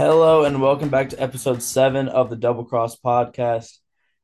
Hello 0.00 0.44
and 0.44 0.62
welcome 0.62 0.88
back 0.88 1.10
to 1.10 1.22
episode 1.22 1.62
seven 1.62 2.08
of 2.08 2.30
the 2.30 2.36
Double 2.36 2.64
Cross 2.64 2.96
podcast. 3.04 3.80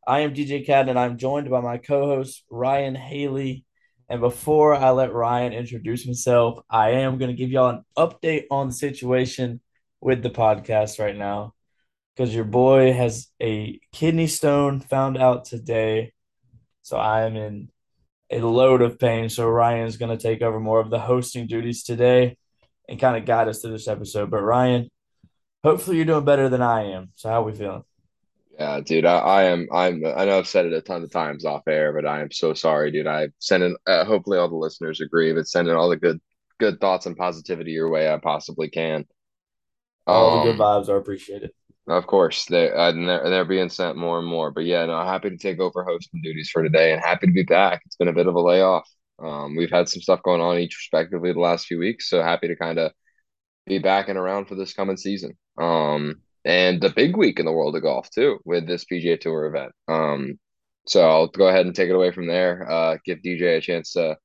I 0.06 0.20
am 0.20 0.32
DJ 0.32 0.64
Cat 0.64 0.88
and 0.88 0.98
I'm 0.98 1.18
joined 1.18 1.50
by 1.50 1.60
my 1.60 1.76
co-host 1.76 2.44
Ryan 2.50 2.94
Haley. 2.94 3.66
And 4.08 4.22
before 4.22 4.74
I 4.74 4.88
let 4.92 5.12
Ryan 5.12 5.52
introduce 5.52 6.02
himself, 6.02 6.60
I 6.70 6.92
am 6.92 7.18
going 7.18 7.30
to 7.30 7.36
give 7.36 7.50
y'all 7.50 7.68
an 7.68 7.84
update 7.94 8.44
on 8.50 8.68
the 8.68 8.72
situation 8.72 9.60
with 10.00 10.22
the 10.22 10.30
podcast 10.30 10.98
right 10.98 11.14
now 11.14 11.52
because 12.16 12.34
your 12.34 12.44
boy 12.44 12.94
has 12.94 13.28
a 13.42 13.78
kidney 13.92 14.28
stone 14.28 14.80
found 14.80 15.18
out 15.18 15.44
today. 15.44 16.14
So 16.84 16.96
I 16.96 17.26
am 17.26 17.36
in 17.36 17.68
a 18.30 18.38
load 18.38 18.80
of 18.80 18.98
pain. 18.98 19.28
So 19.28 19.46
Ryan 19.46 19.86
is 19.86 19.98
going 19.98 20.16
to 20.16 20.22
take 20.22 20.40
over 20.40 20.58
more 20.58 20.80
of 20.80 20.88
the 20.88 21.00
hosting 21.00 21.46
duties 21.46 21.82
today 21.82 22.38
and 22.88 22.98
kind 22.98 23.18
of 23.18 23.26
guide 23.26 23.48
us 23.48 23.60
through 23.60 23.72
this 23.72 23.88
episode. 23.88 24.30
But 24.30 24.40
Ryan, 24.40 24.88
hopefully 25.62 25.96
you're 25.96 26.06
doing 26.06 26.24
better 26.24 26.48
than 26.48 26.62
I 26.62 26.92
am. 26.92 27.10
So 27.14 27.28
how 27.28 27.42
are 27.42 27.44
we 27.44 27.52
feeling? 27.52 27.84
Yeah, 28.58 28.80
dude, 28.80 29.04
I, 29.04 29.18
I 29.18 29.42
am. 29.44 29.68
I'm. 29.70 30.02
I 30.06 30.24
know 30.24 30.38
I've 30.38 30.48
said 30.48 30.64
it 30.64 30.72
a 30.72 30.80
ton 30.80 31.02
of 31.02 31.10
times 31.10 31.44
off 31.44 31.68
air, 31.68 31.92
but 31.92 32.06
I 32.08 32.22
am 32.22 32.32
so 32.32 32.54
sorry, 32.54 32.90
dude. 32.90 33.06
I 33.06 33.28
sending. 33.38 33.76
Uh, 33.86 34.04
hopefully, 34.04 34.38
all 34.38 34.48
the 34.48 34.56
listeners 34.56 35.02
agree, 35.02 35.32
but 35.34 35.46
sending 35.46 35.74
all 35.74 35.90
the 35.90 35.96
good, 35.98 36.20
good 36.58 36.80
thoughts 36.80 37.04
and 37.04 37.16
positivity 37.16 37.72
your 37.72 37.90
way 37.90 38.10
I 38.10 38.16
possibly 38.16 38.70
can. 38.70 39.04
All 40.06 40.38
the 40.38 40.52
good 40.52 40.60
um, 40.60 40.66
vibes 40.84 40.88
are 40.88 40.96
appreciated. 40.96 41.50
Of 41.86 42.06
course, 42.06 42.46
they 42.46 42.70
uh, 42.70 42.90
and 42.90 43.06
they're, 43.06 43.28
they're 43.28 43.44
being 43.44 43.68
sent 43.68 43.98
more 43.98 44.18
and 44.18 44.26
more. 44.26 44.50
But 44.50 44.64
yeah, 44.64 44.86
no, 44.86 45.04
happy 45.04 45.28
to 45.28 45.36
take 45.36 45.60
over 45.60 45.84
hosting 45.84 46.22
duties 46.22 46.48
for 46.50 46.62
today, 46.62 46.92
and 46.94 47.02
happy 47.02 47.26
to 47.26 47.32
be 47.32 47.42
back. 47.44 47.82
It's 47.84 47.96
been 47.96 48.08
a 48.08 48.12
bit 48.14 48.26
of 48.26 48.34
a 48.36 48.40
layoff. 48.40 48.88
Um, 49.18 49.54
we've 49.54 49.70
had 49.70 49.88
some 49.88 50.00
stuff 50.00 50.22
going 50.22 50.40
on 50.40 50.58
each 50.58 50.76
respectively 50.78 51.32
the 51.32 51.40
last 51.40 51.66
few 51.66 51.78
weeks, 51.78 52.08
so 52.08 52.22
happy 52.22 52.48
to 52.48 52.56
kind 52.56 52.78
of 52.78 52.92
be 53.66 53.78
back 53.78 54.08
and 54.08 54.18
around 54.18 54.46
for 54.46 54.54
this 54.54 54.72
coming 54.72 54.96
season. 54.96 55.36
Um, 55.58 56.22
and 56.44 56.80
the 56.80 56.90
big 56.90 57.16
week 57.16 57.40
in 57.40 57.46
the 57.46 57.52
world 57.52 57.76
of 57.76 57.82
golf 57.82 58.08
too 58.10 58.38
with 58.44 58.66
this 58.66 58.84
PGA 58.84 59.20
Tour 59.20 59.46
event. 59.46 59.72
Um, 59.88 60.38
so 60.86 61.08
I'll 61.08 61.26
go 61.26 61.48
ahead 61.48 61.66
and 61.66 61.74
take 61.74 61.90
it 61.90 61.94
away 61.94 62.12
from 62.12 62.28
there. 62.28 62.70
Uh, 62.70 62.98
give 63.04 63.18
DJ 63.18 63.56
a 63.56 63.60
chance 63.60 63.92
to 63.92 64.16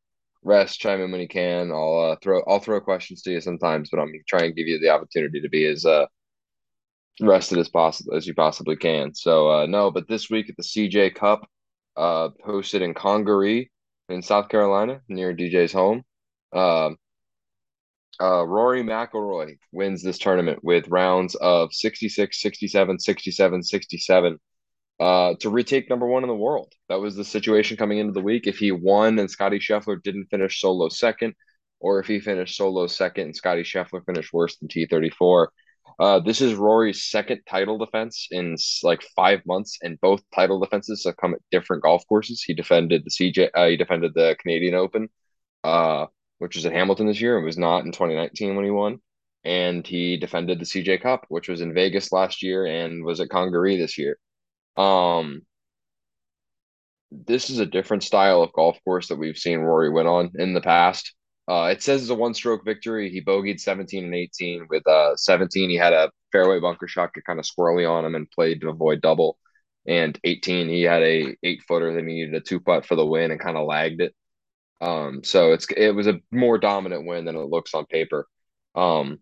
rest, 0.43 0.79
chime 0.79 1.01
in 1.01 1.11
when 1.11 1.21
he 1.21 1.27
can. 1.27 1.71
I'll 1.71 2.11
uh, 2.11 2.15
throw 2.21 2.43
I'll 2.47 2.59
throw 2.59 2.79
questions 2.79 3.21
to 3.23 3.31
you 3.31 3.41
sometimes, 3.41 3.89
but 3.89 3.99
I'm 3.99 4.13
trying 4.27 4.51
to 4.51 4.55
give 4.55 4.67
you 4.67 4.79
the 4.79 4.89
opportunity 4.89 5.41
to 5.41 5.49
be 5.49 5.65
as 5.65 5.85
uh, 5.85 6.05
rested 7.19 7.57
as 7.57 7.69
possible 7.69 8.15
as 8.15 8.27
you 8.27 8.33
possibly 8.33 8.75
can. 8.75 9.13
So 9.13 9.49
uh, 9.49 9.65
no, 9.65 9.91
but 9.91 10.07
this 10.07 10.29
week 10.29 10.49
at 10.49 10.57
the 10.57 10.63
CJ 10.63 11.15
Cup, 11.15 11.47
uh, 11.97 12.29
hosted 12.45 12.81
in 12.81 12.93
Congaree 12.93 13.69
in 14.09 14.21
South 14.21 14.49
Carolina 14.49 15.01
near 15.07 15.33
DJ's 15.33 15.73
home. 15.73 16.03
Uh, 16.53 16.91
uh, 18.19 18.45
Rory 18.45 18.83
McIlroy 18.83 19.57
wins 19.71 20.03
this 20.03 20.17
tournament 20.17 20.63
with 20.63 20.87
rounds 20.87 21.35
of 21.35 21.73
66, 21.73 22.41
67, 22.41 22.99
67, 22.99 23.63
67 23.63 24.39
uh, 24.99 25.33
to 25.39 25.49
retake 25.49 25.89
number 25.89 26.05
one 26.05 26.23
in 26.23 26.29
the 26.29 26.35
world. 26.35 26.73
That 26.89 26.99
was 26.99 27.15
the 27.15 27.23
situation 27.23 27.77
coming 27.77 27.97
into 27.97 28.13
the 28.13 28.21
week. 28.21 28.45
If 28.45 28.59
he 28.59 28.71
won 28.71 29.17
and 29.17 29.29
Scotty 29.29 29.57
Scheffler 29.57 30.01
didn't 30.01 30.27
finish 30.27 30.61
solo 30.61 30.89
second, 30.89 31.33
or 31.79 31.99
if 31.99 32.05
he 32.05 32.19
finished 32.19 32.55
solo 32.55 32.85
second 32.85 33.25
and 33.25 33.35
Scotty 33.35 33.63
Scheffler 33.63 34.05
finished 34.05 34.31
worse 34.31 34.57
than 34.57 34.67
T34. 34.67 35.47
Uh, 35.99 36.19
this 36.19 36.41
is 36.41 36.53
Rory's 36.53 37.03
second 37.03 37.41
title 37.49 37.77
defense 37.77 38.27
in 38.31 38.55
like 38.83 39.01
five 39.15 39.41
months, 39.45 39.79
and 39.81 39.99
both 40.01 40.21
title 40.33 40.59
defenses 40.59 41.03
have 41.05 41.17
come 41.17 41.33
at 41.33 41.41
different 41.51 41.83
golf 41.83 42.03
courses. 42.07 42.43
He 42.43 42.53
defended 42.53 43.03
the 43.03 43.09
CJ, 43.09 43.49
uh, 43.55 43.67
he 43.67 43.77
defended 43.77 44.13
the 44.13 44.35
Canadian 44.39 44.75
Open, 44.75 45.09
uh, 45.63 46.05
which 46.41 46.55
was 46.55 46.65
at 46.65 46.73
Hamilton 46.73 47.05
this 47.05 47.21
year. 47.21 47.37
It 47.37 47.45
was 47.45 47.59
not 47.59 47.85
in 47.85 47.91
2019 47.91 48.55
when 48.55 48.65
he 48.65 48.71
won. 48.71 48.97
And 49.43 49.85
he 49.85 50.17
defended 50.17 50.59
the 50.59 50.65
CJ 50.65 50.99
Cup, 50.99 51.25
which 51.29 51.47
was 51.47 51.61
in 51.61 51.75
Vegas 51.75 52.11
last 52.11 52.41
year 52.41 52.65
and 52.65 53.05
was 53.05 53.19
at 53.19 53.29
Congaree 53.29 53.77
this 53.77 53.99
year. 53.99 54.17
Um, 54.75 55.43
this 57.11 57.51
is 57.51 57.59
a 57.59 57.65
different 57.65 58.01
style 58.01 58.41
of 58.41 58.53
golf 58.53 58.79
course 58.83 59.09
that 59.09 59.17
we've 59.17 59.37
seen 59.37 59.59
Rory 59.59 59.91
win 59.91 60.07
on 60.07 60.31
in 60.33 60.55
the 60.55 60.61
past. 60.61 61.13
Uh, 61.47 61.69
it 61.71 61.83
says 61.83 62.01
it's 62.01 62.09
a 62.09 62.15
one 62.15 62.33
stroke 62.33 62.65
victory. 62.65 63.11
He 63.11 63.23
bogeyed 63.23 63.59
17 63.59 64.05
and 64.05 64.15
18. 64.15 64.65
With 64.67 64.87
uh, 64.87 65.15
17, 65.17 65.69
he 65.69 65.75
had 65.75 65.93
a 65.93 66.09
fairway 66.31 66.59
bunker 66.59 66.87
shot 66.87 67.13
get 67.13 67.25
kind 67.25 67.37
of 67.37 67.45
squirrely 67.45 67.87
on 67.87 68.03
him 68.03 68.15
and 68.15 68.31
played 68.31 68.61
to 68.61 68.69
avoid 68.69 69.01
double. 69.01 69.37
And 69.85 70.17
18, 70.23 70.69
he 70.69 70.81
had 70.81 71.03
a 71.03 71.35
eight 71.43 71.61
footer 71.67 71.93
that 71.93 71.99
he 71.99 72.05
needed 72.05 72.33
a 72.33 72.41
two 72.41 72.59
putt 72.59 72.87
for 72.87 72.95
the 72.95 73.05
win 73.05 73.29
and 73.29 73.39
kind 73.39 73.57
of 73.57 73.67
lagged 73.67 74.01
it. 74.01 74.15
Um, 74.81 75.23
so 75.23 75.53
it's 75.53 75.67
it 75.77 75.95
was 75.95 76.07
a 76.07 76.19
more 76.31 76.57
dominant 76.57 77.05
win 77.05 77.25
than 77.25 77.35
it 77.35 77.39
looks 77.39 77.73
on 77.73 77.85
paper. 77.85 78.27
Um, 78.75 79.19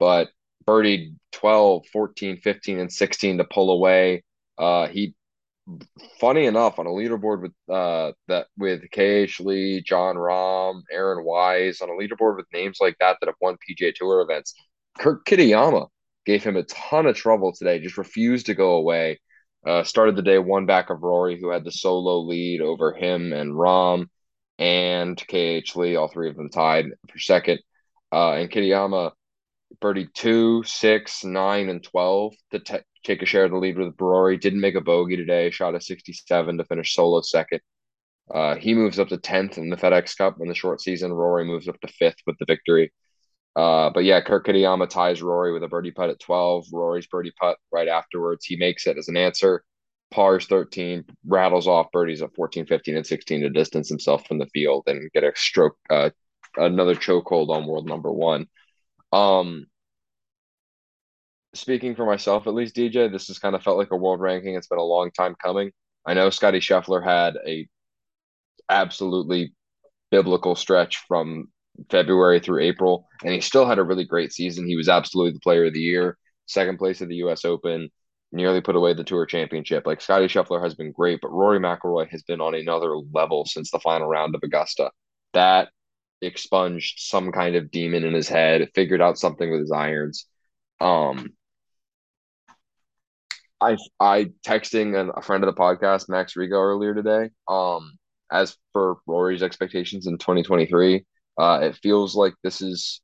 but 0.00 0.30
birdied 0.66 1.14
12, 1.32 1.86
14, 1.92 2.38
15, 2.38 2.78
and 2.78 2.92
16 2.92 3.38
to 3.38 3.44
pull 3.44 3.70
away. 3.70 4.24
Uh, 4.58 4.88
he 4.88 5.14
funny 6.20 6.44
enough 6.44 6.78
on 6.78 6.86
a 6.86 6.90
leaderboard 6.90 7.40
with 7.40 7.52
uh 7.74 8.12
that 8.28 8.46
with 8.58 8.82
KH 8.90 9.40
Lee, 9.40 9.82
Jon 9.82 10.16
Rahm, 10.16 10.82
Aaron 10.90 11.24
Wise 11.24 11.80
on 11.80 11.88
a 11.88 11.92
leaderboard 11.92 12.36
with 12.36 12.46
names 12.52 12.78
like 12.80 12.96
that 13.00 13.16
that 13.20 13.26
have 13.26 13.36
won 13.40 13.56
PGA 13.56 13.94
Tour 13.94 14.20
events. 14.20 14.54
Kurt 14.98 15.24
Kitayama 15.24 15.88
gave 16.26 16.44
him 16.44 16.56
a 16.56 16.64
ton 16.64 17.06
of 17.06 17.16
trouble 17.16 17.52
today. 17.52 17.78
Just 17.78 17.98
refused 17.98 18.46
to 18.46 18.54
go 18.54 18.74
away. 18.74 19.20
Uh, 19.66 19.82
started 19.82 20.16
the 20.16 20.22
day 20.22 20.38
one 20.38 20.66
back 20.66 20.90
of 20.90 21.02
Rory, 21.02 21.40
who 21.40 21.48
had 21.48 21.64
the 21.64 21.72
solo 21.72 22.18
lead 22.18 22.60
over 22.60 22.92
him 22.92 23.32
and 23.32 23.52
Rahm 23.52 24.08
and 24.58 25.16
KH 25.16 25.76
Lee, 25.76 25.96
all 25.96 26.08
three 26.08 26.28
of 26.30 26.36
them 26.36 26.50
tied 26.50 26.86
for 27.10 27.18
second. 27.18 27.60
Uh, 28.12 28.32
and 28.32 28.50
Kitayama 28.50 29.12
birdied 29.80 30.12
two, 30.14 30.62
six, 30.64 31.24
nine, 31.24 31.68
and 31.68 31.82
12 31.82 32.34
to 32.52 32.58
t- 32.60 32.78
take 33.04 33.22
a 33.22 33.26
share 33.26 33.44
of 33.44 33.50
the 33.50 33.56
lead 33.56 33.78
with 33.78 34.00
Rory. 34.00 34.36
Didn't 34.36 34.60
make 34.60 34.76
a 34.76 34.80
bogey 34.80 35.16
today, 35.16 35.50
shot 35.50 35.74
a 35.74 35.80
67 35.80 36.58
to 36.58 36.64
finish 36.64 36.94
solo 36.94 37.20
second. 37.22 37.60
Uh, 38.32 38.56
he 38.56 38.74
moves 38.74 38.98
up 38.98 39.08
to 39.08 39.18
10th 39.18 39.58
in 39.58 39.68
the 39.68 39.76
FedEx 39.76 40.16
Cup 40.16 40.36
in 40.40 40.48
the 40.48 40.54
short 40.54 40.80
season. 40.80 41.12
Rory 41.12 41.44
moves 41.44 41.68
up 41.68 41.78
to 41.80 41.88
fifth 41.88 42.22
with 42.26 42.38
the 42.38 42.46
victory. 42.46 42.92
Uh, 43.56 43.90
but 43.90 44.04
yeah, 44.04 44.20
Kurt 44.20 44.46
Kitayama 44.46 44.88
ties 44.88 45.22
Rory 45.22 45.52
with 45.52 45.62
a 45.62 45.68
birdie 45.68 45.92
putt 45.92 46.10
at 46.10 46.20
12. 46.20 46.66
Rory's 46.72 47.06
birdie 47.06 47.34
putt 47.38 47.56
right 47.72 47.88
afterwards. 47.88 48.44
He 48.44 48.56
makes 48.56 48.86
it 48.86 48.98
as 48.98 49.08
an 49.08 49.16
answer 49.16 49.62
pars 50.14 50.46
13, 50.46 51.04
rattles 51.26 51.66
off 51.66 51.90
birdies 51.92 52.22
at 52.22 52.34
14, 52.36 52.66
15, 52.66 52.96
and 52.96 53.06
16 53.06 53.40
to 53.40 53.50
distance 53.50 53.88
himself 53.88 54.24
from 54.26 54.38
the 54.38 54.46
field 54.46 54.84
and 54.86 55.10
get 55.12 55.24
a 55.24 55.32
stroke, 55.34 55.76
uh, 55.90 56.10
another 56.56 56.94
chokehold 56.94 57.48
on 57.48 57.66
world 57.66 57.88
number 57.88 58.12
one. 58.12 58.46
Um, 59.12 59.66
speaking 61.52 61.96
for 61.96 62.06
myself, 62.06 62.46
at 62.46 62.54
least, 62.54 62.76
DJ, 62.76 63.10
this 63.10 63.26
has 63.26 63.40
kind 63.40 63.56
of 63.56 63.62
felt 63.64 63.76
like 63.76 63.90
a 63.90 63.96
world 63.96 64.20
ranking. 64.20 64.54
It's 64.54 64.68
been 64.68 64.78
a 64.78 64.84
long 64.84 65.10
time 65.10 65.34
coming. 65.42 65.72
I 66.06 66.14
know 66.14 66.30
Scotty 66.30 66.60
Scheffler 66.60 67.02
had 67.02 67.34
a 67.44 67.66
absolutely 68.70 69.52
biblical 70.12 70.54
stretch 70.54 70.98
from 71.08 71.48
February 71.90 72.38
through 72.38 72.62
April, 72.62 73.08
and 73.24 73.34
he 73.34 73.40
still 73.40 73.66
had 73.66 73.80
a 73.80 73.84
really 73.84 74.04
great 74.04 74.32
season. 74.32 74.64
He 74.64 74.76
was 74.76 74.88
absolutely 74.88 75.32
the 75.32 75.40
player 75.40 75.64
of 75.64 75.74
the 75.74 75.80
year, 75.80 76.16
second 76.46 76.78
place 76.78 77.02
at 77.02 77.08
the 77.08 77.16
U.S. 77.16 77.44
Open, 77.44 77.90
nearly 78.34 78.60
put 78.60 78.76
away 78.76 78.92
the 78.92 79.04
tour 79.04 79.26
championship. 79.26 79.86
Like 79.86 80.00
Scotty 80.00 80.26
Scheffler 80.26 80.62
has 80.62 80.74
been 80.74 80.92
great, 80.92 81.20
but 81.22 81.32
Rory 81.32 81.58
McIlroy 81.58 82.08
has 82.10 82.22
been 82.22 82.40
on 82.40 82.54
another 82.54 82.96
level 83.12 83.46
since 83.46 83.70
the 83.70 83.78
final 83.78 84.08
round 84.08 84.34
of 84.34 84.42
Augusta. 84.42 84.90
That 85.32 85.68
expunged 86.20 87.00
some 87.00 87.32
kind 87.32 87.56
of 87.56 87.70
demon 87.70 88.04
in 88.04 88.14
his 88.14 88.28
head, 88.28 88.70
figured 88.74 89.00
out 89.00 89.18
something 89.18 89.50
with 89.50 89.60
his 89.60 89.72
irons. 89.72 90.26
Um, 90.80 91.34
I 93.60 93.76
I 94.00 94.32
texting 94.46 94.98
an, 95.00 95.12
a 95.16 95.22
friend 95.22 95.44
of 95.44 95.54
the 95.54 95.60
podcast, 95.60 96.08
Max 96.08 96.34
Rigo, 96.34 96.52
earlier 96.52 96.94
today. 96.94 97.30
Um, 97.48 97.96
as 98.30 98.56
for 98.72 98.96
Rory's 99.06 99.42
expectations 99.42 100.06
in 100.06 100.18
2023, 100.18 101.04
uh, 101.38 101.60
it 101.62 101.76
feels 101.76 102.14
like 102.14 102.34
this 102.42 102.60
is. 102.60 103.00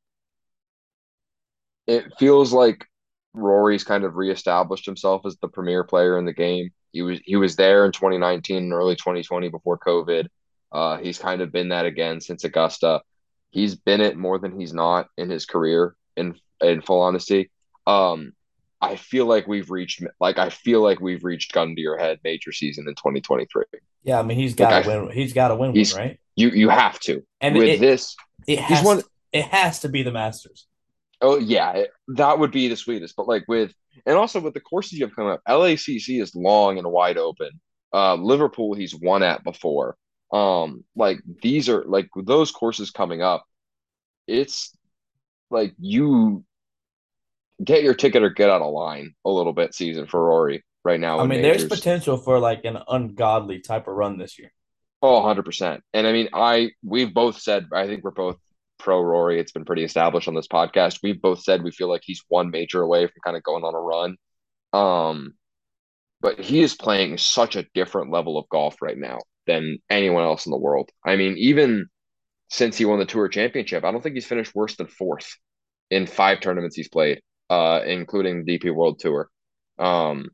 It 1.87 2.12
feels 2.19 2.53
like 2.53 2.87
Rory's 3.35 3.85
kind 3.85 4.05
of 4.05 4.17
reestablished 4.17 4.87
himself 4.87 5.23
as 5.25 5.37
the 5.37 5.49
premier 5.49 5.85
player 5.85 6.19
in 6.19 6.25
the 6.25 6.32
game. 6.32 6.71
He 6.93 7.03
was 7.03 7.21
he 7.25 7.37
was 7.37 7.56
there 7.56 7.87
in 7.87 7.93
2019 7.93 8.56
and 8.56 8.73
early 8.73 8.97
2020 8.97 9.49
before 9.49 9.79
COVID. 9.79 10.27
Uh, 10.73 10.99
he's 10.99 11.19
kind 11.19 11.41
of 11.41 11.53
been 11.53 11.69
that 11.69 11.87
again 11.87 12.21
since 12.21 12.44
Augusta. 12.44 13.03
He's 13.50 13.75
been 13.75 14.00
it 14.00 14.17
more 14.17 14.38
than 14.38 14.59
he's 14.59 14.73
not 14.73 15.09
in 15.17 15.31
his 15.31 15.47
career. 15.47 15.94
In 16.17 16.37
in 16.61 16.82
full 16.82 17.00
honesty, 17.00 17.50
um, 17.87 18.32
I 18.81 18.97
feel 18.97 19.27
like 19.27 19.47
we've 19.47 19.71
reached 19.71 20.03
like 20.19 20.38
I 20.38 20.50
feel 20.50 20.83
like 20.83 21.00
we've 21.00 21.25
reached 21.25 21.53
gun 21.53 21.75
to 21.75 21.81
your 21.81 21.99
head 21.99 22.19
major 22.25 22.53
season 22.53 22.87
in 22.88 22.94
2023. 22.94 23.65
Yeah, 24.03 24.19
I 24.19 24.23
mean 24.23 24.38
he's 24.38 24.55
got 24.55 24.73
like 24.73 24.85
to 24.85 25.05
win. 25.05 25.11
He's 25.12 25.33
got 25.33 25.49
to 25.49 25.56
win 25.56 25.73
one, 25.73 25.85
right? 25.97 26.19
You 26.37 26.49
you 26.50 26.69
have 26.69 26.99
to. 27.00 27.25
And 27.41 27.56
with 27.56 27.69
it, 27.69 27.81
this, 27.81 28.17
it 28.47 28.59
has 28.59 28.85
one, 28.85 29.03
it 29.33 29.44
has 29.44 29.81
to 29.81 29.88
be 29.88 30.03
the 30.03 30.12
Masters. 30.12 30.67
Oh 31.21 31.39
yeah, 31.39 31.73
it, 31.73 31.91
that 32.09 32.39
would 32.39 32.51
be 32.51 32.69
the 32.69 32.77
sweetest. 32.77 33.17
But 33.17 33.29
like 33.29 33.45
with 33.49 33.75
and 34.07 34.17
also 34.17 34.41
with 34.41 34.55
the 34.55 34.61
courses 34.61 34.93
you 34.95 35.07
have 35.07 35.15
coming 35.15 35.33
up, 35.33 35.43
LACC 35.49 36.21
is 36.21 36.35
long 36.35 36.79
and 36.79 36.91
wide 36.91 37.19
open. 37.19 37.51
Uh, 37.93 38.15
Liverpool 38.15 38.75
he's 38.75 38.95
won 38.95 39.23
at 39.23 39.45
before. 39.45 39.97
Um, 40.33 40.85
like 40.95 41.19
these 41.43 41.69
are 41.69 41.85
like 41.85 42.09
those 42.17 42.51
courses 42.53 42.91
coming 42.91 43.23
up. 43.23 43.45
It's 44.27 44.77
like 45.51 45.75
you 45.79 46.45
get 47.63 47.83
your 47.83 47.95
ticket 47.95 48.23
or 48.23 48.31
get 48.31 48.49
out 48.51 48.63
of 48.63 48.73
line 48.73 49.15
a 49.25 49.31
little 49.31 49.53
bit 49.53 49.75
season 49.75 50.07
for 50.07 50.25
Rory 50.25 50.65
right 50.85 51.01
now. 51.01 51.21
I 51.21 51.27
mean, 51.27 51.43
there's 51.43 51.65
potential 51.65 52.17
for 52.17 52.39
like 52.39 52.65
an 52.65 52.79
ungodly 52.89 53.61
type 53.61 53.89
of 53.89 53.95
run 53.95 54.19
this 54.19 54.39
year. 54.39 54.53
Oh, 55.03 55.23
100%. 55.23 55.81
And 55.93 56.07
I 56.07 56.13
mean, 56.13 56.29
I 56.33 56.71
we've 56.85 57.13
both 57.13 57.41
said 57.41 57.67
I 57.73 57.87
think 57.87 58.05
we're 58.05 58.11
both 58.11 58.39
pro 58.81 59.00
Rory. 59.00 59.38
It's 59.38 59.53
been 59.53 59.65
pretty 59.65 59.85
established 59.85 60.29
on 60.29 60.35
this 60.35 60.49
podcast. 60.49 61.00
We've 61.03 61.21
both 61.21 61.43
said 61.43 61.62
we 61.62 61.71
feel 61.71 61.88
like 61.88 62.03
he's 62.05 62.25
one 62.29 62.50
major 62.50 62.82
away 62.82 63.06
from 63.06 63.21
kind 63.25 63.37
of 63.37 63.43
going 63.43 63.65
on 63.65 63.75
a 63.75 63.81
run. 63.81 64.17
Um 64.73 65.35
but 66.21 66.38
he 66.38 66.61
is 66.61 66.75
playing 66.75 67.19
such 67.19 67.56
a 67.56 67.67
different 67.75 68.11
level 68.11 68.38
of 68.38 68.49
golf 68.50 68.82
right 68.82 68.99
now 68.99 69.19
than 69.47 69.79
anyone 69.88 70.25
else 70.25 70.47
in 70.47 70.50
the 70.50 70.59
world. 70.59 70.91
I 71.05 71.17
mean, 71.17 71.37
even 71.38 71.87
since 72.49 72.77
he 72.77 72.85
won 72.85 72.99
the 72.99 73.06
Tour 73.06 73.29
Championship, 73.29 73.85
I 73.85 73.91
don't 73.91 74.03
think 74.03 74.17
he's 74.17 74.27
finished 74.27 74.55
worse 74.55 74.77
than 74.77 74.87
fourth 74.87 75.37
in 75.91 76.06
five 76.06 76.41
tournaments 76.41 76.76
he's 76.76 76.88
played, 76.88 77.21
uh, 77.49 77.81
including 77.87 78.44
the 78.44 78.59
DP 78.59 78.75
World 78.75 78.99
Tour. 78.99 79.31
Um, 79.79 80.29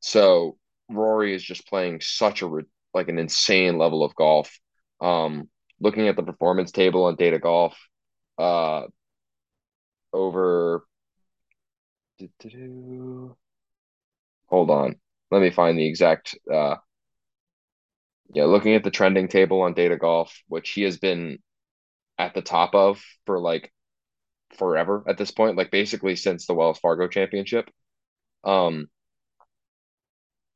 so 0.00 0.58
Rory 0.90 1.34
is 1.34 1.42
just 1.44 1.66
playing 1.68 2.00
such 2.00 2.42
a 2.42 2.50
like 2.92 3.08
an 3.08 3.18
insane 3.18 3.78
level 3.78 4.02
of 4.02 4.14
golf. 4.14 4.58
Um, 5.00 5.48
looking 5.80 6.08
at 6.08 6.16
the 6.16 6.22
performance 6.22 6.72
table 6.72 7.04
on 7.04 7.16
Data 7.16 7.38
Golf, 7.38 7.76
uh, 8.38 8.82
over. 10.12 10.84
Hold 14.48 14.70
on, 14.70 14.96
let 15.30 15.40
me 15.40 15.50
find 15.50 15.78
the 15.78 15.86
exact. 15.86 16.36
Uh, 16.52 16.76
yeah, 18.32 18.44
looking 18.44 18.74
at 18.74 18.84
the 18.84 18.90
trending 18.90 19.28
table 19.28 19.62
on 19.62 19.74
Data 19.74 19.96
Golf, 19.96 20.36
which 20.48 20.70
he 20.70 20.82
has 20.82 20.98
been 20.98 21.38
at 22.18 22.34
the 22.34 22.42
top 22.42 22.74
of 22.74 23.02
for 23.26 23.40
like 23.40 23.72
forever 24.58 25.04
at 25.08 25.18
this 25.18 25.30
point, 25.30 25.56
like 25.56 25.70
basically 25.70 26.16
since 26.16 26.46
the 26.46 26.54
Wells 26.54 26.78
Fargo 26.78 27.08
Championship. 27.08 27.70
Um, 28.44 28.88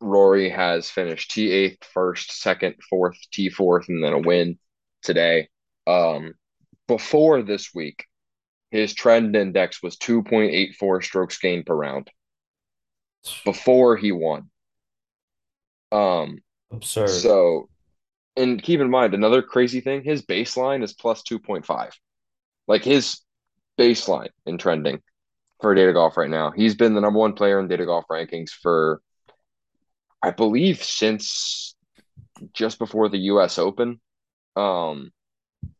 Rory 0.01 0.51
has 0.51 0.91
finished 0.91 1.31
T 1.31 1.51
eighth, 1.51 1.85
first, 1.85 2.33
second, 2.41 2.77
fourth, 2.91 3.17
T 3.33 3.49
fourth, 3.49 3.89
and 3.89 4.05
then 4.05 4.13
a 4.13 4.19
win 4.19 4.59
today. 5.05 5.49
Um, 5.87 6.35
before 6.89 7.43
this 7.43 7.75
week, 7.75 8.07
his 8.71 8.95
trend 8.95 9.37
index 9.37 9.83
was 9.83 9.97
2.84 9.97 11.05
strokes 11.05 11.39
gained 11.39 11.67
per 11.67 11.75
round 11.75 12.11
before 13.45 13.97
he 13.97 14.13
won. 14.13 14.51
Um, 15.93 16.39
absurd. 16.73 17.11
So, 17.11 17.69
and 18.37 18.61
keep 18.63 18.81
in 18.81 18.91
mind 18.91 19.15
another 19.15 19.43
crazy 19.43 19.81
thing: 19.81 20.03
his 20.03 20.23
baseline 20.23 20.83
is 20.83 20.93
plus 20.93 21.23
2.5. 21.23 21.93
Like 22.67 22.83
his 22.83 23.21
baseline 23.79 24.31
in 24.47 24.59
trending 24.59 25.01
for 25.61 25.75
data 25.75 25.93
golf 25.93 26.17
right 26.17 26.31
now. 26.31 26.51
He's 26.51 26.75
been 26.75 26.95
the 26.95 27.01
number 27.01 27.19
one 27.19 27.35
player 27.35 27.61
in 27.61 27.69
data 27.69 27.87
golf 27.87 28.05
rankings 28.11 28.51
for 28.51 29.01
I 30.23 30.31
believe 30.31 30.83
since 30.83 31.77
just 32.53 32.79
before 32.79 33.09
the 33.09 33.19
US 33.19 33.59
Open. 33.59 34.01
Um, 34.57 35.13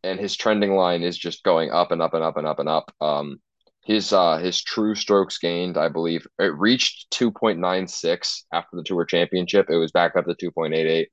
and 0.03 0.19
his 0.19 0.37
trending 0.37 0.75
line 0.75 1.03
is 1.03 1.17
just 1.19 1.45
going 1.45 1.71
up 1.71 1.91
and 1.91 2.03
up 2.03 2.15
and 2.15 2.25
up 2.25 2.37
and 2.37 2.47
up 2.47 2.59
and 2.59 2.69
up. 2.69 2.93
Um, 3.01 3.41
his 3.85 4.13
uh 4.13 4.39
his 4.39 4.63
true 4.63 4.95
strokes 4.95 5.39
gained, 5.39 5.77
I 5.77 5.89
believe, 5.89 6.27
it 6.39 6.55
reached 6.57 7.11
2.96 7.11 8.45
after 8.53 8.77
the 8.77 8.83
Tour 8.83 9.05
Championship. 9.05 9.69
It 9.69 9.77
was 9.77 9.93
back 9.93 10.17
up 10.17 10.25
to 10.27 10.35
2.88. 10.35 11.07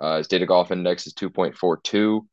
Uh, 0.00 0.18
his 0.18 0.28
data 0.28 0.46
golf 0.46 0.70
index 0.70 1.06
is 1.06 1.14
2.42. 1.14 2.26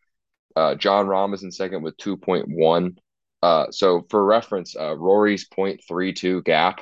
Uh, 0.55 0.75
Jon 0.75 1.07
Rahm 1.07 1.33
is 1.33 1.43
in 1.43 1.51
second 1.51 1.83
with 1.83 1.97
2.1. 1.97 2.97
Uh, 3.43 3.65
so 3.71 4.05
for 4.09 4.23
reference, 4.23 4.75
uh, 4.75 4.95
Rory's 4.95 5.47
0.32 5.49 6.43
gap 6.43 6.81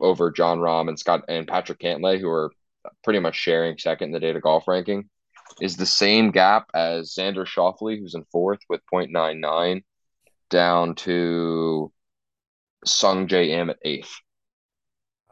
over 0.00 0.30
Jon 0.30 0.58
Rahm 0.58 0.88
and 0.88 0.98
Scott 0.98 1.24
and 1.28 1.46
Patrick 1.46 1.78
Cantlay, 1.78 2.20
who 2.20 2.28
are 2.28 2.52
pretty 3.04 3.18
much 3.18 3.34
sharing 3.34 3.78
second 3.78 4.08
in 4.08 4.12
the 4.12 4.20
data 4.20 4.40
golf 4.40 4.66
ranking, 4.68 5.08
is 5.60 5.76
the 5.76 5.86
same 5.86 6.30
gap 6.30 6.66
as 6.74 7.14
Xander 7.14 7.46
Schauffele, 7.46 7.98
who's 7.98 8.14
in 8.14 8.24
fourth 8.30 8.60
with 8.68 8.80
0.99, 8.92 9.82
down 10.50 10.94
to 10.96 11.92
Sungjae 12.86 13.48
Im 13.48 13.70
at 13.70 13.78
eighth. 13.82 14.14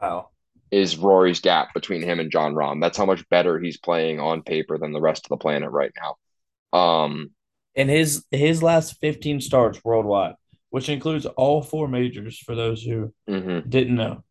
Wow. 0.01 0.29
Is 0.69 0.97
Rory's 0.97 1.39
gap 1.39 1.73
between 1.73 2.01
him 2.01 2.19
and 2.19 2.31
Jon 2.31 2.53
Rahm. 2.53 2.81
That's 2.81 2.97
how 2.97 3.05
much 3.05 3.27
better 3.29 3.57
he's 3.59 3.77
playing 3.77 4.19
on 4.19 4.43
paper 4.43 4.77
than 4.77 4.91
the 4.91 5.01
rest 5.01 5.25
of 5.25 5.29
the 5.29 5.37
planet 5.37 5.71
right 5.71 5.91
now. 5.95 6.77
Um, 6.77 7.31
in 7.73 7.87
his 7.87 8.25
his 8.31 8.61
last 8.61 8.99
15 8.99 9.39
starts 9.39 9.83
worldwide, 9.83 10.35
which 10.71 10.89
includes 10.89 11.25
all 11.25 11.61
four 11.61 11.87
majors 11.87 12.37
for 12.37 12.53
those 12.53 12.81
who 12.83 13.13
mm-hmm. 13.29 13.69
didn't 13.69 13.95
know. 13.95 14.23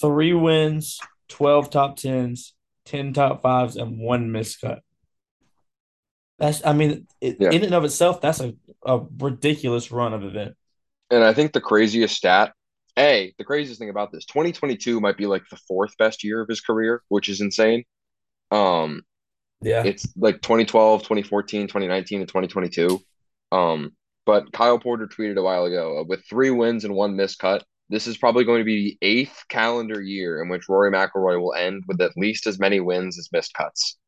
Three 0.00 0.32
wins, 0.32 0.98
12 1.28 1.68
top 1.68 1.96
tens, 1.96 2.54
10 2.86 3.12
top 3.12 3.42
fives, 3.42 3.76
and 3.76 3.98
one 3.98 4.30
miscut. 4.30 4.80
That's, 6.40 6.64
I 6.64 6.72
mean, 6.72 7.06
it, 7.20 7.36
yeah. 7.38 7.50
in 7.50 7.62
and 7.62 7.74
of 7.74 7.84
itself, 7.84 8.20
that's 8.20 8.40
a, 8.40 8.54
a 8.82 9.00
ridiculous 9.18 9.92
run 9.92 10.14
of 10.14 10.24
event. 10.24 10.56
And 11.10 11.22
I 11.22 11.34
think 11.34 11.52
the 11.52 11.60
craziest 11.60 12.16
stat, 12.16 12.54
A, 12.98 13.34
the 13.36 13.44
craziest 13.44 13.78
thing 13.78 13.90
about 13.90 14.10
this, 14.10 14.24
2022 14.24 15.00
might 15.00 15.18
be 15.18 15.26
like 15.26 15.42
the 15.50 15.58
fourth 15.68 15.96
best 15.98 16.24
year 16.24 16.40
of 16.40 16.48
his 16.48 16.62
career, 16.62 17.02
which 17.08 17.28
is 17.28 17.42
insane. 17.42 17.84
Um, 18.50 19.02
yeah. 19.60 19.84
It's 19.84 20.08
like 20.16 20.40
2012, 20.40 21.02
2014, 21.02 21.66
2019, 21.66 22.20
and 22.20 22.28
2022. 22.28 23.00
Um, 23.52 23.92
but 24.24 24.50
Kyle 24.52 24.78
Porter 24.78 25.06
tweeted 25.06 25.36
a 25.36 25.42
while 25.42 25.66
ago 25.66 25.98
uh, 25.98 26.04
with 26.04 26.24
three 26.28 26.50
wins 26.50 26.84
and 26.84 26.94
one 26.94 27.16
miscut, 27.16 27.60
this 27.90 28.06
is 28.06 28.16
probably 28.16 28.44
going 28.44 28.60
to 28.60 28.64
be 28.64 28.96
the 29.00 29.06
eighth 29.06 29.44
calendar 29.50 30.00
year 30.00 30.42
in 30.42 30.48
which 30.48 30.68
Rory 30.68 30.90
McIlroy 30.90 31.38
will 31.38 31.54
end 31.54 31.84
with 31.86 32.00
at 32.00 32.16
least 32.16 32.46
as 32.46 32.58
many 32.58 32.80
wins 32.80 33.18
as 33.18 33.28
missed 33.32 33.52
cuts. 33.52 33.98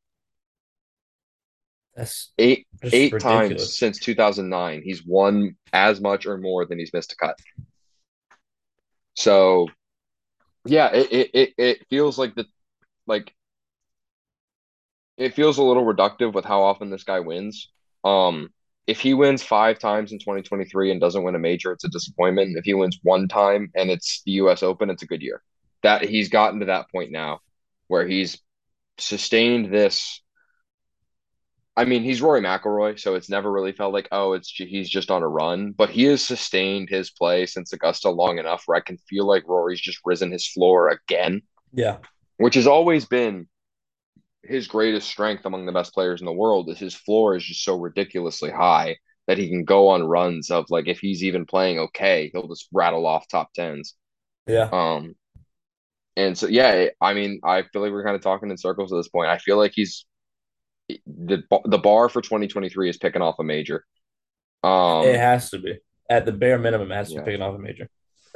That's 1.94 2.32
eight 2.38 2.66
eight 2.82 3.12
ridiculous. 3.12 3.22
times 3.22 3.78
since 3.78 3.98
2009. 3.98 4.82
He's 4.82 5.04
won 5.04 5.56
as 5.72 6.00
much 6.00 6.26
or 6.26 6.38
more 6.38 6.64
than 6.64 6.78
he's 6.78 6.92
missed 6.92 7.12
a 7.12 7.16
cut. 7.16 7.38
So, 9.14 9.68
yeah, 10.64 10.90
it 10.92 11.30
it 11.34 11.54
it 11.58 11.86
feels 11.90 12.18
like 12.18 12.34
the 12.34 12.46
like 13.06 13.34
it 15.18 15.34
feels 15.34 15.58
a 15.58 15.62
little 15.62 15.84
reductive 15.84 16.32
with 16.32 16.44
how 16.44 16.62
often 16.62 16.90
this 16.90 17.04
guy 17.04 17.20
wins. 17.20 17.70
Um, 18.04 18.48
if 18.86 19.00
he 19.00 19.14
wins 19.14 19.42
five 19.42 19.78
times 19.78 20.12
in 20.12 20.18
2023 20.18 20.90
and 20.90 21.00
doesn't 21.00 21.22
win 21.22 21.34
a 21.34 21.38
major, 21.38 21.72
it's 21.72 21.84
a 21.84 21.88
disappointment. 21.88 22.56
If 22.56 22.64
he 22.64 22.74
wins 22.74 22.98
one 23.02 23.28
time 23.28 23.70
and 23.74 23.90
it's 23.90 24.22
the 24.24 24.32
U.S. 24.32 24.62
Open, 24.62 24.90
it's 24.90 25.02
a 25.02 25.06
good 25.06 25.22
year. 25.22 25.42
That 25.82 26.02
he's 26.04 26.28
gotten 26.28 26.60
to 26.60 26.66
that 26.66 26.90
point 26.90 27.12
now 27.12 27.40
where 27.88 28.06
he's 28.06 28.40
sustained 28.98 29.72
this. 29.72 30.21
I 31.74 31.86
mean, 31.86 32.02
he's 32.02 32.20
Rory 32.20 32.42
McIlroy, 32.42 33.00
so 33.00 33.14
it's 33.14 33.30
never 33.30 33.50
really 33.50 33.72
felt 33.72 33.94
like 33.94 34.08
oh, 34.12 34.34
it's 34.34 34.50
he's 34.50 34.90
just 34.90 35.10
on 35.10 35.22
a 35.22 35.28
run. 35.28 35.72
But 35.72 35.90
he 35.90 36.04
has 36.04 36.22
sustained 36.22 36.88
his 36.90 37.10
play 37.10 37.46
since 37.46 37.72
Augusta 37.72 38.10
long 38.10 38.38
enough 38.38 38.64
where 38.66 38.76
I 38.76 38.80
can 38.80 38.98
feel 39.08 39.26
like 39.26 39.48
Rory's 39.48 39.80
just 39.80 40.00
risen 40.04 40.32
his 40.32 40.46
floor 40.46 40.90
again. 40.90 41.42
Yeah, 41.72 41.98
which 42.36 42.54
has 42.56 42.66
always 42.66 43.06
been 43.06 43.48
his 44.42 44.66
greatest 44.66 45.08
strength 45.08 45.44
among 45.46 45.66
the 45.66 45.72
best 45.72 45.94
players 45.94 46.20
in 46.20 46.26
the 46.26 46.32
world 46.32 46.68
is 46.68 46.78
his 46.78 46.94
floor 46.94 47.36
is 47.36 47.44
just 47.44 47.64
so 47.64 47.76
ridiculously 47.76 48.50
high 48.50 48.96
that 49.28 49.38
he 49.38 49.48
can 49.48 49.64
go 49.64 49.88
on 49.88 50.02
runs 50.02 50.50
of 50.50 50.66
like 50.68 50.88
if 50.88 50.98
he's 50.98 51.22
even 51.22 51.46
playing 51.46 51.78
okay, 51.78 52.28
he'll 52.32 52.48
just 52.48 52.68
rattle 52.72 53.06
off 53.06 53.28
top 53.28 53.52
tens. 53.54 53.94
Yeah. 54.46 54.68
Um 54.72 55.14
and 56.16 56.36
so 56.36 56.46
yeah, 56.48 56.88
I 57.00 57.14
mean, 57.14 57.40
I 57.44 57.62
feel 57.62 57.80
like 57.82 57.92
we're 57.92 58.04
kind 58.04 58.16
of 58.16 58.22
talking 58.22 58.50
in 58.50 58.58
circles 58.58 58.92
at 58.92 58.96
this 58.96 59.08
point. 59.08 59.30
I 59.30 59.38
feel 59.38 59.56
like 59.56 59.72
he's 59.74 60.04
the 60.88 61.42
the 61.64 61.78
bar 61.78 62.08
for 62.08 62.20
2023 62.20 62.90
is 62.90 62.96
picking 62.96 63.22
off 63.22 63.38
a 63.38 63.44
major. 63.44 63.84
Um 64.62 65.04
it 65.04 65.16
has 65.16 65.50
to 65.50 65.58
be. 65.58 65.78
At 66.10 66.26
the 66.26 66.32
bare 66.32 66.58
minimum, 66.58 66.90
it 66.92 66.94
has 66.94 67.08
to 67.08 67.14
yeah. 67.14 67.20
be 67.20 67.24
picking 67.26 67.42
off 67.42 67.54
a 67.54 67.58
major. 67.58 67.88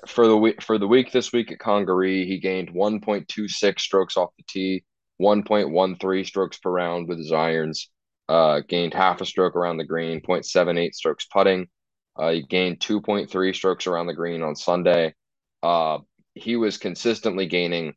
For 0.07 0.27
the 0.27 0.37
week 0.37 0.63
for 0.63 0.79
the 0.79 0.89
week 0.89 1.13
this 1.13 1.33
week 1.33 1.51
at 1.51 1.59
Congaree, 1.59 2.27
he 2.27 2.39
gained 2.39 2.73
1.26 2.73 3.81
strokes 3.81 4.17
off 4.17 4.31
the 4.37 4.45
tee 4.49 4.85
1.13 5.21 6.27
strokes 6.27 6.59
per 6.59 6.71
round 6.71 7.09
with 7.09 7.19
his 7.19 7.33
irons. 7.33 7.89
Uh, 8.29 8.61
gained 8.69 8.93
half 8.93 9.21
a 9.21 9.27
stroke 9.27 9.55
around 9.55 9.77
the 9.77 9.85
green, 9.85 10.21
0.78 10.21 10.93
strokes 10.95 11.27
putting. 11.27 11.69
Uh, 12.17 12.31
he 12.31 12.43
gained 12.43 12.81
2.3 12.81 13.55
strokes 13.55 13.87
around 13.87 14.07
the 14.07 14.15
green 14.15 14.43
on 14.43 14.57
Sunday. 14.57 15.15
Uh, 15.63 15.99
he 16.35 16.57
was 16.57 16.77
consistently 16.77 17.47
gaining 17.47 17.95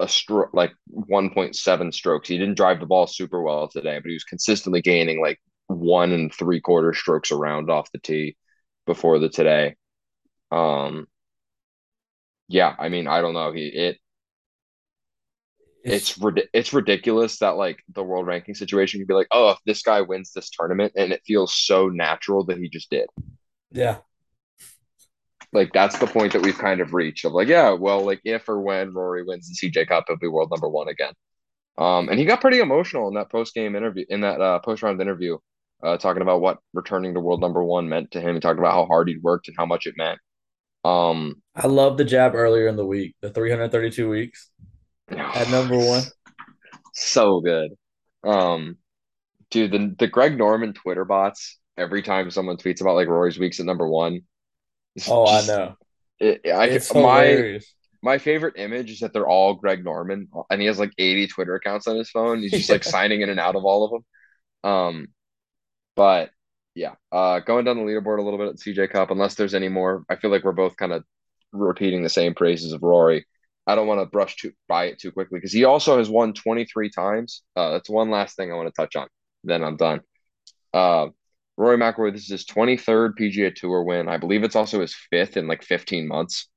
a 0.00 0.08
stroke, 0.08 0.50
like 0.52 0.72
1.7 0.90 1.92
strokes. 1.92 2.28
He 2.28 2.38
didn't 2.38 2.56
drive 2.56 2.80
the 2.80 2.86
ball 2.86 3.06
super 3.06 3.42
well 3.42 3.68
today, 3.68 3.98
but 3.98 4.08
he 4.08 4.14
was 4.14 4.24
consistently 4.24 4.82
gaining 4.82 5.20
like 5.20 5.38
one 5.66 6.12
and 6.12 6.34
three 6.34 6.60
quarter 6.60 6.92
strokes 6.92 7.30
around 7.30 7.70
off 7.70 7.92
the 7.92 7.98
tee 7.98 8.36
before 8.86 9.18
the 9.18 9.28
today. 9.28 9.76
Um, 10.50 11.06
yeah, 12.48 12.74
I 12.78 12.88
mean, 12.88 13.06
I 13.06 13.20
don't 13.20 13.34
know. 13.34 13.52
He 13.52 13.66
it 13.66 13.98
it's 15.84 16.18
it's, 16.18 16.48
it's 16.52 16.72
ridiculous 16.72 17.38
that 17.38 17.56
like 17.56 17.78
the 17.94 18.02
world 18.02 18.26
ranking 18.26 18.54
situation 18.54 19.00
can 19.00 19.06
be 19.06 19.14
like, 19.14 19.28
oh, 19.30 19.50
if 19.50 19.58
this 19.64 19.82
guy 19.82 20.00
wins 20.02 20.32
this 20.32 20.50
tournament, 20.50 20.92
and 20.96 21.12
it 21.12 21.22
feels 21.26 21.54
so 21.54 21.88
natural 21.88 22.44
that 22.46 22.58
he 22.58 22.68
just 22.68 22.90
did. 22.90 23.06
Yeah. 23.70 23.98
Like 25.52 25.72
that's 25.72 25.98
the 25.98 26.06
point 26.06 26.32
that 26.32 26.42
we've 26.42 26.58
kind 26.58 26.80
of 26.80 26.94
reached 26.94 27.24
of 27.24 27.32
like, 27.32 27.48
yeah, 27.48 27.72
well, 27.72 28.04
like 28.04 28.20
if 28.24 28.48
or 28.48 28.60
when 28.60 28.92
Rory 28.92 29.24
wins 29.24 29.48
the 29.48 29.70
CJ 29.70 29.88
Cup, 29.88 30.04
he'll 30.06 30.16
be 30.16 30.28
world 30.28 30.50
number 30.50 30.68
one 30.68 30.88
again. 30.88 31.12
Um, 31.78 32.08
and 32.08 32.18
he 32.18 32.24
got 32.24 32.40
pretty 32.40 32.60
emotional 32.60 33.08
in 33.08 33.14
that 33.14 33.30
post 33.30 33.54
game 33.54 33.74
interview, 33.74 34.04
in 34.08 34.20
that 34.20 34.40
uh, 34.40 34.58
post 34.60 34.82
round 34.82 35.00
interview, 35.00 35.38
uh, 35.82 35.96
talking 35.96 36.22
about 36.22 36.40
what 36.40 36.58
returning 36.74 37.14
to 37.14 37.20
world 37.20 37.40
number 37.40 37.64
one 37.64 37.88
meant 37.88 38.10
to 38.12 38.20
him. 38.20 38.34
He 38.34 38.40
talked 38.40 38.58
about 38.58 38.74
how 38.74 38.86
hard 38.86 39.08
he'd 39.08 39.22
worked 39.22 39.48
and 39.48 39.56
how 39.56 39.66
much 39.66 39.86
it 39.86 39.94
meant. 39.96 40.18
Um, 40.84 41.42
I 41.54 41.66
love 41.66 41.96
the 41.96 42.04
jab 42.04 42.34
earlier 42.34 42.68
in 42.68 42.76
the 42.76 42.86
week, 42.86 43.16
the 43.20 43.30
332 43.30 44.08
weeks 44.08 44.50
at 45.08 45.50
number 45.50 45.78
one. 45.86 46.02
So 46.92 47.40
good. 47.40 47.72
Um, 48.24 48.76
dude, 49.50 49.72
the 49.72 49.94
the 49.98 50.06
Greg 50.06 50.36
Norman 50.36 50.74
Twitter 50.74 51.04
bots 51.04 51.58
every 51.76 52.02
time 52.02 52.30
someone 52.30 52.56
tweets 52.56 52.80
about 52.80 52.96
like 52.96 53.08
Rory's 53.08 53.38
weeks 53.38 53.60
at 53.60 53.66
number 53.66 53.88
one. 53.88 54.20
Oh, 55.08 55.26
just, 55.26 55.50
I 55.50 55.54
know. 55.54 55.76
It, 56.18 56.40
I, 56.46 56.66
it's 56.66 56.92
my 56.94 57.24
hilarious. 57.24 57.74
my 58.02 58.18
favorite 58.18 58.54
image 58.56 58.90
is 58.90 59.00
that 59.00 59.12
they're 59.12 59.28
all 59.28 59.54
Greg 59.54 59.84
Norman, 59.84 60.28
and 60.50 60.60
he 60.60 60.66
has 60.66 60.78
like 60.78 60.92
80 60.98 61.28
Twitter 61.28 61.54
accounts 61.54 61.86
on 61.86 61.96
his 61.96 62.10
phone. 62.10 62.40
He's 62.40 62.52
just 62.52 62.70
like 62.70 62.84
signing 62.96 63.22
in 63.22 63.30
and 63.30 63.40
out 63.40 63.56
of 63.56 63.64
all 63.64 63.84
of 63.84 63.90
them. 63.92 64.70
Um, 64.70 65.06
but 65.96 66.30
yeah, 66.74 66.94
uh, 67.12 67.40
going 67.40 67.64
down 67.64 67.76
the 67.76 67.82
leaderboard 67.82 68.18
a 68.18 68.22
little 68.22 68.38
bit 68.38 68.48
at 68.48 68.56
CJ 68.56 68.90
Cup, 68.90 69.10
unless 69.10 69.34
there's 69.34 69.54
any 69.54 69.68
more, 69.68 70.04
I 70.08 70.16
feel 70.16 70.30
like 70.30 70.44
we're 70.44 70.52
both 70.52 70.76
kind 70.76 70.92
of 70.92 71.04
repeating 71.52 72.02
the 72.02 72.08
same 72.08 72.34
praises 72.34 72.72
of 72.72 72.82
Rory. 72.82 73.26
I 73.66 73.74
don't 73.74 73.86
want 73.86 74.00
to 74.00 74.06
brush 74.06 74.36
too, 74.36 74.52
by 74.68 74.86
it 74.86 74.98
too 74.98 75.12
quickly 75.12 75.38
because 75.38 75.52
he 75.52 75.64
also 75.64 75.98
has 75.98 76.08
won 76.08 76.32
23 76.32 76.90
times. 76.90 77.42
Uh, 77.54 77.70
that's 77.70 77.90
one 77.90 78.10
last 78.10 78.36
thing 78.36 78.52
I 78.52 78.56
want 78.56 78.68
to 78.68 78.80
touch 78.80 78.96
on. 78.96 79.08
Then 79.44 79.62
I'm 79.62 79.76
done. 79.76 80.00
Uh, 80.72 81.08
Rory 81.60 81.76
McIlroy, 81.76 82.12
this 82.14 82.22
is 82.22 82.30
his 82.30 82.44
23rd 82.46 83.18
PGA 83.18 83.54
Tour 83.54 83.84
win. 83.84 84.08
I 84.08 84.16
believe 84.16 84.44
it's 84.44 84.56
also 84.56 84.80
his 84.80 84.96
fifth 85.10 85.36
in 85.36 85.46
like 85.46 85.62
15 85.62 86.08
months 86.08 86.48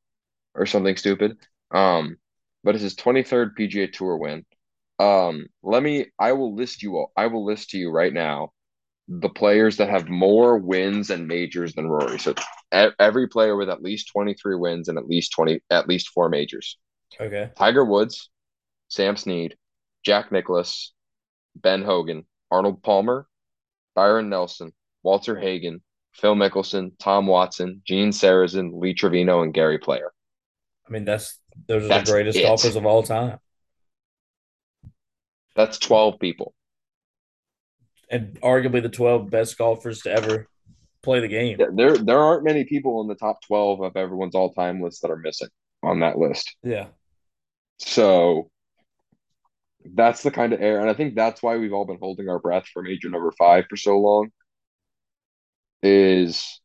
or 0.55 0.65
something 0.65 0.95
stupid. 0.95 1.35
Um, 1.71 2.15
but 2.63 2.75
it's 2.75 2.83
his 2.83 2.95
23rd 2.95 3.49
PGA 3.59 3.91
Tour 3.91 4.15
win. 4.15 4.45
Um, 4.99 5.47
let 5.61 5.83
me, 5.83 6.05
I 6.17 6.31
will 6.31 6.55
list 6.55 6.83
you, 6.83 6.95
all, 6.95 7.11
I 7.17 7.27
will 7.27 7.43
list 7.43 7.71
to 7.71 7.77
you 7.77 7.91
right 7.91 8.13
now 8.13 8.53
the 9.09 9.27
players 9.27 9.75
that 9.75 9.89
have 9.89 10.07
more 10.07 10.57
wins 10.57 11.09
and 11.09 11.27
majors 11.27 11.73
than 11.73 11.89
Rory. 11.89 12.17
So 12.17 12.33
every 12.71 13.27
player 13.27 13.57
with 13.57 13.69
at 13.69 13.83
least 13.83 14.09
23 14.13 14.55
wins 14.55 14.87
and 14.87 14.97
at 14.97 15.09
least 15.09 15.33
20, 15.33 15.59
at 15.69 15.89
least 15.89 16.11
four 16.11 16.29
majors. 16.29 16.77
Okay. 17.19 17.51
Tiger 17.57 17.83
Woods, 17.83 18.29
Sam 18.87 19.17
Snead, 19.17 19.57
Jack 20.05 20.31
Nicklaus, 20.31 20.93
Ben 21.57 21.83
Hogan, 21.83 22.25
Arnold 22.49 22.81
Palmer, 22.81 23.27
Byron 23.95 24.29
Nelson, 24.29 24.71
Walter 25.03 25.39
Hagen, 25.39 25.81
Phil 26.13 26.35
Mickelson, 26.35 26.91
Tom 26.99 27.27
Watson, 27.27 27.81
Gene 27.85 28.09
Sarazen, 28.09 28.71
Lee 28.73 28.93
Trevino, 28.93 29.41
and 29.41 29.53
Gary 29.53 29.77
Player. 29.77 30.11
I 30.87 30.91
mean, 30.91 31.05
that's 31.05 31.39
those 31.67 31.85
are 31.85 31.87
that's 31.87 32.09
the 32.09 32.13
greatest 32.13 32.37
it. 32.37 32.43
golfers 32.43 32.75
of 32.75 32.85
all 32.85 33.03
time. 33.03 33.39
That's 35.55 35.77
12 35.77 36.19
people. 36.19 36.53
And 38.09 38.39
arguably 38.41 38.81
the 38.81 38.89
12 38.89 39.29
best 39.29 39.57
golfers 39.57 40.01
to 40.01 40.11
ever 40.11 40.47
play 41.03 41.19
the 41.19 41.27
game. 41.27 41.57
Yeah, 41.59 41.67
there 41.73 41.97
there 41.97 42.19
aren't 42.19 42.43
many 42.43 42.63
people 42.63 43.01
in 43.01 43.07
the 43.07 43.15
top 43.15 43.39
12 43.47 43.81
of 43.81 43.95
everyone's 43.95 44.35
all-time 44.35 44.81
list 44.81 45.01
that 45.01 45.11
are 45.11 45.17
missing 45.17 45.49
on 45.83 45.99
that 45.99 46.17
list. 46.17 46.55
Yeah. 46.63 46.87
So 47.79 48.49
that's 49.93 50.23
the 50.23 50.31
kind 50.31 50.53
of 50.53 50.61
air, 50.61 50.79
and 50.79 50.89
I 50.89 50.93
think 50.93 51.15
that's 51.15 51.43
why 51.43 51.57
we've 51.57 51.73
all 51.73 51.85
been 51.85 51.99
holding 51.99 52.29
our 52.29 52.39
breath 52.39 52.65
for 52.71 52.81
major 52.81 53.09
number 53.09 53.31
five 53.37 53.65
for 53.69 53.75
so 53.75 53.99
long. 53.99 54.31
Is 55.83 56.61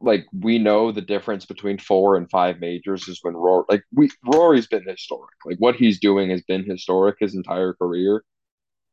like 0.00 0.26
we 0.38 0.58
know 0.58 0.92
the 0.92 1.00
difference 1.00 1.46
between 1.46 1.78
four 1.78 2.16
and 2.16 2.28
five 2.30 2.60
majors 2.60 3.08
is 3.08 3.20
when 3.22 3.34
Rory 3.34 3.64
like 3.68 3.82
we 3.94 4.10
Rory's 4.24 4.66
been 4.66 4.84
historic. 4.86 5.34
Like 5.46 5.58
what 5.58 5.76
he's 5.76 6.00
doing 6.00 6.30
has 6.30 6.42
been 6.42 6.64
historic 6.64 7.16
his 7.20 7.34
entire 7.34 7.72
career. 7.74 8.22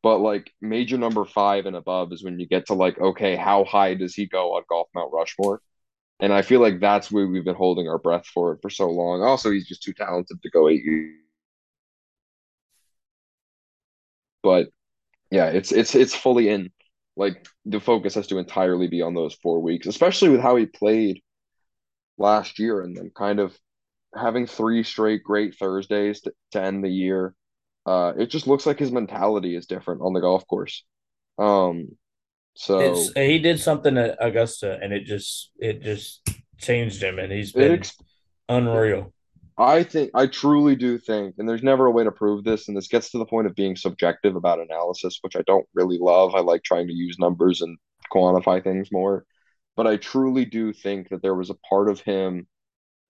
But 0.02 0.18
like 0.18 0.52
major 0.62 0.98
number 0.98 1.24
five 1.26 1.66
and 1.66 1.76
above 1.76 2.12
is 2.12 2.24
when 2.24 2.38
you 2.40 2.46
get 2.48 2.66
to 2.68 2.74
like, 2.74 2.98
okay, 3.00 3.36
how 3.36 3.64
high 3.64 3.94
does 3.94 4.14
he 4.14 4.26
go 4.26 4.56
on 4.56 4.64
golf 4.68 4.88
Mount 4.94 5.12
Rushmore? 5.12 5.60
And 6.20 6.32
I 6.32 6.42
feel 6.42 6.60
like 6.60 6.80
that's 6.80 7.10
where 7.12 7.26
we've 7.28 7.44
been 7.44 7.56
holding 7.56 7.88
our 7.88 7.98
breath 7.98 8.26
for 8.26 8.52
it 8.54 8.60
for 8.62 8.70
so 8.70 8.88
long. 8.90 9.22
Also, 9.22 9.50
he's 9.52 9.68
just 9.68 9.82
too 9.82 9.94
talented 9.94 10.42
to 10.42 10.50
go 10.50 10.68
eight 10.68 10.84
years. 10.84 11.16
But 14.42 14.68
yeah, 15.30 15.48
it's 15.48 15.72
it's 15.72 15.94
it's 15.94 16.14
fully 16.14 16.48
in. 16.50 16.70
Like 17.16 17.46
the 17.66 17.80
focus 17.80 18.14
has 18.14 18.26
to 18.28 18.38
entirely 18.38 18.88
be 18.88 19.02
on 19.02 19.14
those 19.14 19.34
four 19.34 19.60
weeks, 19.60 19.86
especially 19.86 20.30
with 20.30 20.40
how 20.40 20.56
he 20.56 20.66
played 20.66 21.20
last 22.18 22.58
year 22.58 22.80
and 22.80 22.96
then 22.96 23.10
kind 23.14 23.40
of 23.40 23.56
having 24.14 24.46
three 24.46 24.82
straight 24.82 25.22
great 25.22 25.54
Thursdays 25.56 26.22
to, 26.22 26.32
to 26.52 26.62
end 26.62 26.84
the 26.84 26.90
year. 26.90 27.34
Uh, 27.84 28.12
it 28.16 28.26
just 28.26 28.46
looks 28.46 28.64
like 28.64 28.78
his 28.78 28.92
mentality 28.92 29.56
is 29.56 29.66
different 29.66 30.02
on 30.02 30.12
the 30.12 30.20
golf 30.20 30.46
course. 30.46 30.84
Um, 31.38 31.88
so 32.54 32.78
it's, 32.80 33.12
he 33.14 33.38
did 33.38 33.58
something 33.58 33.96
at 33.96 34.16
Augusta, 34.20 34.78
and 34.80 34.92
it 34.92 35.04
just 35.04 35.50
it 35.58 35.82
just 35.82 36.28
changed 36.58 37.02
him, 37.02 37.18
and 37.18 37.32
he's 37.32 37.52
been 37.52 37.72
ex- 37.72 37.96
unreal. 38.48 39.12
I 39.58 39.82
think 39.82 40.10
I 40.14 40.26
truly 40.26 40.76
do 40.76 40.98
think, 40.98 41.36
and 41.38 41.48
there's 41.48 41.62
never 41.62 41.86
a 41.86 41.90
way 41.90 42.04
to 42.04 42.12
prove 42.12 42.44
this, 42.44 42.68
and 42.68 42.76
this 42.76 42.88
gets 42.88 43.10
to 43.10 43.18
the 43.18 43.26
point 43.26 43.46
of 43.46 43.54
being 43.54 43.76
subjective 43.76 44.34
about 44.36 44.60
analysis, 44.60 45.18
which 45.20 45.36
I 45.36 45.42
don't 45.46 45.66
really 45.74 45.98
love. 46.00 46.34
I 46.34 46.40
like 46.40 46.62
trying 46.62 46.86
to 46.88 46.94
use 46.94 47.18
numbers 47.18 47.60
and 47.60 47.76
quantify 48.12 48.62
things 48.64 48.90
more, 48.90 49.26
but 49.76 49.86
I 49.86 49.96
truly 49.96 50.44
do 50.44 50.72
think 50.72 51.10
that 51.10 51.22
there 51.22 51.34
was 51.34 51.50
a 51.50 51.58
part 51.68 51.90
of 51.90 52.00
him 52.00 52.46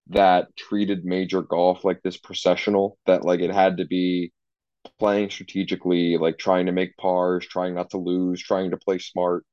that 0.09 0.55
treated 0.57 1.05
major 1.05 1.43
golf 1.43 1.85
like 1.85 2.03
this 2.03 2.17
processional, 2.17 2.99
that 3.07 3.25
like 3.25 3.41
it 3.41 3.53
had 3.53 3.77
to 3.77 3.87
be 3.87 4.33
playing 4.99 5.31
strategically, 5.31 6.17
like 6.19 6.39
trying 6.39 6.67
to 6.67 6.73
make 6.73 6.97
pars, 6.97 7.47
trying 7.47 7.75
not 7.75 7.91
to 7.91 7.99
lose, 7.99 8.43
trying 8.43 8.71
to 8.73 8.77
play 8.77 8.99
smart. 8.99 9.45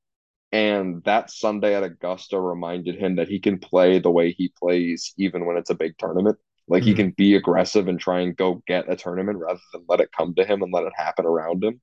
And 0.52 1.04
that 1.04 1.30
Sunday 1.30 1.76
at 1.76 1.84
Augusta 1.84 2.40
reminded 2.40 2.96
him 2.96 3.16
that 3.16 3.28
he 3.28 3.38
can 3.38 3.58
play 3.58 4.00
the 4.00 4.10
way 4.10 4.32
he 4.32 4.52
plays 4.60 5.14
even 5.16 5.46
when 5.46 5.56
it's 5.56 5.70
a 5.70 5.74
big 5.76 5.96
tournament. 5.98 6.36
Like 6.70 6.82
mm-hmm. 6.82 6.88
he 6.88 6.94
can 6.94 7.10
be 7.10 7.34
aggressive 7.34 7.88
and 7.88 7.98
try 7.98 8.20
and 8.20 8.36
go 8.36 8.62
get 8.66 8.90
a 8.90 8.96
tournament 8.96 9.38
rather 9.38 9.60
than 9.72 9.84
let 9.88 10.00
it 10.00 10.12
come 10.16 10.34
to 10.36 10.44
him 10.44 10.62
and 10.62 10.72
let 10.72 10.84
it 10.84 10.92
happen 10.96 11.26
around 11.26 11.64
him. 11.64 11.80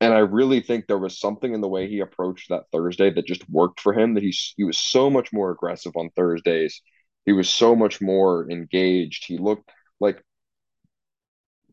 And 0.00 0.12
I 0.12 0.18
really 0.18 0.60
think 0.60 0.86
there 0.86 0.98
was 0.98 1.20
something 1.20 1.54
in 1.54 1.60
the 1.60 1.68
way 1.68 1.88
he 1.88 2.00
approached 2.00 2.48
that 2.48 2.64
Thursday 2.72 3.10
that 3.10 3.24
just 3.24 3.48
worked 3.48 3.78
for 3.78 3.94
him. 3.94 4.14
That 4.14 4.24
he 4.24 4.34
he 4.56 4.64
was 4.64 4.76
so 4.78 5.08
much 5.08 5.32
more 5.32 5.52
aggressive 5.52 5.92
on 5.96 6.10
Thursdays. 6.10 6.82
He 7.24 7.32
was 7.32 7.48
so 7.48 7.76
much 7.76 8.00
more 8.00 8.50
engaged. 8.50 9.24
He 9.26 9.38
looked 9.38 9.70
like 10.00 10.20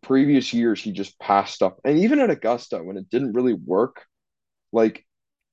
previous 0.02 0.54
years 0.54 0.82
he 0.82 0.92
just 0.92 1.20
passed 1.20 1.62
up 1.62 1.82
And 1.84 1.98
even 2.00 2.20
at 2.20 2.30
Augusta, 2.30 2.78
when 2.84 2.98
it 2.98 3.10
didn't 3.10 3.34
really 3.34 3.54
work, 3.54 4.06
like 4.72 5.06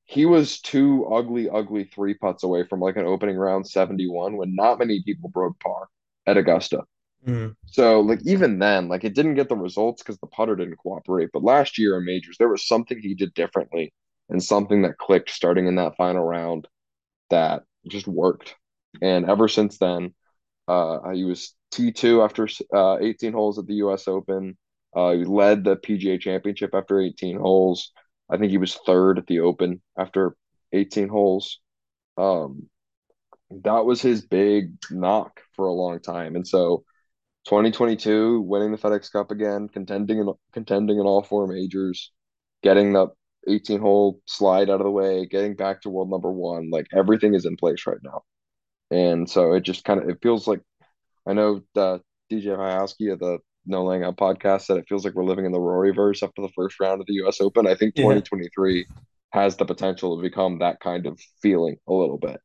he 0.05 0.27
was 0.27 0.61
two 0.61 1.07
ugly, 1.07 1.49
ugly 1.49 1.85
three 1.85 2.15
putts 2.15 2.45
away 2.45 2.65
from 2.65 2.81
like 2.81 2.97
an 2.97 3.07
opening 3.07 3.37
round 3.37 3.67
71 3.67 4.37
when 4.37 4.55
not 4.55 4.79
many 4.79 5.03
people 5.03 5.31
broke 5.31 5.59
par 5.61 5.89
at 6.27 6.37
Augusta. 6.37 6.83
Mm. 7.27 7.57
So 7.67 8.01
like 8.01 8.21
even 8.25 8.59
then, 8.59 8.89
like 8.89 9.05
it 9.05 9.15
didn't 9.15 9.35
get 9.35 9.49
the 9.49 9.57
results 9.57 10.03
because 10.03 10.19
the 10.19 10.27
putter 10.29 10.57
didn't 10.57 10.77
cooperate. 10.77 11.31
But 11.33 11.43
last 11.43 11.79
year 11.79 11.99
in 11.99 12.05
majors, 12.05 12.37
there 12.39 12.49
was 12.49 12.67
something 12.67 12.99
he 12.99 13.15
did 13.15 13.35
differently 13.35 13.93
and 14.29 14.43
something 14.43 14.83
that 14.83 14.99
clicked 14.99 15.31
starting 15.31 15.67
in 15.67 15.77
that 15.77 15.97
final 15.97 16.25
round 16.25 16.69
that 17.31 17.63
just 17.89 18.07
worked. 18.07 18.55
And 19.03 19.29
ever 19.29 19.49
since 19.49 19.79
then, 19.79 20.15
uh, 20.69 21.11
he 21.11 21.25
was 21.25 21.55
T2 21.73 22.25
after 22.25 22.49
uh, 22.75 22.99
18 23.01 23.33
holes 23.33 23.59
at 23.59 23.67
the 23.67 23.75
US 23.75 24.09
Open. 24.09 24.57
Uh, 24.95 25.13
he 25.13 25.25
led 25.25 25.65
the 25.65 25.77
PGA 25.77 26.21
Championship 26.21 26.71
after 26.75 27.01
18 27.01 27.39
holes. 27.39 27.93
I 28.31 28.37
think 28.37 28.51
he 28.51 28.59
was 28.59 28.75
third 28.87 29.19
at 29.19 29.27
the 29.27 29.41
Open 29.41 29.83
after 29.99 30.37
18 30.73 31.09
holes. 31.09 31.61
Um, 32.17 32.69
that 33.51 33.85
was 33.85 34.01
his 34.01 34.27
big 34.27 34.73
knock 34.91 35.41
for 35.57 35.67
a 35.67 35.73
long 35.73 36.01
time. 36.01 36.37
And 36.37 36.47
so 36.47 36.85
2022, 37.47 38.41
winning 38.43 38.73
the 38.73 38.79
FedEx 38.79 39.11
Cup 39.11 39.31
again, 39.31 39.69
contending 39.69 40.19
in, 40.19 40.33
contending 40.53 40.99
in 40.99 41.07
all 41.07 41.23
four 41.23 41.47
majors, 41.47 42.13
getting 42.63 42.93
the 42.93 43.09
18 43.49 43.81
hole 43.81 44.21
slide 44.27 44.69
out 44.69 44.81
of 44.81 44.85
the 44.85 44.91
way, 44.91 45.27
getting 45.27 45.55
back 45.55 45.83
to 45.83 45.91
world 45.91 46.11
number 46.11 46.31
one, 46.31 46.71
like 46.71 46.87
everything 46.93 47.35
is 47.35 47.47
in 47.47 47.57
place 47.57 47.87
right 47.87 47.99
now. 48.03 48.23
And 48.91 49.29
so 49.29 49.53
it 49.55 49.61
just 49.61 49.85
kind 49.85 50.01
of 50.01 50.09
it 50.09 50.19
feels 50.23 50.47
like 50.47 50.61
I 51.27 51.33
know 51.33 51.63
the 51.75 52.01
DJ 52.31 52.57
Piehowski 52.57 53.13
of 53.13 53.19
the 53.19 53.39
No 53.65 53.85
Laying 53.85 54.05
Up 54.05 54.17
podcast 54.17 54.63
said 54.63 54.77
it 54.77 54.87
feels 54.89 55.05
like 55.05 55.15
we're 55.15 55.25
living 55.25 55.45
in 55.45 55.53
the 55.53 55.61
Rory 55.61 55.93
verse 55.93 56.23
after 56.23 56.43
the 56.43 56.53
first 56.55 56.79
round 56.81 57.01
of 57.01 57.07
the 57.07 57.15
US 57.25 57.41
Open. 57.41 57.67
I 57.67 57.75
think 57.75 57.95
2023 57.95 58.79
yeah. 58.79 58.85
has 59.31 59.57
the 59.57 59.65
potential 59.65 60.17
to 60.17 60.23
become 60.23 60.59
that 60.59 60.81
kind 60.81 61.07
of 61.07 61.21
feeling 61.43 61.77
a 61.89 61.93
little 61.93 62.19
bit. 62.19 62.41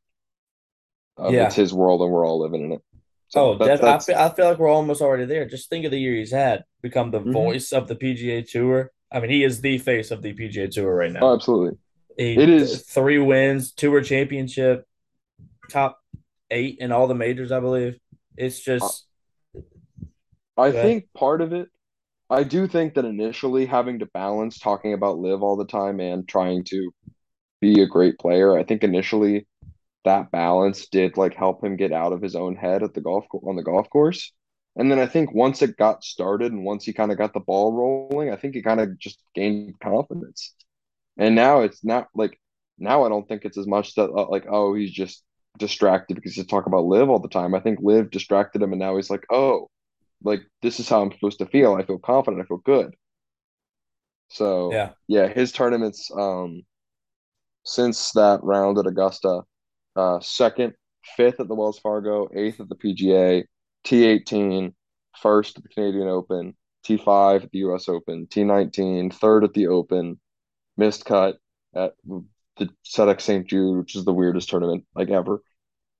Um, 1.17 1.33
yeah. 1.33 1.45
It's 1.45 1.55
his 1.55 1.73
world 1.73 2.01
and 2.01 2.11
we're 2.11 2.25
all 2.25 2.39
living 2.39 2.65
in 2.65 2.71
it. 2.73 2.81
So 3.31 3.57
oh, 3.57 3.63
I, 3.63 3.99
feel, 3.99 4.17
I 4.17 4.29
feel 4.29 4.45
like 4.45 4.59
we're 4.59 4.67
almost 4.67 5.01
already 5.01 5.23
there. 5.23 5.45
Just 5.45 5.69
think 5.69 5.85
of 5.85 5.91
the 5.91 5.97
year 5.97 6.15
he's 6.15 6.31
had, 6.31 6.65
become 6.81 7.11
the 7.11 7.21
mm-hmm. 7.21 7.31
voice 7.31 7.71
of 7.71 7.87
the 7.87 7.95
PGA 7.95 8.45
Tour. 8.45 8.91
I 9.09 9.21
mean, 9.21 9.29
he 9.29 9.45
is 9.45 9.61
the 9.61 9.77
face 9.77 10.11
of 10.11 10.21
the 10.21 10.33
PGA 10.33 10.69
Tour 10.69 10.93
right 10.93 11.11
now. 11.11 11.21
Oh, 11.21 11.35
absolutely. 11.35 11.77
He, 12.17 12.33
it 12.33 12.49
is 12.49 12.81
three 12.81 13.19
wins, 13.19 13.71
tour 13.71 14.01
championship, 14.01 14.85
top 15.69 15.97
eight 16.49 16.79
in 16.81 16.91
all 16.91 17.07
the 17.07 17.15
majors, 17.15 17.53
I 17.53 17.61
believe. 17.61 17.97
It's 18.35 18.59
just. 18.59 19.07
I 20.57 20.73
think 20.73 21.07
part 21.13 21.39
of 21.39 21.53
it, 21.53 21.69
I 22.29 22.43
do 22.43 22.67
think 22.67 22.95
that 22.95 23.05
initially 23.05 23.65
having 23.65 23.99
to 23.99 24.07
balance 24.07 24.59
talking 24.59 24.93
about 24.93 25.19
live 25.19 25.41
all 25.41 25.55
the 25.55 25.65
time 25.65 26.01
and 26.01 26.27
trying 26.27 26.65
to 26.65 26.91
be 27.61 27.81
a 27.81 27.87
great 27.87 28.19
player, 28.19 28.57
I 28.57 28.63
think 28.63 28.83
initially 28.83 29.47
that 30.05 30.31
balance 30.31 30.87
did 30.87 31.17
like 31.17 31.33
help 31.35 31.63
him 31.63 31.75
get 31.75 31.91
out 31.91 32.13
of 32.13 32.21
his 32.21 32.35
own 32.35 32.55
head 32.55 32.83
at 32.83 32.93
the 32.93 33.01
golf 33.01 33.25
on 33.31 33.55
the 33.55 33.63
golf 33.63 33.89
course. 33.89 34.31
And 34.75 34.89
then 34.89 34.99
I 34.99 35.05
think 35.05 35.33
once 35.33 35.61
it 35.61 35.77
got 35.77 36.03
started 36.03 36.51
and 36.51 36.63
once 36.63 36.85
he 36.85 36.93
kind 36.93 37.11
of 37.11 37.17
got 37.17 37.33
the 37.33 37.39
ball 37.41 37.73
rolling, 37.73 38.31
I 38.31 38.37
think 38.37 38.55
he 38.55 38.61
kind 38.61 38.79
of 38.79 38.97
just 38.97 39.21
gained 39.35 39.79
confidence. 39.79 40.53
And 41.17 41.35
now 41.35 41.61
it's 41.61 41.83
not 41.83 42.07
like 42.15 42.39
now 42.77 43.03
I 43.05 43.09
don't 43.09 43.27
think 43.27 43.45
it's 43.45 43.57
as 43.57 43.67
much 43.67 43.95
that 43.95 44.09
uh, 44.09 44.29
like 44.29 44.45
oh 44.49 44.73
he's 44.73 44.91
just 44.91 45.23
distracted 45.57 46.15
because 46.15 46.33
he's 46.33 46.45
talk 46.47 46.65
about 46.67 46.85
live 46.85 47.09
all 47.09 47.19
the 47.19 47.27
time. 47.29 47.53
I 47.53 47.59
think 47.59 47.79
live 47.81 48.11
distracted 48.11 48.61
him, 48.61 48.71
and 48.71 48.79
now 48.79 48.95
he's 48.95 49.09
like 49.09 49.25
oh 49.29 49.69
like 50.23 50.41
this 50.61 50.79
is 50.79 50.89
how 50.89 51.01
I'm 51.01 51.11
supposed 51.11 51.39
to 51.39 51.45
feel. 51.47 51.75
I 51.75 51.85
feel 51.85 51.99
confident. 51.99 52.41
I 52.41 52.45
feel 52.45 52.57
good. 52.57 52.95
So 54.29 54.71
yeah, 54.71 54.91
yeah, 55.07 55.27
his 55.27 55.51
tournaments 55.51 56.09
um 56.15 56.63
since 57.65 58.11
that 58.13 58.39
round 58.43 58.77
at 58.77 58.87
Augusta, 58.87 59.43
uh 59.95 60.19
second, 60.19 60.73
fifth 61.15 61.39
at 61.39 61.47
the 61.47 61.55
Wells 61.55 61.79
Fargo, 61.79 62.29
eighth 62.33 62.59
at 62.59 62.69
the 62.69 62.75
PGA, 62.75 63.43
T18, 63.85 64.73
first 65.21 65.57
at 65.57 65.63
the 65.63 65.69
Canadian 65.69 66.07
Open, 66.07 66.55
T5 66.85 67.43
at 67.43 67.51
the 67.51 67.59
US 67.59 67.89
Open, 67.89 68.27
T19, 68.27 69.13
third 69.13 69.43
at 69.43 69.53
the 69.53 69.67
Open, 69.67 70.19
missed 70.77 71.05
cut 71.05 71.37
at 71.75 71.93
the 72.05 72.69
FedEx 72.85 73.21
St. 73.21 73.47
Jude, 73.47 73.77
which 73.77 73.95
is 73.95 74.05
the 74.05 74.13
weirdest 74.13 74.49
tournament 74.49 74.85
like 74.95 75.09
ever. 75.09 75.41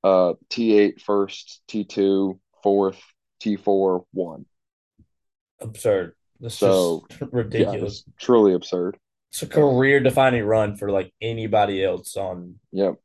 Uh, 0.04 0.34
T8 0.50 1.02
first, 1.02 1.62
T2 1.68 2.40
fourth, 2.64 3.02
T4 3.44 4.06
one. 4.12 4.46
Absurd. 5.60 6.16
That's 6.40 6.56
so 6.56 7.06
ridiculous. 7.32 8.04
Yeah, 8.06 8.14
truly 8.20 8.54
absurd. 8.54 8.98
It's 9.30 9.44
a 9.44 9.48
career 9.48 10.00
defining 10.00 10.44
run 10.44 10.76
for 10.76 10.92
like 10.92 11.14
anybody 11.22 11.84
else 11.84 12.18
on. 12.18 12.56
Yep. 12.72 12.96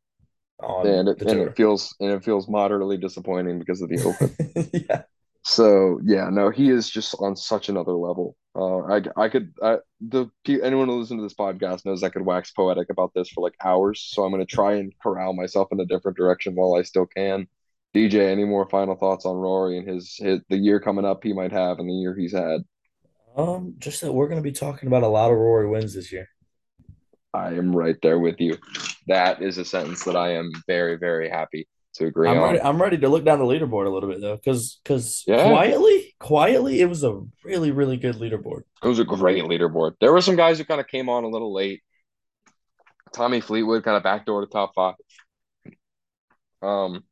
On 0.63 0.87
and 0.87 1.09
it, 1.09 1.21
and 1.21 1.41
it 1.41 1.57
feels 1.57 1.95
and 2.01 2.11
it 2.11 2.25
feels 2.25 2.49
moderately 2.49 2.97
disappointing 2.97 3.59
because 3.59 3.83
of 3.83 3.91
the 3.91 4.01
open. 4.03 4.71
yeah. 4.89 5.03
So 5.45 6.01
yeah, 6.03 6.29
no, 6.31 6.51
he 6.51 6.71
is 6.71 6.89
just 6.91 7.15
on 7.21 7.37
such 7.37 7.69
another 7.69 7.93
level. 7.93 8.37
Uh, 8.55 8.79
I 8.79 9.03
I 9.17 9.29
could 9.29 9.53
I, 9.63 9.79
the 10.01 10.29
anyone 10.49 10.89
who 10.89 10.99
listens 10.99 11.19
to 11.19 11.23
this 11.23 11.35
podcast 11.35 11.85
knows 11.85 12.03
I 12.03 12.09
could 12.09 12.25
wax 12.25 12.51
poetic 12.53 12.89
about 12.91 13.13
this 13.15 13.29
for 13.29 13.43
like 13.43 13.55
hours. 13.63 14.01
So 14.13 14.25
I'm 14.25 14.33
gonna 14.33 14.47
try 14.47 14.75
and 14.75 14.93
corral 15.03 15.35
myself 15.35 15.69
in 15.73 15.81
a 15.81 15.85
different 15.85 16.17
direction 16.17 16.55
while 16.55 16.75
I 16.75 16.83
still 16.83 17.07
can. 17.07 17.47
DJ, 17.95 18.31
any 18.31 18.45
more 18.45 18.69
final 18.69 18.97
thoughts 18.97 19.25
on 19.25 19.37
Rory 19.37 19.79
and 19.79 19.89
his, 19.89 20.17
his 20.19 20.41
the 20.49 20.57
year 20.57 20.81
coming 20.81 21.05
up 21.05 21.23
he 21.23 21.33
might 21.33 21.53
have 21.53 21.79
and 21.79 21.89
the 21.89 21.95
year 21.95 22.15
he's 22.15 22.33
had? 22.33 22.63
Um, 23.37 23.75
just 23.79 24.01
that 24.01 24.13
we're 24.13 24.29
gonna 24.29 24.41
be 24.41 24.53
talking 24.53 24.87
about 24.87 25.03
a 25.03 25.09
lot 25.09 25.31
of 25.31 25.37
Rory 25.37 25.69
wins 25.69 25.95
this 25.95 26.11
year. 26.13 26.29
I 27.33 27.49
am 27.49 27.77
right 27.77 27.97
there 28.03 28.19
with 28.19 28.41
you. 28.41 28.57
That 29.07 29.43
is 29.43 29.59
a 29.59 29.65
sentence 29.65 30.05
that 30.05 30.17
I 30.17 30.35
am 30.35 30.51
very 30.67 30.97
very 30.97 31.29
happy 31.29 31.69
to 31.97 32.07
agree 32.07 32.29
I'm 32.29 32.39
on. 32.39 32.45
Ready, 32.45 32.61
I'm 32.61 32.81
ready 32.81 32.99
to 32.99 33.09
look 33.09 33.25
down 33.25 33.39
the 33.39 33.45
leaderboard 33.45 33.87
a 33.87 33.91
little 33.91 34.09
bit 34.09 34.21
though, 34.21 34.37
because 34.37 34.81
because 34.83 35.25
yeah. 35.27 35.49
quietly, 35.49 36.15
quietly, 36.19 36.81
it 36.81 36.89
was 36.89 37.05
a 37.05 37.21
really 37.45 37.71
really 37.71 37.97
good 37.97 38.17
leaderboard. 38.17 38.63
It 38.83 38.89
was 38.89 38.99
a 38.99 39.05
great 39.05 39.45
leaderboard. 39.45 39.95
There 40.01 40.13
were 40.13 40.21
some 40.21 40.37
guys 40.37 40.59
who 40.59 40.65
kind 40.65 40.81
of 40.81 40.87
came 40.87 41.09
on 41.09 41.25
a 41.25 41.29
little 41.29 41.53
late. 41.53 41.83
Tommy 43.13 43.41
Fleetwood 43.41 43.83
kind 43.83 43.97
of 43.97 44.03
backdoor 44.03 44.43
to 44.43 44.47
top 44.47 44.73
five. 44.75 44.95
Um, 46.63 47.05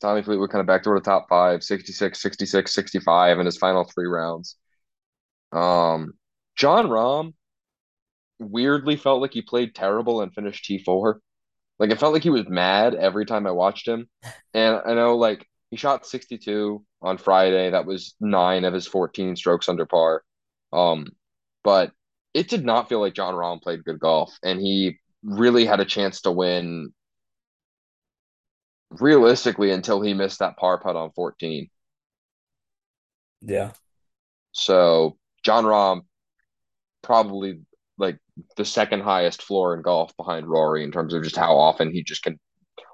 Tommy 0.00 0.22
Fleetwood 0.22 0.50
kind 0.50 0.60
of 0.60 0.66
backdoor 0.66 0.94
to 0.94 1.00
top 1.00 1.26
five, 1.28 1.62
66, 1.62 2.20
66, 2.20 2.72
65 2.72 3.38
in 3.38 3.46
his 3.46 3.56
final 3.56 3.84
three 3.84 4.06
rounds. 4.06 4.56
Um, 5.52 6.14
Jon 6.56 6.88
Rahm 6.88 7.34
weirdly 8.40 8.96
felt 8.96 9.20
like 9.20 9.32
he 9.32 9.42
played 9.42 9.74
terrible 9.74 10.22
and 10.22 10.34
finished 10.34 10.68
T4. 10.68 11.20
Like 11.78 11.90
it 11.90 12.00
felt 12.00 12.12
like 12.12 12.22
he 12.22 12.30
was 12.30 12.48
mad 12.48 12.94
every 12.94 13.24
time 13.26 13.46
I 13.46 13.52
watched 13.52 13.86
him. 13.86 14.08
And 14.52 14.80
I 14.84 14.94
know 14.94 15.16
like 15.16 15.46
he 15.70 15.76
shot 15.76 16.06
62 16.06 16.84
on 17.00 17.18
Friday. 17.18 17.70
That 17.70 17.86
was 17.86 18.14
nine 18.20 18.64
of 18.64 18.74
his 18.74 18.86
14 18.86 19.36
strokes 19.36 19.68
under 19.68 19.86
par. 19.86 20.22
Um, 20.72 21.06
but 21.62 21.92
it 22.34 22.48
did 22.48 22.64
not 22.64 22.88
feel 22.88 23.00
like 23.00 23.14
Jon 23.14 23.34
Rahm 23.34 23.62
played 23.62 23.84
good 23.84 23.98
golf, 23.98 24.32
and 24.42 24.60
he 24.60 24.98
really 25.22 25.64
had 25.66 25.80
a 25.80 25.84
chance 25.84 26.22
to 26.22 26.32
win 26.32 26.92
realistically 28.90 29.70
until 29.70 30.00
he 30.00 30.14
missed 30.14 30.38
that 30.40 30.56
par 30.56 30.78
putt 30.78 30.96
on 30.96 31.10
14. 31.12 31.68
Yeah. 33.42 33.72
So 34.52 35.18
Jon 35.44 35.64
Rahm 35.64 36.02
probably 37.02 37.60
like 38.00 38.18
the 38.56 38.64
second 38.64 39.02
highest 39.02 39.42
floor 39.42 39.74
in 39.74 39.82
golf 39.82 40.16
behind 40.16 40.48
Rory 40.48 40.82
in 40.82 40.90
terms 40.90 41.14
of 41.14 41.22
just 41.22 41.36
how 41.36 41.56
often 41.56 41.92
he 41.92 42.02
just 42.02 42.22
can 42.22 42.40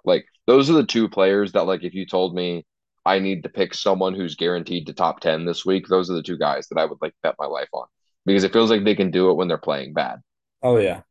like 0.04 0.26
those 0.46 0.68
are 0.68 0.74
the 0.74 0.84
two 0.84 1.08
players 1.08 1.52
that 1.52 1.66
like 1.66 1.84
if 1.84 1.94
you 1.94 2.06
told 2.06 2.34
me 2.34 2.66
I 3.06 3.20
need 3.20 3.44
to 3.44 3.48
pick 3.48 3.72
someone 3.72 4.14
who's 4.14 4.34
guaranteed 4.34 4.86
to 4.86 4.92
top 4.92 5.20
10 5.20 5.46
this 5.46 5.64
week, 5.64 5.86
those 5.86 6.10
are 6.10 6.14
the 6.14 6.24
two 6.24 6.36
guys 6.36 6.66
that 6.68 6.78
I 6.78 6.84
would 6.84 6.98
like 7.00 7.14
bet 7.22 7.36
my 7.38 7.46
life 7.46 7.68
on 7.72 7.86
because 8.26 8.42
it 8.42 8.52
feels 8.52 8.68
like 8.68 8.82
they 8.82 8.96
can 8.96 9.12
do 9.12 9.30
it 9.30 9.34
when 9.34 9.46
they're 9.46 9.58
playing 9.58 9.94
bad. 9.94 10.20
Oh 10.60 10.78
yeah. 10.78 11.02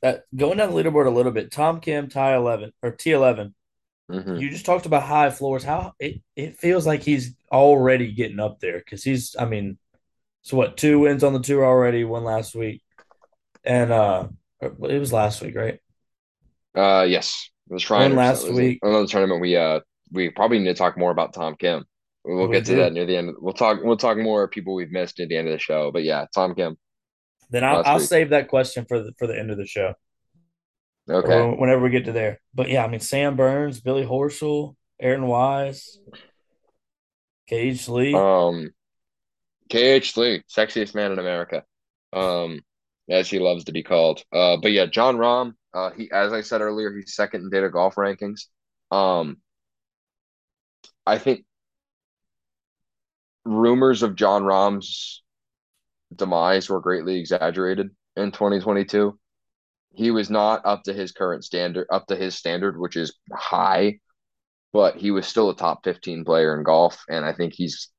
That, 0.00 0.24
going 0.34 0.58
down 0.58 0.72
the 0.72 0.82
leaderboard 0.82 1.06
a 1.06 1.10
little 1.10 1.32
bit, 1.32 1.52
Tom 1.52 1.80
Kim, 1.80 2.08
tie 2.08 2.36
11 2.36 2.72
or 2.82 2.92
T11. 2.92 3.52
Mm-hmm. 4.10 4.36
You 4.36 4.50
just 4.50 4.66
talked 4.66 4.86
about 4.86 5.02
high 5.02 5.30
floors. 5.30 5.62
How 5.62 5.92
it, 5.98 6.22
it 6.36 6.58
feels 6.58 6.86
like 6.86 7.02
he's 7.02 7.34
already 7.50 8.12
getting 8.12 8.40
up 8.40 8.60
there 8.60 8.78
because 8.78 9.04
he's, 9.04 9.36
I 9.38 9.44
mean, 9.44 9.78
so 10.42 10.56
what? 10.56 10.76
Two 10.76 10.98
wins 10.98 11.24
on 11.24 11.32
the 11.32 11.40
tour 11.40 11.64
already. 11.64 12.04
One 12.04 12.24
last 12.24 12.54
week, 12.54 12.82
and 13.64 13.92
uh, 13.92 14.28
it 14.60 14.78
was 14.78 15.12
last 15.12 15.40
week, 15.40 15.56
right? 15.56 15.78
Uh, 16.74 17.04
yes, 17.04 17.50
it 17.70 17.74
was. 17.74 17.88
One 17.88 18.16
last 18.16 18.48
week. 18.48 18.80
Another 18.82 19.06
tournament. 19.06 19.40
We 19.40 19.56
uh, 19.56 19.80
we 20.10 20.30
probably 20.30 20.58
need 20.58 20.66
to 20.66 20.74
talk 20.74 20.98
more 20.98 21.10
about 21.10 21.32
Tom 21.32 21.56
Kim. 21.58 21.84
We'll 22.24 22.48
we 22.48 22.54
get 22.54 22.66
to 22.66 22.76
that 22.76 22.92
near 22.92 23.06
the 23.06 23.16
end. 23.16 23.34
We'll 23.40 23.54
talk. 23.54 23.78
We'll 23.82 23.96
talk 23.96 24.18
more 24.18 24.48
people 24.48 24.74
we've 24.74 24.92
missed 24.92 25.18
near 25.18 25.28
the 25.28 25.36
end 25.36 25.48
of 25.48 25.52
the 25.52 25.58
show. 25.58 25.90
But 25.92 26.02
yeah, 26.04 26.26
Tom 26.34 26.54
Kim. 26.54 26.76
Then 27.50 27.64
I'll, 27.64 27.82
I'll 27.84 28.00
save 28.00 28.30
that 28.30 28.48
question 28.48 28.84
for 28.88 29.00
the 29.00 29.12
for 29.18 29.26
the 29.26 29.38
end 29.38 29.50
of 29.50 29.58
the 29.58 29.66
show. 29.66 29.94
Okay. 31.10 31.56
whenever 31.56 31.82
we 31.82 31.90
get 31.90 32.04
to 32.04 32.12
there. 32.12 32.40
But 32.54 32.68
yeah, 32.68 32.84
I 32.84 32.88
mean 32.88 33.00
Sam 33.00 33.36
Burns, 33.36 33.80
Billy 33.80 34.04
Horschel, 34.04 34.76
Aaron 35.00 35.26
Wise, 35.26 35.98
KH 37.50 37.88
Lee. 37.88 38.14
Um, 38.14 38.70
KH 39.72 40.16
Lee, 40.18 40.42
sexiest 40.50 40.94
man 40.94 41.12
in 41.12 41.18
America, 41.18 41.64
um, 42.12 42.60
as 43.08 43.30
he 43.30 43.38
loves 43.38 43.64
to 43.64 43.72
be 43.72 43.82
called. 43.82 44.22
Uh, 44.30 44.58
but 44.58 44.72
yeah, 44.72 44.86
Jon 44.86 45.16
Rahm. 45.16 45.54
Uh, 45.74 45.90
he, 45.92 46.10
as 46.12 46.34
I 46.34 46.42
said 46.42 46.60
earlier, 46.60 46.94
he's 46.94 47.14
second 47.14 47.44
in 47.44 47.50
data 47.50 47.70
golf 47.70 47.94
rankings. 47.94 48.42
Um, 48.90 49.38
I 51.06 51.16
think 51.16 51.46
rumors 53.46 54.02
of 54.02 54.14
Jon 54.14 54.44
Rahm's 54.44 55.22
demise 56.14 56.68
were 56.68 56.80
greatly 56.80 57.18
exaggerated 57.18 57.88
in 58.16 58.32
2022. 58.32 59.18
He 59.94 60.10
was 60.10 60.28
not 60.28 60.66
up 60.66 60.82
to 60.84 60.92
his 60.92 61.12
current 61.12 61.44
standard, 61.44 61.86
up 61.90 62.06
to 62.08 62.16
his 62.16 62.34
standard, 62.34 62.78
which 62.78 62.96
is 62.96 63.14
high, 63.32 64.00
but 64.74 64.96
he 64.96 65.10
was 65.10 65.26
still 65.26 65.48
a 65.48 65.56
top 65.56 65.84
15 65.84 66.24
player 66.26 66.56
in 66.56 66.62
golf. 66.62 67.02
And 67.08 67.24
I 67.24 67.32
think 67.32 67.54
he's 67.54 67.91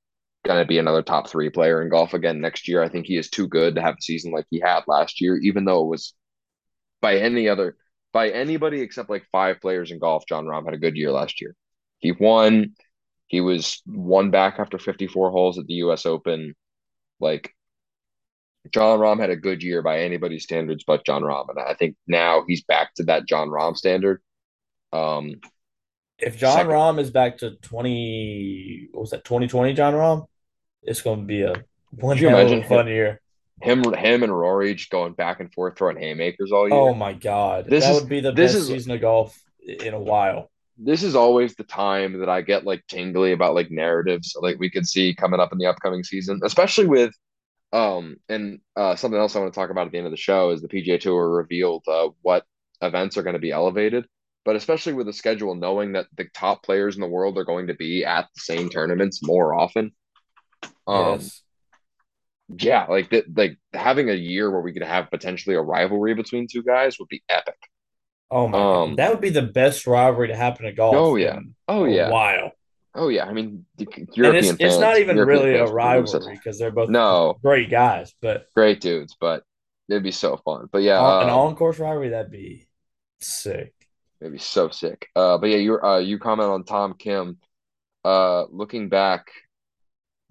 going 0.44 0.62
to 0.62 0.68
be 0.68 0.78
another 0.78 1.02
top 1.02 1.30
three 1.30 1.50
player 1.50 1.82
in 1.82 1.90
golf 1.90 2.14
again 2.14 2.42
next 2.42 2.68
year. 2.68 2.84
I 2.84 2.90
think 2.90 3.06
he 3.06 3.18
is 3.18 3.30
too 3.30 3.48
good 3.48 3.76
to 3.76 3.82
have 3.82 3.96
a 3.96 4.02
season 4.02 4.32
like 4.32 4.46
he 4.50 4.60
had 4.60 4.82
last 4.88 5.22
year, 5.22 5.38
even 5.38 5.66
though 5.66 5.82
it 5.84 5.90
was 5.90 6.14
by 7.02 7.18
any 7.18 7.48
other, 7.50 7.78
by 8.12 8.30
anybody 8.30 8.82
except 8.82 9.10
like 9.10 9.26
five 9.32 9.62
players 9.62 9.92
in 9.92 10.00
golf. 10.00 10.26
Jon 10.28 10.46
Rahm 10.46 10.66
had 10.66 10.74
a 10.74 10.80
good 10.80 10.96
year 10.96 11.12
last 11.12 11.42
year. 11.42 11.56
He 12.00 12.12
won. 12.12 12.76
He 13.28 13.42
was 13.42 13.82
one 13.86 14.32
back 14.32 14.60
after 14.60 14.78
54 14.78 15.32
holes 15.32 15.58
at 15.58 15.66
the 15.66 15.76
U.S. 15.76 16.06
Open. 16.06 16.54
Like 17.20 17.54
Jon 18.72 19.00
Rahm 19.00 19.20
had 19.20 19.30
a 19.30 19.36
good 19.36 19.64
year 19.64 19.82
by 19.82 20.02
anybody's 20.02 20.44
standards 20.44 20.84
but 20.86 21.06
Jon 21.06 21.22
Rahm, 21.22 21.50
and 21.50 21.60
I 21.60 21.74
think 21.74 21.96
now 22.08 22.44
he's 22.48 22.64
back 22.64 22.94
to 22.96 23.04
that 23.06 23.26
Jon 23.26 23.50
Rahm 23.50 23.76
standard. 23.76 24.22
Um, 24.92 25.36
if 26.20 26.38
John 26.38 26.54
second. 26.54 26.72
Rahm 26.72 27.00
is 27.00 27.12
back 27.12 27.40
to 27.40 27.56
20, 27.56 28.90
what 28.92 29.02
was 29.02 29.10
that, 29.12 29.26
2020 29.26 29.74
Jon 29.74 29.94
Rahm? 29.94 30.26
It's 30.86 31.02
going 31.02 31.20
to 31.20 31.26
be 31.26 31.42
a 31.42 31.64
one 31.92 32.18
hell 32.18 32.40
of 32.40 32.52
a 32.52 32.64
fun 32.64 32.88
him, 32.88 32.94
year. 32.94 33.22
Him, 33.62 33.84
him, 33.94 34.24
and 34.24 34.38
Rory 34.38 34.74
just 34.76 34.90
going 34.90 35.14
back 35.14 35.40
and 35.40 35.54
forth 35.54 35.78
throwing 35.78 35.98
haymakers 35.98 36.52
all 36.52 36.68
year. 36.68 36.78
Oh 36.78 36.94
my 36.94 37.14
god, 37.14 37.66
this 37.66 37.86
that 37.86 37.92
is, 37.92 38.02
would 38.02 38.10
be 38.10 38.20
the 38.20 38.34
best 38.34 38.56
is, 38.56 38.68
season 38.68 38.92
of 38.92 39.02
golf 39.02 39.40
in 39.66 39.94
a 39.94 40.00
while. 40.00 40.50
This 40.78 41.04
is 41.04 41.16
always 41.16 41.56
the 41.56 41.64
time 41.64 42.20
that 42.20 42.30
I 42.30 42.42
get 42.42 42.66
like 42.66 42.84
tingly 42.88 43.32
about 43.32 43.54
like 43.54 43.70
narratives 43.72 44.36
like 44.42 44.58
we 44.60 44.70
could 44.70 44.88
see 44.88 45.14
coming 45.14 45.40
up 45.40 45.52
in 45.54 45.60
the 45.60 45.68
upcoming 45.68 46.04
season, 46.04 46.42
especially 46.44 46.88
with 46.88 47.14
um 47.72 48.18
and 48.28 48.60
uh, 48.76 48.96
something 48.96 49.20
else 49.20 49.36
I 49.36 49.40
want 49.40 49.54
to 49.54 49.60
talk 49.60 49.70
about 49.70 49.86
at 49.86 49.92
the 49.92 50.00
end 50.00 50.08
of 50.08 50.12
the 50.12 50.18
show 50.18 50.50
is 50.50 50.62
the 50.62 50.68
PGA 50.68 51.00
Tour 51.00 51.30
revealed 51.30 51.84
uh, 51.88 52.10
what 52.22 52.44
events 52.82 53.18
are 53.18 53.24
going 53.24 53.36
to 53.36 53.40
be 53.40 53.52
elevated. 53.52 54.06
but 54.46 54.56
especially 54.56 54.94
with 54.94 55.06
the 55.06 55.14
schedule, 55.14 55.56
knowing 55.56 55.94
that 55.94 56.08
the 56.18 56.26
top 56.34 56.64
players 56.64 56.96
in 56.96 57.02
the 57.02 57.08
world 57.08 57.38
are 57.38 57.46
going 57.46 57.68
to 57.68 57.74
be 57.74 58.04
at 58.04 58.28
the 58.36 58.42
same 58.42 58.70
tournaments 58.70 59.24
more 59.24 59.54
often. 59.54 59.92
Um, 60.88 61.20
yes. 61.20 61.42
yeah, 62.58 62.86
like 62.86 63.10
that, 63.12 63.36
like 63.36 63.58
having 63.74 64.10
a 64.10 64.14
year 64.14 64.52
where 64.52 64.62
we 64.62 64.74
could 64.74 64.84
have 64.84 65.10
potentially 65.10 65.56
a 65.56 65.62
rivalry 65.62 66.14
between 66.14 66.48
two 66.48 66.64
guys 66.64 67.00
would 67.00 67.08
be 67.10 67.24
epic. 67.30 67.58
Oh 68.32 68.48
my 68.48 68.58
God. 68.58 68.84
Um, 68.84 68.96
That 68.96 69.12
would 69.12 69.22
be 69.22 69.30
the 69.30 69.42
best 69.44 69.88
rivalry 69.88 70.28
to 70.30 70.36
happen 70.36 70.66
in 70.66 70.76
golf 70.76 70.96
oh 70.96 71.16
yeah, 71.16 71.40
oh 71.68 71.86
yeah, 71.86 72.10
while. 72.10 72.52
oh 72.96 73.08
yeah. 73.10 73.26
I 73.26 73.34
mean, 73.34 73.66
And 73.78 73.88
it's 73.88 74.18
European 74.18 74.58
it's 74.60 74.78
not 74.80 74.98
even 75.00 75.16
European 75.16 75.28
really 75.28 75.56
a 75.56 75.58
fans 75.58 75.72
would 75.72 75.94
lose 75.94 76.14
it. 76.14 76.24
rivalry 76.24 76.36
because 76.36 76.60
they're 76.60 76.72
both 76.72 76.90
No, 76.90 77.40
great 77.44 77.70
guys, 77.70 78.14
but 78.22 78.48
great 78.56 78.82
dudes, 78.82 79.16
but 79.20 79.44
it'd 79.90 80.04
be 80.04 80.12
so 80.12 80.38
fun. 80.38 80.68
But 80.72 80.82
yeah, 80.84 81.00
an 81.22 81.30
on-course 81.30 81.80
rivalry, 81.80 82.10
that'd 82.10 82.32
be 82.32 82.68
sick. 83.20 83.74
it'd 84.22 84.34
be 84.34 84.40
so 84.40 84.70
sick. 84.70 85.08
Uh, 85.16 85.38
but 85.38 85.48
yeah, 85.50 85.58
you 85.58 85.80
uh, 85.82 85.98
you 86.00 86.20
comment 86.20 86.50
on 86.50 86.64
Tom 86.64 86.96
Kim. 86.98 87.38
Uh, 88.06 88.46
looking 88.46 88.90
back, 88.90 89.28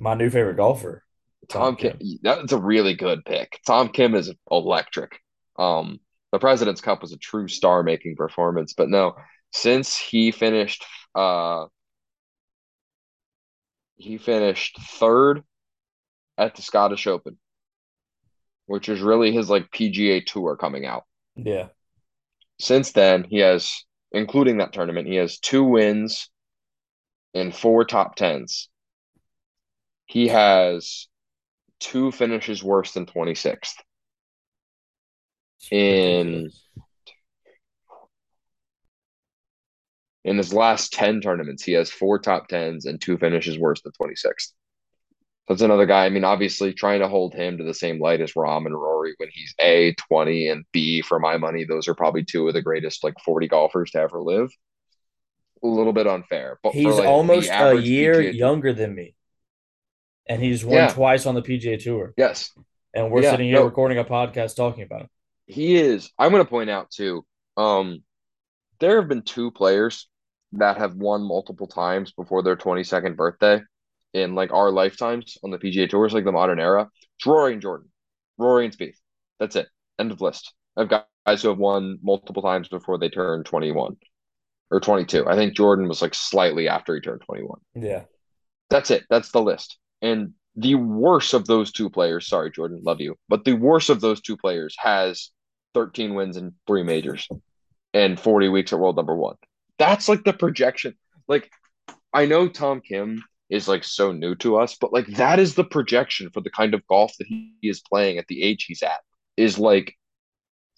My 0.02 0.14
new 0.14 0.30
favorite 0.30 0.56
golfer, 0.56 1.04
Tom 1.48 1.62
Tom 1.62 1.76
Kim, 1.76 1.98
Kim. 1.98 2.18
that's 2.22 2.50
a 2.50 2.58
really 2.58 2.94
good 2.94 3.24
pick. 3.24 3.60
Tom 3.64 3.88
Kim 3.88 4.16
is 4.16 4.32
electric. 4.50 5.20
Um, 5.56 6.00
the 6.32 6.40
President's 6.40 6.80
Cup 6.80 7.02
was 7.02 7.12
a 7.12 7.18
true 7.18 7.46
star-making 7.46 8.16
performance, 8.16 8.74
but 8.76 8.88
no, 8.88 9.14
since 9.52 9.96
he 9.96 10.32
finished, 10.32 10.84
uh, 11.14 11.66
he 13.94 14.18
finished 14.18 14.76
third 14.80 15.44
at 16.36 16.56
the 16.56 16.62
Scottish 16.62 17.06
Open, 17.06 17.38
which 18.66 18.88
is 18.88 19.00
really 19.02 19.30
his 19.30 19.48
like 19.48 19.70
PGA 19.70 20.26
Tour 20.26 20.56
coming 20.56 20.84
out. 20.84 21.04
Yeah. 21.36 21.68
Since 22.58 22.90
then, 22.90 23.22
he 23.22 23.38
has, 23.38 23.84
including 24.10 24.58
that 24.58 24.72
tournament, 24.72 25.06
he 25.06 25.14
has 25.14 25.38
two 25.38 25.62
wins 25.62 26.28
and 27.34 27.54
four 27.54 27.84
top 27.84 28.16
tens. 28.16 28.68
He 30.12 30.29
has 30.29 31.09
two 31.81 32.12
finishes 32.12 32.62
worse 32.62 32.92
than 32.92 33.07
26th. 33.07 33.77
In 35.70 36.51
in 40.22 40.37
his 40.37 40.53
last 40.53 40.92
10 40.92 41.22
tournaments, 41.22 41.62
he 41.62 41.72
has 41.72 41.90
four 41.90 42.18
top 42.18 42.48
tens 42.48 42.85
and 42.85 43.01
two 43.01 43.16
finishes 43.16 43.59
worse 43.59 43.81
than 43.81 43.92
26th. 43.92 44.53
That's 45.48 45.62
another 45.62 45.87
guy. 45.87 46.05
I 46.05 46.11
mean, 46.11 46.25
obviously, 46.25 46.75
trying 46.75 47.01
to 47.01 47.09
hold 47.09 47.33
him 47.33 47.57
to 47.57 47.64
the 47.64 47.72
same 47.72 47.98
light 47.98 48.20
as 48.20 48.35
Rahm 48.35 48.66
and 48.66 48.75
Rory 48.75 49.14
when 49.16 49.31
he's 49.33 49.55
A, 49.62 49.94
20, 50.09 50.48
and 50.48 50.66
B, 50.72 51.01
for 51.01 51.18
my 51.20 51.38
money, 51.38 51.64
those 51.64 51.88
are 51.88 51.94
probably 51.94 52.22
two 52.22 52.46
of 52.46 52.53
the 52.53 52.61
greatest 52.61 53.03
like 53.03 53.14
40 53.25 53.48
golfers 53.48 53.90
to 53.92 54.01
ever 54.01 54.20
live. 54.20 54.51
A 55.64 55.66
little 55.66 55.94
bit 55.94 56.07
unfair. 56.07 56.59
But 56.62 56.75
He's 56.75 56.98
like 56.98 57.09
almost 57.09 57.48
a 57.51 57.81
year 57.81 58.16
PGA 58.16 58.35
younger 58.35 58.75
than 58.75 58.94
me, 58.94 59.14
and 60.26 60.42
he's 60.42 60.64
won 60.64 60.74
Yeah. 60.76 60.88
twice 60.92 61.26
on 61.26 61.35
the 61.35 61.42
PGA 61.42 61.76
Tour. 61.82 62.12
Yes, 62.16 62.52
And 62.94 63.11
we're 63.11 63.22
Yeah, 63.22 63.30
sitting 63.32 63.48
here 63.48 63.61
no. 63.61 63.64
recording 63.64 63.98
a 63.98 64.04
podcast 64.04 64.54
talking 64.56 64.82
about 64.85 65.02
him. 65.02 65.08
he 65.46 65.76
is. 65.76 66.11
I'm 66.18 66.30
going 66.30 66.44
to 66.44 66.48
point 66.48 66.70
out 66.70 66.90
too. 66.90 67.24
Um, 67.56 68.02
there 68.80 69.00
have 69.00 69.08
been 69.08 69.22
two 69.22 69.50
players 69.50 70.08
that 70.52 70.76
have 70.78 70.94
won 70.96 71.22
multiple 71.22 71.66
times 71.66 72.12
before 72.12 72.42
their 72.42 72.56
22nd 72.56 73.16
birthday 73.16 73.61
in 74.12 74.35
like 74.35 74.52
our 74.52 74.70
lifetimes 74.70 75.38
on 75.42 75.50
the 75.50 75.58
PGA 75.58 75.88
Tours, 75.88 76.12
like 76.12 76.24
the 76.24 76.32
modern 76.32 76.61
era. 76.61 76.88
It's 77.18 77.26
Rory 77.26 77.54
and 77.54 77.62
Jordan, 77.62 77.90
Rory 78.38 78.66
and 78.66 78.76
Spieth. 78.76 78.96
That's 79.40 79.56
it. 79.56 79.68
End 79.98 80.12
of 80.12 80.20
list. 80.20 80.52
I've 80.76 80.88
got 80.88 81.08
guys 81.26 81.42
who 81.42 81.48
have 81.48 81.58
won 81.58 81.98
multiple 82.02 82.42
times 82.42 82.68
before 82.68 82.98
they 82.98 83.08
turn 83.08 83.42
21 83.44 83.96
or 84.70 84.80
22. 84.80 85.26
I 85.26 85.35
think 85.37 85.54
Jordan 85.54 85.88
was 85.88 86.02
like 86.02 86.14
slightly 86.14 86.68
after 86.68 86.94
he 86.94 87.00
turned 87.00 87.22
21. 87.22 87.58
Yeah. 87.74 88.04
That's 88.70 88.90
it. 88.90 89.04
That's 89.11 89.30
the 89.32 89.42
list. 89.42 89.78
And 90.02 90.34
the 90.56 90.74
worst 90.74 91.32
of 91.32 91.46
those 91.46 91.72
two 91.72 91.88
players, 91.88 92.26
sorry, 92.26 92.50
Jordan, 92.50 92.82
love 92.84 93.00
you, 93.00 93.16
but 93.28 93.44
the 93.44 93.54
worst 93.54 93.88
of 93.88 94.00
those 94.00 94.20
two 94.20 94.36
players 94.36 94.74
has 94.78 95.30
13 95.74 96.14
wins 96.14 96.36
and 96.36 96.52
three 96.66 96.82
majors 96.82 97.26
and 97.94 98.20
40 98.20 98.48
weeks 98.48 98.72
at 98.72 98.78
world 98.78 98.96
number 98.96 99.14
one. 99.14 99.36
That's 99.78 100.08
like 100.08 100.24
the 100.24 100.32
projection. 100.32 100.94
Like, 101.28 101.50
I 102.12 102.26
know 102.26 102.48
Tom 102.48 102.80
Kim 102.80 103.22
is 103.48 103.68
like 103.68 103.84
so 103.84 104.12
new 104.12 104.34
to 104.36 104.56
us, 104.56 104.76
but 104.80 104.92
like 104.92 105.06
that 105.06 105.38
is 105.38 105.54
the 105.54 105.64
projection 105.64 106.30
for 106.30 106.40
the 106.40 106.50
kind 106.50 106.74
of 106.74 106.86
golf 106.86 107.12
that 107.18 107.26
he 107.26 107.54
is 107.62 107.80
playing 107.80 108.18
at 108.18 108.26
the 108.26 108.42
age 108.42 108.64
he's 108.64 108.82
at. 108.82 109.00
Is 109.36 109.58
like, 109.58 109.94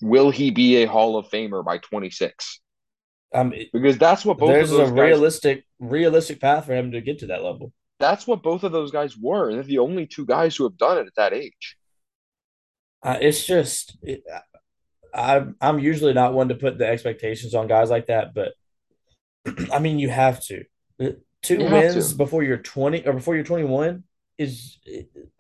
will 0.01 0.31
he 0.31 0.51
be 0.51 0.77
a 0.83 0.87
Hall 0.87 1.17
of 1.17 1.29
Famer 1.29 1.65
by 1.65 1.79
26? 1.79 2.61
Um, 3.33 3.53
Because 3.73 3.99
that's 3.99 4.25
what 4.25 4.39
both 4.39 4.51
there's 4.51 4.71
of 4.71 4.91
a 4.91 4.93
realistic 4.93 5.65
realistic 5.81 6.41
path 6.41 6.67
for 6.67 6.75
him 6.75 6.93
to 6.93 7.01
get 7.01 7.21
to 7.21 7.27
that 7.27 7.43
level. 7.43 7.73
That's 7.99 8.27
what 8.27 8.43
both 8.43 8.65
of 8.65 8.73
those 8.73 8.91
guys 8.91 9.17
were. 9.17 9.49
And 9.49 9.57
they're 9.59 9.65
the 9.65 9.79
only 9.79 10.07
two 10.07 10.27
guys 10.27 10.57
who 10.57 10.65
have 10.65 10.77
done 10.77 10.99
it 10.99 11.07
at 11.07 11.15
that 11.17 11.33
age. 11.33 11.77
Uh, 13.03 13.19
it's 13.21 13.45
just 13.47 13.97
it, 14.03 14.23
I 15.15 15.45
I'm 15.61 15.79
usually 15.79 16.13
not 16.15 16.33
one 16.33 16.49
to 16.49 16.55
put 16.55 16.79
the 16.79 16.87
expectations 16.87 17.55
on 17.55 17.69
guys 17.69 17.91
like 17.91 18.07
that, 18.07 18.35
but 18.35 18.53
I 19.73 19.79
mean 19.79 19.99
you 19.99 20.09
have 20.09 20.43
to. 20.47 20.65
Uh, 21.01 21.11
Two 21.43 21.59
You 21.59 21.71
wins 21.71 22.13
to. 22.13 22.17
before 22.17 22.43
you're 22.43 22.57
20 22.57 23.07
or 23.07 23.13
before 23.13 23.35
you're 23.35 23.45
21 23.45 24.03
is 24.39 24.79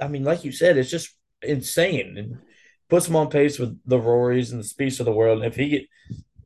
I 0.01 0.07
mean 0.09 0.23
like 0.23 0.45
you 0.45 0.53
said 0.53 0.77
it's 0.77 0.91
just 0.91 1.17
insane 1.43 2.19
and 2.19 2.39
puts 2.91 3.09
him 3.09 3.17
on 3.17 3.31
pace 3.31 3.59
with 3.59 3.81
the 3.87 3.99
Rorys 3.99 4.53
and 4.53 4.63
the 4.63 4.69
Spieths 4.69 5.01
of 5.01 5.07
the 5.07 5.13
world. 5.13 5.39
And 5.43 5.47
if 5.47 5.57
he 5.57 5.69
get 5.71 5.87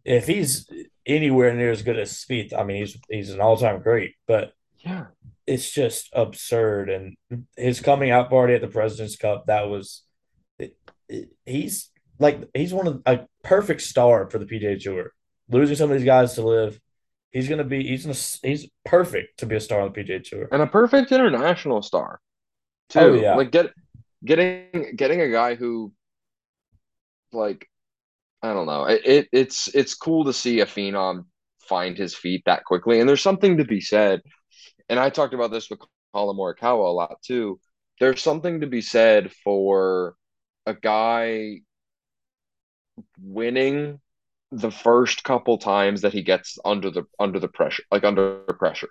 if 0.05 0.29
he's 0.29 0.71
anywhere 1.05 1.53
near 1.55 1.73
as 1.73 1.83
good 1.83 1.99
as 1.99 2.13
Spieth, 2.13 2.57
I 2.57 2.63
mean 2.63 2.77
he's 2.79 2.97
he's 3.11 3.31
an 3.31 3.41
all-time 3.41 3.83
great, 3.83 4.15
but 4.29 4.53
Yeah. 4.79 5.07
It's 5.49 5.71
just 5.73 6.11
absurd. 6.13 6.91
And 6.91 7.17
his 7.57 7.81
coming 7.81 8.11
out 8.11 8.31
party 8.31 8.55
at 8.55 8.61
the 8.61 8.69
President's 8.69 9.17
Cup, 9.17 9.47
that 9.47 9.69
was 9.69 10.03
it, 10.59 10.77
it- 11.09 11.31
he's 11.47 11.91
like 12.19 12.49
he's 12.55 12.75
one 12.75 12.87
of 12.87 13.03
a 13.07 13.27
perfect 13.45 13.81
star 13.83 14.29
for 14.31 14.39
the 14.39 14.47
PGA 14.47 14.81
Tour. 14.81 15.13
Losing 15.51 15.77
some 15.77 15.91
of 15.91 15.97
these 15.97 16.05
guys 16.07 16.35
to 16.35 16.43
live, 16.43 16.79
he's 17.33 17.49
gonna 17.49 17.65
be 17.65 17.83
he's 17.87 18.05
gonna 18.05 18.19
he's 18.43 18.69
perfect 18.85 19.39
to 19.41 19.47
be 19.47 19.57
a 19.57 19.61
star 19.61 19.81
on 19.81 19.93
the 19.93 20.01
PGA 20.03 20.23
Tour. 20.23 20.49
And 20.53 20.63
a 20.63 20.67
perfect 20.67 21.11
international 21.13 21.83
star, 21.83 22.21
too. 22.91 23.01
Oh, 23.01 23.15
yeah. 23.15 23.35
Like 23.37 23.51
get 23.51 23.71
getting 24.25 24.95
getting 24.97 25.21
a 25.21 25.31
guy 25.31 25.55
who 25.55 25.93
like 27.33 27.69
I 28.43 28.53
don't 28.53 28.67
know. 28.67 28.85
It, 28.85 29.03
it 29.05 29.29
it's 29.33 29.69
it's 29.75 29.95
cool 29.95 30.25
to 30.25 30.33
see 30.33 30.61
a 30.61 30.67
phenom 30.67 31.25
find 31.69 31.97
his 31.97 32.15
feet 32.15 32.43
that 32.47 32.65
quickly. 32.65 33.01
And 33.01 33.09
there's 33.09 33.23
something 33.23 33.57
to 33.59 33.65
be 33.65 33.81
said. 33.81 34.21
And 34.89 34.99
I 34.99 35.11
talked 35.11 35.35
about 35.35 35.51
this 35.51 35.69
with 35.71 35.81
Collin 36.15 36.37
Morikawa 36.37 36.87
a 36.87 36.93
lot 36.93 37.23
too. 37.23 37.61
There's 38.01 38.23
something 38.23 38.61
to 38.61 38.67
be 38.67 38.81
said 38.81 39.33
for 39.45 40.15
a 40.67 40.75
guy 40.75 41.61
winning 43.21 44.01
the 44.51 44.71
first 44.71 45.25
couple 45.25 45.59
times 45.59 46.03
that 46.03 46.13
he 46.13 46.23
gets 46.23 46.59
under 46.65 46.91
the 46.91 47.05
under 47.19 47.39
the 47.39 47.49
pressure, 47.49 47.83
like 47.91 48.05
under 48.05 48.41
pressure. 48.59 48.89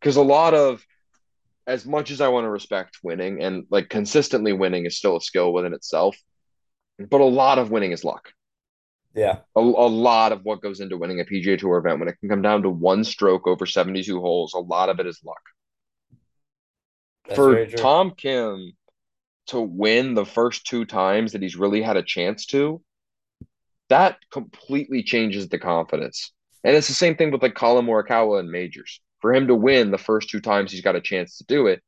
Because 0.00 0.16
a 0.16 0.22
lot 0.22 0.54
of 0.54 0.84
as 1.66 1.84
much 1.84 2.10
as 2.10 2.20
I 2.20 2.28
want 2.28 2.44
to 2.44 2.50
respect 2.50 2.98
winning 3.02 3.42
and 3.42 3.64
like 3.70 3.88
consistently 3.88 4.52
winning 4.52 4.86
is 4.86 4.96
still 4.96 5.16
a 5.16 5.20
skill 5.20 5.52
within 5.52 5.74
itself, 5.74 6.16
but 6.98 7.20
a 7.20 7.24
lot 7.24 7.58
of 7.58 7.70
winning 7.70 7.92
is 7.92 8.04
luck. 8.04 8.32
Yeah, 9.14 9.38
A, 9.56 9.60
a 9.60 9.62
lot 9.62 10.32
of 10.32 10.44
what 10.44 10.62
goes 10.62 10.80
into 10.80 10.96
winning 10.96 11.20
a 11.20 11.24
PGA 11.24 11.58
Tour 11.58 11.78
event 11.78 11.98
when 11.98 12.08
it 12.08 12.18
can 12.20 12.28
come 12.28 12.42
down 12.42 12.62
to 12.62 12.70
one 12.70 13.02
stroke 13.04 13.46
over 13.46 13.66
72 13.66 14.20
holes, 14.20 14.54
a 14.54 14.58
lot 14.58 14.88
of 14.88 15.00
it 15.00 15.06
is 15.06 15.20
luck. 15.24 15.42
that's 17.24 17.36
For. 17.36 17.66
Tom 17.66 18.12
Kim 18.16 18.72
to 19.48 19.60
win 19.60 20.14
the 20.14 20.24
first 20.24 20.64
two 20.64 20.84
times 20.84 21.32
that 21.32 21.42
he's 21.42 21.56
really 21.56 21.82
had 21.82 21.96
a 21.96 22.02
chance 22.02 22.46
to, 22.46 22.80
that 23.88 24.18
completely 24.30 25.02
changes 25.02 25.48
the 25.48 25.58
confidence. 25.58 26.32
And 26.62 26.76
it's 26.76 26.88
the 26.88 26.94
same 26.94 27.16
thing 27.16 27.32
with 27.32 27.42
like 27.42 27.54
Collin 27.54 27.86
Morikawa 27.86 28.38
and 28.38 28.50
majors. 28.50 29.00
For 29.20 29.34
him 29.34 29.48
to 29.48 29.54
win 29.54 29.90
the 29.90 29.98
first 29.98 30.30
two 30.30 30.40
times 30.40 30.70
he's 30.70 30.82
got 30.82 30.96
a 30.96 31.00
chance 31.00 31.38
to 31.38 31.44
do 31.44 31.66
it, 31.66 31.82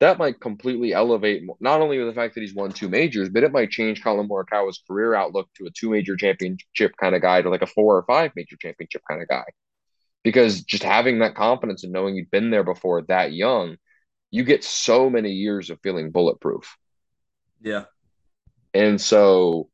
that 0.00 0.18
might 0.18 0.40
completely 0.40 0.92
elevate 0.92 1.42
not 1.60 1.80
only 1.80 2.02
the 2.02 2.12
fact 2.12 2.34
that 2.34 2.42
he's 2.42 2.54
won 2.54 2.72
two 2.72 2.88
majors, 2.88 3.30
but 3.30 3.44
it 3.44 3.52
might 3.52 3.70
change 3.70 4.02
Collin 4.02 4.28
Morikawa's 4.28 4.82
career 4.86 5.14
outlook 5.14 5.48
to 5.54 5.66
a 5.66 5.70
two 5.70 5.90
major 5.90 6.16
championship 6.16 6.92
kind 7.00 7.14
of 7.14 7.22
guy 7.22 7.40
to 7.42 7.48
like 7.50 7.62
a 7.62 7.66
four 7.66 7.96
or 7.96 8.04
five 8.04 8.32
major 8.36 8.56
championship 8.60 9.02
kind 9.08 9.22
of 9.22 9.28
guy. 9.28 9.44
Because 10.24 10.62
just 10.62 10.82
having 10.82 11.20
that 11.20 11.34
confidence 11.36 11.84
and 11.84 11.92
knowing 11.92 12.16
you've 12.16 12.30
been 12.30 12.50
there 12.50 12.64
before 12.64 13.02
that 13.08 13.32
young, 13.32 13.76
you 14.30 14.44
get 14.44 14.64
so 14.64 15.10
many 15.10 15.32
years 15.32 15.70
of 15.70 15.80
feeling 15.82 16.12
bulletproof. 16.12 16.76
Yeah, 17.60 17.86
And 18.74 19.00
so 19.00 19.68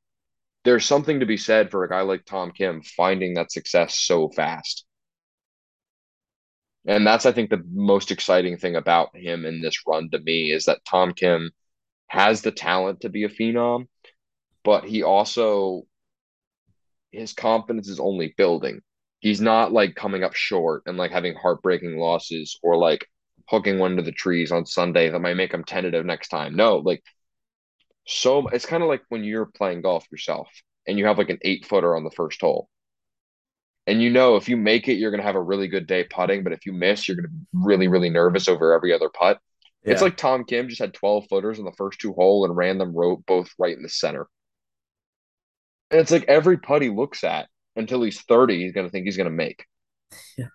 there's 0.65 0.87
something 0.87 1.21
to 1.21 1.27
be 1.27 1.37
said 1.39 1.71
for 1.71 1.85
a 1.85 1.89
guy 1.91 2.03
like 2.03 2.25
Tom 2.27 2.53
Kim 2.53 2.83
finding 2.83 3.35
that 3.35 3.53
success 3.53 3.99
so 3.99 4.31
fast. 4.31 4.87
And 6.87 7.07
that's, 7.07 7.27
I 7.27 7.33
think, 7.33 7.51
the 7.51 7.63
most 7.71 8.11
exciting 8.11 8.57
thing 8.59 8.77
about 8.77 9.17
him 9.17 9.45
in 9.47 9.61
this 9.61 9.83
run 9.87 10.11
to 10.11 10.19
me 10.19 10.51
is 10.53 10.65
that 10.65 10.85
Tom 10.85 11.13
Kim 11.13 11.51
has 12.09 12.43
the 12.43 12.51
talent 12.51 13.01
to 13.03 13.09
be 13.09 13.25
a 13.25 13.29
phenom, 13.29 13.87
but 14.65 14.85
he 14.85 15.03
also, 15.03 15.85
his 17.13 17.33
confidence 17.33 17.89
is 17.89 18.01
only 18.01 18.35
building. 18.37 18.81
He's 19.21 19.41
not 19.41 19.73
like 19.73 19.95
coming 19.95 20.25
up 20.25 20.35
short 20.35 20.83
and 20.87 20.99
like 20.99 21.13
having 21.13 21.35
heartbreaking 21.35 21.97
losses 21.97 22.59
or 22.63 22.77
like 22.77 23.07
hooking 23.49 23.79
one 23.79 23.97
to 23.97 24.03
the 24.03 24.13
trees 24.13 24.51
on 24.51 24.67
Sunday 24.67 25.11
that 25.11 25.21
might 25.21 25.35
make 25.35 25.53
him 25.53 25.65
tentative 25.65 26.05
next 26.05 26.29
time. 26.29 26.57
No, 26.57 26.79
like 26.79 27.03
so 28.07 28.49
it's 28.49 28.67
kind 28.67 28.83
of 28.83 28.89
like 28.89 29.03
when 29.09 29.25
you're 29.25 29.47
playing 29.47 29.83
golf 29.83 30.05
yourself 30.11 30.49
and 30.87 30.99
you 30.99 31.07
have 31.07 31.19
like 31.19 31.31
an 31.31 31.39
eight 31.43 31.67
footer 31.67 31.95
on 31.95 32.05
the 32.05 32.11
first 32.11 32.41
hole. 32.41 32.69
And 33.87 34.01
you 34.01 34.11
know 34.11 34.37
if 34.37 34.49
you 34.49 34.57
make 34.57 34.89
it, 34.89 34.95
you're 34.95 35.11
gonna 35.11 35.23
have 35.23 35.35
a 35.35 35.43
really 35.43 35.67
good 35.69 35.87
day 35.87 36.05
putting, 36.05 36.45
but 36.45 36.53
if 36.53 36.67
you 36.67 36.73
miss, 36.73 37.07
you're 37.09 37.17
gonna 37.17 37.29
be 37.29 37.39
really, 37.53 37.89
really 37.89 38.11
nervous 38.11 38.49
over 38.49 38.73
every 38.73 38.93
other 38.93 39.09
putt. 39.09 39.39
Yeah. 39.85 39.93
It's 39.93 40.03
like 40.03 40.17
Tom 40.17 40.45
Kim 40.45 40.69
just 40.69 40.81
had 40.81 40.95
12 40.95 41.27
footers 41.29 41.59
on 41.59 41.65
the 41.65 41.73
first 41.73 42.01
two 42.01 42.13
hole 42.13 42.45
and 42.45 42.57
ran 42.57 42.79
them 42.79 42.95
rope 42.95 43.25
both 43.27 43.51
right 43.59 43.77
in 43.77 43.83
the 43.83 43.89
center. 43.89 44.29
And 45.91 46.01
it's 46.01 46.13
like 46.13 46.25
every 46.29 46.57
putt 46.59 46.83
he 46.83 46.91
looks 46.91 47.25
at 47.25 47.49
until 47.75 48.03
he's 48.03 48.21
30, 48.23 48.63
he's 48.63 48.73
gonna 48.73 48.91
think 48.91 49.05
he's 49.07 49.17
gonna 49.17 49.31
make. 49.31 49.65
Yeah. 50.39 50.47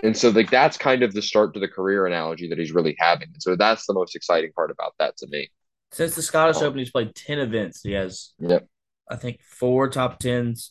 And 0.00 0.16
so 0.16 0.28
like 0.28 0.50
that's 0.50 0.76
kind 0.76 1.02
of 1.02 1.12
the 1.12 1.22
start 1.22 1.54
to 1.54 1.60
the 1.60 1.68
career 1.68 2.06
analogy 2.06 2.48
that 2.50 2.58
he's 2.58 2.72
really 2.72 2.94
having. 2.98 3.28
And 3.32 3.42
so 3.42 3.56
that's 3.56 3.86
the 3.86 3.94
most 3.94 4.14
exciting 4.14 4.52
part 4.52 4.70
about 4.70 4.94
that 4.98 5.16
to 5.18 5.26
me. 5.26 5.50
Since 5.90 6.14
the 6.14 6.22
Scottish 6.22 6.58
Oh. 6.60 6.66
Open, 6.66 6.78
he's 6.78 6.90
played 6.90 7.14
10 7.14 7.38
events. 7.38 7.82
He 7.82 7.92
has, 7.92 8.34
Yep. 8.38 8.66
I 9.10 9.16
think, 9.16 9.40
four 9.42 9.88
top 9.88 10.20
10s, 10.20 10.70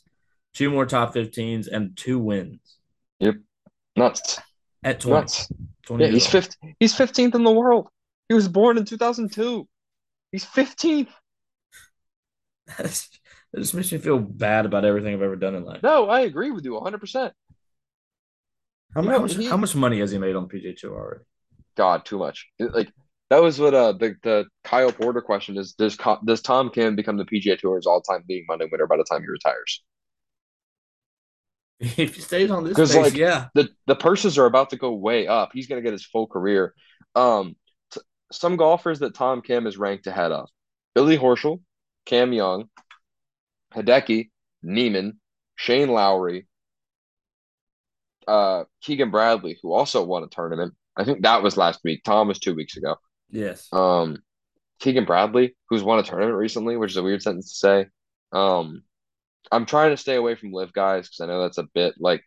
two 0.55 0.71
more 0.71 0.85
top 0.87 1.13
15s, 1.13 1.67
and 1.71 1.95
two 1.95 2.17
wins 2.17 2.77
Yep. 3.19 3.35
Nuts. 3.95 4.39
at 4.83 4.99
20. 4.99 5.21
Nuts. 5.21 5.51
20 5.85 6.03
Yeah, 6.05 6.11
he's 6.11 6.23
old. 6.25 6.31
fifth 6.31 6.57
he's 6.79 6.95
15th 6.95 7.35
in 7.35 7.43
the 7.43 7.51
world. 7.51 7.89
He 8.27 8.33
was 8.33 8.47
born 8.47 8.77
in 8.79 8.85
2002. 8.85 9.67
He's 10.31 10.43
15th. 10.45 11.09
That's, 12.77 13.09
that 13.53 13.59
just 13.59 13.75
makes 13.75 13.91
me 13.91 13.99
feel 13.99 14.17
bad 14.19 14.65
about 14.65 14.83
everything 14.85 15.13
I've 15.13 15.21
ever 15.21 15.35
done 15.35 15.53
in 15.55 15.63
life. 15.63 15.83
No, 15.83 16.09
I 16.09 16.21
agree 16.21 16.49
with 16.51 16.65
you 16.65 16.71
100%. 16.71 17.31
How, 18.95 19.01
You 19.01 19.09
know, 19.09 19.19
much, 19.19 19.35
he- 19.35 19.45
how 19.45 19.57
much 19.57 19.75
money 19.75 19.99
has 19.99 20.11
he 20.11 20.17
made 20.17 20.35
on 20.35 20.47
the 20.47 20.57
PGA 20.59 20.75
Tour 20.75 20.95
already? 20.97 21.23
God, 21.77 22.05
too 22.05 22.17
much. 22.17 22.47
Like 22.59 22.91
that 23.29 23.41
was 23.43 23.59
what 23.59 23.73
uh 23.73 23.91
the, 23.91 24.15
the 24.23 24.45
Kyle 24.63 24.91
Porter 24.93 25.19
question 25.21 25.57
is 25.57 25.73
does 25.73 25.97
does 26.25 26.41
Tom 26.41 26.69
Kim 26.69 26.95
become 26.95 27.17
the 27.17 27.25
PGA 27.25 27.59
Tour's 27.59 27.85
all-time 27.85 28.23
leading 28.29 28.45
money 28.47 28.65
winner 28.71 28.87
by 28.87 28.95
the 28.95 29.03
time 29.03 29.21
he 29.21 29.27
retires? 29.27 29.83
If 31.79 32.15
he 32.15 32.21
stays 32.21 32.51
on 32.51 32.63
this 32.63 32.77
pace, 32.77 32.95
like, 32.95 33.15
yeah. 33.15 33.47
The 33.53 33.69
the 33.85 33.95
purses 33.95 34.37
are 34.37 34.45
about 34.45 34.69
to 34.69 34.77
go 34.77 34.93
way 34.93 35.27
up. 35.27 35.51
He's 35.53 35.67
going 35.67 35.81
to 35.81 35.83
get 35.83 35.93
his 35.93 36.05
full 36.05 36.27
career. 36.27 36.73
Um 37.15 37.55
t- 37.91 38.01
some 38.31 38.55
golfers 38.55 38.99
that 38.99 39.13
Tom 39.13 39.41
Kim 39.41 39.67
is 39.67 39.77
ranked 39.77 40.07
ahead 40.07 40.31
of. 40.31 40.49
Billy 40.93 41.17
Horschel, 41.17 41.61
Cam 42.05 42.31
Young, 42.31 42.69
Hideki, 43.73 44.29
Niemann, 44.63 45.19
Shane 45.57 45.89
Lowry, 45.89 46.47
uh 48.27 48.63
Keegan 48.81 49.11
Bradley, 49.11 49.59
who 49.61 49.73
also 49.73 50.03
won 50.03 50.23
a 50.23 50.27
tournament. 50.27 50.73
I 50.97 51.03
think 51.03 51.23
that 51.23 51.43
was 51.43 51.57
last 51.57 51.81
week. 51.83 52.03
Tom 52.03 52.29
was 52.29 52.39
two 52.39 52.55
weeks 52.55 52.77
ago. 52.77 52.95
Yes. 53.29 53.67
Um, 53.73 54.19
Keegan 54.79 55.05
Bradley, 55.05 55.55
who's 55.69 55.83
won 55.83 55.99
a 55.99 56.03
tournament 56.03 56.37
recently, 56.37 56.77
which 56.77 56.91
is 56.91 56.97
a 56.97 57.03
weird 57.03 57.21
sentence 57.21 57.51
to 57.51 57.57
say. 57.57 57.85
Um, 58.31 58.83
I'm 59.51 59.65
trying 59.65 59.91
to 59.91 59.97
stay 59.97 60.15
away 60.15 60.35
from 60.35 60.51
live 60.51 60.73
guys 60.73 61.07
because 61.07 61.21
I 61.21 61.27
know 61.27 61.41
that's 61.41 61.57
a 61.57 61.67
bit 61.73 61.95
like 61.99 62.23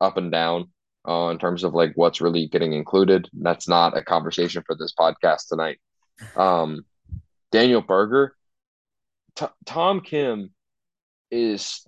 up 0.00 0.16
and 0.16 0.30
down 0.32 0.70
uh, 1.08 1.28
in 1.28 1.38
terms 1.38 1.64
of 1.64 1.74
like 1.74 1.92
what's 1.94 2.20
really 2.20 2.46
getting 2.48 2.72
included. 2.72 3.28
That's 3.32 3.68
not 3.68 3.96
a 3.96 4.02
conversation 4.02 4.62
for 4.66 4.76
this 4.76 4.94
podcast 4.98 5.48
tonight. 5.48 5.78
Um, 6.36 6.84
Daniel 7.50 7.80
Berger, 7.82 8.34
T- 9.36 9.46
Tom 9.66 10.00
Kim 10.00 10.52
is 11.30 11.86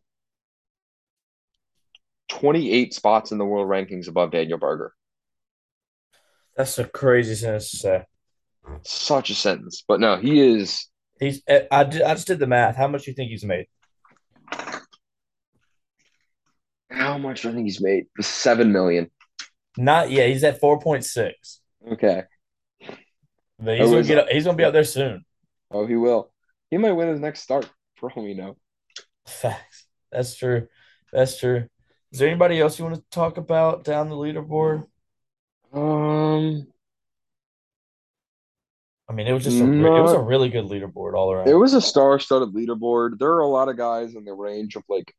28 2.29 2.95
spots 2.95 3.33
in 3.33 3.39
the 3.39 3.45
world 3.45 3.69
rankings 3.69 4.09
above 4.09 4.31
Daniel 4.31 4.59
Berger. 4.59 4.93
That's 6.57 6.79
a 6.79 6.85
crazy 6.85 7.35
sentence 7.35 7.71
to 7.73 7.77
say. 7.77 8.05
Such 8.83 9.31
a 9.31 9.35
sentence, 9.35 9.85
but 9.87 10.01
no, 10.01 10.17
he 10.17 10.41
is. 10.41 10.89
He's. 11.21 11.43
I, 11.49 11.67
I 11.71 11.85
did- 11.85 12.03
I 12.03 12.15
just 12.15 12.27
did 12.27 12.39
the 12.39 12.47
math. 12.47 12.77
How 12.77 12.89
much 12.89 13.05
do 13.05 13.11
you 13.11 13.15
think 13.15 13.31
he's 13.31 13.45
made? 13.45 13.67
How 16.95 17.19
much 17.19 17.45
I 17.45 17.53
think 17.53 17.65
he's 17.65 17.81
made? 17.81 18.07
Seven 18.21 18.73
million. 18.73 19.11
Not 19.77 20.11
yeah. 20.11 20.27
He's 20.27 20.45
at 20.45 20.61
four 20.61 20.79
point 20.81 21.05
six. 21.05 21.61
Okay. 21.91 22.23
But 23.59 23.81
Oh, 23.81 23.83
he's 23.83 23.91
gonna 23.91 24.03
get. 24.05 24.19
up- 24.19 24.29
He's 24.29 24.45
gonna 24.45 24.57
be 24.57 24.65
up 24.65 24.73
there 24.73 24.85
soon. 24.85 25.25
Oh, 25.71 25.87
he 25.87 25.97
will. 25.97 26.33
He 26.71 26.77
might 26.79 26.93
win 26.93 27.09
his 27.09 27.21
next 27.21 27.41
start, 27.41 27.69
for 27.97 28.11
all 28.13 28.23
we 28.25 28.35
know. 28.35 28.57
Facts. 29.27 29.87
That's 30.13 30.37
true. 30.37 30.69
That's 31.13 31.39
true. 31.39 31.69
Is 32.13 32.19
there 32.21 32.29
anybody 32.29 32.61
else 32.61 32.79
you 32.79 32.85
want 32.85 32.97
to 32.97 33.03
talk 33.11 33.37
about 33.39 33.83
down 33.85 34.09
the 34.09 34.15
leaderboard? 34.17 34.85
Um, 35.73 36.67
I 39.09 39.13
mean, 39.13 39.27
it 39.27 39.33
was 39.33 39.45
just 39.45 39.61
a 39.61 39.65
re- 39.65 39.99
it 39.99 40.03
was 40.03 40.13
a 40.13 40.21
really 40.21 40.49
good 40.49 40.67
leaderboard 40.67 41.15
all 41.15 41.33
around. 41.33 41.49
it 41.49 41.55
was 41.55 41.75
a 41.75 41.81
star-studded 41.81 42.55
leaderboard. 42.55 43.19
There 43.19 43.33
are 43.33 43.41
a 43.41 43.49
lot 43.49 43.69
of 43.69 43.77
guys 43.77 44.15
in 44.15 44.25
the 44.25 44.33
range 44.33 44.77
of 44.77 44.85
like. 44.89 45.13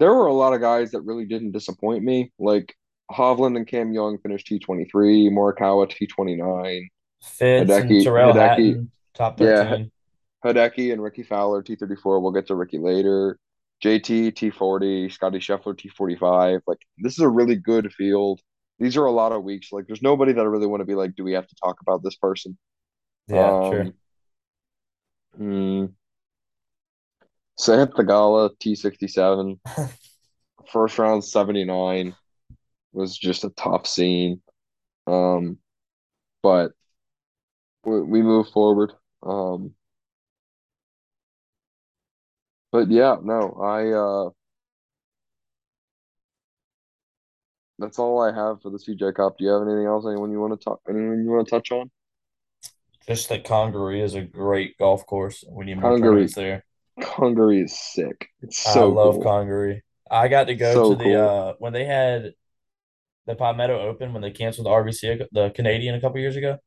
There 0.00 0.12
were 0.12 0.26
a 0.26 0.32
lot 0.32 0.54
of 0.54 0.60
guys 0.60 0.90
that 0.90 1.02
really 1.02 1.26
didn't 1.26 1.52
disappoint 1.52 2.02
me. 2.02 2.32
Like 2.38 2.74
Hovland 3.12 3.56
and 3.56 3.66
Cam 3.66 3.92
Young 3.92 4.18
finished 4.18 4.48
T23, 4.48 5.30
Morikawa 5.30 5.86
T29, 5.88 6.86
Fitz 7.22 7.70
and 7.70 7.70
Hideki- 7.70 8.02
Tyrrell 8.02 8.32
Hideki. 8.32 8.38
Hatton, 8.38 8.90
top 9.14 9.38
Yeah. 9.38 9.84
Hideki 10.44 10.92
and 10.92 11.02
Rickie 11.02 11.22
Fowler 11.22 11.62
T34. 11.62 12.20
We'll 12.20 12.32
get 12.32 12.46
to 12.46 12.54
Rickie 12.54 12.78
later. 12.78 13.38
JT 13.84 14.32
T40, 14.32 15.12
Scotty 15.12 15.38
Scheffler 15.38 15.74
T45. 15.74 16.62
Like 16.66 16.78
this 16.98 17.12
is 17.12 17.20
a 17.20 17.28
really 17.28 17.56
good 17.56 17.92
field. 17.92 18.40
These 18.78 18.96
are 18.96 19.04
a 19.04 19.10
lot 19.10 19.32
of 19.32 19.42
weeks. 19.44 19.70
Like 19.70 19.86
there's 19.86 20.02
nobody 20.02 20.32
that 20.32 20.40
I 20.40 20.44
really 20.44 20.66
want 20.66 20.80
to 20.80 20.86
be 20.86 20.94
like, 20.94 21.14
do 21.14 21.24
we 21.24 21.32
have 21.32 21.46
to 21.46 21.54
talk 21.62 21.80
about 21.82 22.02
this 22.02 22.16
person? 22.16 22.56
Yeah, 23.28 23.70
true. 23.70 23.92
Hmm. 25.36 25.84
Sahith 27.60 27.92
Theegala 27.92 28.50
T67. 28.56 29.58
First 30.72 30.98
round 30.98 31.24
79 31.24 32.14
was 32.92 33.16
just 33.16 33.44
a 33.44 33.50
tough 33.50 33.86
scene. 33.86 34.40
Um, 35.06 35.58
but 36.42 36.72
we, 37.84 38.00
we 38.02 38.22
move 38.22 38.48
forward. 38.48 38.92
Um, 39.22 39.74
but 42.72 42.90
yeah, 42.90 43.16
no, 43.22 43.52
I 43.60 43.90
uh 43.90 44.30
that's 47.78 47.98
all 47.98 48.20
I 48.20 48.32
have 48.34 48.62
for 48.62 48.70
the 48.70 48.78
CJ 48.78 49.14
Cup. 49.14 49.38
Do 49.38 49.44
you 49.44 49.50
have 49.50 49.62
anything 49.62 49.86
else? 49.86 50.04
Anyone 50.06 50.30
you 50.30 50.40
want 50.40 50.58
to 50.58 50.64
talk? 50.64 50.80
Anyone 50.88 51.24
you 51.24 51.30
want 51.30 51.46
to 51.46 51.50
touch 51.50 51.72
on? 51.72 51.90
Just 53.06 53.28
that 53.30 53.44
Congaree 53.44 54.02
is 54.02 54.14
a 54.14 54.22
great 54.22 54.76
golf 54.78 55.06
course. 55.06 55.42
We 55.48 55.64
need 55.64 55.78
more 55.78 55.92
Congaree. 55.92 56.02
tournaments 56.02 56.34
there. 56.34 56.64
Hungary 56.98 57.62
is 57.62 57.78
sick. 57.78 58.28
It's 58.42 58.58
so 58.58 58.70
I 58.70 58.82
love 58.82 59.14
cool. 59.14 59.22
Congaree. 59.24 59.82
I 60.10 60.28
got 60.28 60.44
to 60.44 60.54
go 60.54 60.74
So 60.74 60.90
to 60.90 60.96
the 60.96 61.04
cool. 61.04 61.28
uh 61.28 61.54
when 61.58 61.72
they 61.72 61.84
had 61.84 62.34
the 63.26 63.34
Palmetto 63.34 63.78
Open 63.80 64.12
when 64.12 64.22
they 64.22 64.30
canceled 64.30 64.66
the 64.66 64.70
RBC, 64.70 65.26
the 65.32 65.50
Canadian, 65.50 65.94
a 65.94 66.00
couple 66.00 66.18
years 66.20 66.36
ago. 66.36 66.58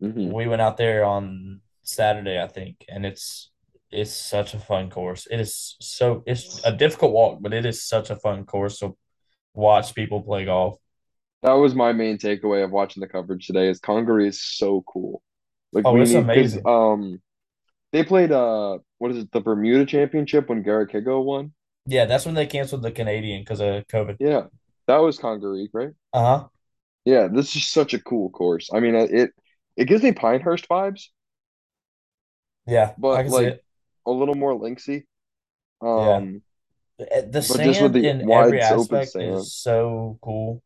Mhm. 0.00 0.32
We 0.32 0.46
went 0.46 0.62
out 0.62 0.76
there 0.76 1.04
on 1.04 1.60
Saturday, 1.82 2.40
I 2.40 2.48
think, 2.48 2.84
and 2.88 3.04
it's 3.04 3.50
it's 3.90 4.12
such 4.12 4.54
a 4.54 4.58
fun 4.58 4.90
course. 4.90 5.26
It 5.30 5.40
is 5.40 5.76
so 5.80 6.22
it's 6.26 6.64
a 6.64 6.72
difficult 6.72 7.12
walk, 7.12 7.38
but 7.42 7.52
it 7.54 7.66
is 7.66 7.84
such 7.84 8.10
a 8.10 8.16
fun 8.16 8.44
course 8.44 8.78
to 8.80 8.96
watch 9.54 9.94
people 9.94 10.22
play 10.22 10.44
golf. 10.44 10.78
That 11.42 11.52
was 11.52 11.74
my 11.74 11.92
main 11.92 12.16
takeaway 12.18 12.64
of 12.64 12.70
watching 12.70 13.00
the 13.00 13.08
coverage 13.08 13.46
today. 13.46 13.68
Is 13.68 13.78
Congaree 13.80 14.28
is 14.28 14.40
so 14.42 14.82
cool. 14.86 15.22
Like 15.72 15.84
Oh, 15.84 15.94
we 15.94 16.00
it's 16.00 16.10
need 16.10 16.18
amazing. 16.18 16.62
um, 16.66 17.20
they 17.92 18.04
played 18.04 18.32
uh, 18.32 18.78
what 19.04 19.12
is 19.12 19.18
it, 19.18 19.30
the 19.32 19.40
Bermuda 19.42 19.84
Championship 19.84 20.48
when 20.48 20.62
Garrett 20.62 20.90
Higgo 20.90 21.22
won? 21.22 21.52
Yeah, 21.84 22.06
that's 22.06 22.24
when 22.24 22.34
they 22.34 22.46
canceled 22.46 22.80
the 22.80 22.90
Canadian 22.90 23.42
because 23.42 23.60
of 23.60 23.86
COVID. 23.88 24.16
Yeah, 24.18 24.44
that 24.86 24.96
was 24.96 25.18
Congaree, 25.18 25.68
right? 25.74 25.90
Uh-huh. 26.14 26.46
Yeah, 27.04 27.28
this 27.30 27.54
is 27.54 27.68
such 27.68 27.92
a 27.92 28.00
cool 28.00 28.30
course. 28.30 28.70
I 28.72 28.80
mean, 28.80 28.94
it 28.94 29.30
it 29.76 29.84
gives 29.84 30.02
me 30.02 30.12
Pinehurst 30.12 30.66
vibes, 30.70 31.08
Yeah, 32.66 32.94
But, 32.96 33.10
I 33.10 33.22
can 33.24 33.30
see 33.30 33.36
like, 33.36 33.46
it. 33.48 33.64
a 34.06 34.10
little 34.10 34.34
more 34.36 34.58
linksy. 34.58 35.04
Yeah. 35.82 36.16
Um, 36.16 36.42
The 36.96 37.28
just 37.30 37.50
with 37.50 37.60
sand 37.74 37.94
the 37.94 38.08
in 38.08 38.30
every 38.30 38.62
aspect 38.62 39.10
sand. 39.10 39.34
is 39.34 39.52
so 39.52 40.16
cool. 40.22 40.62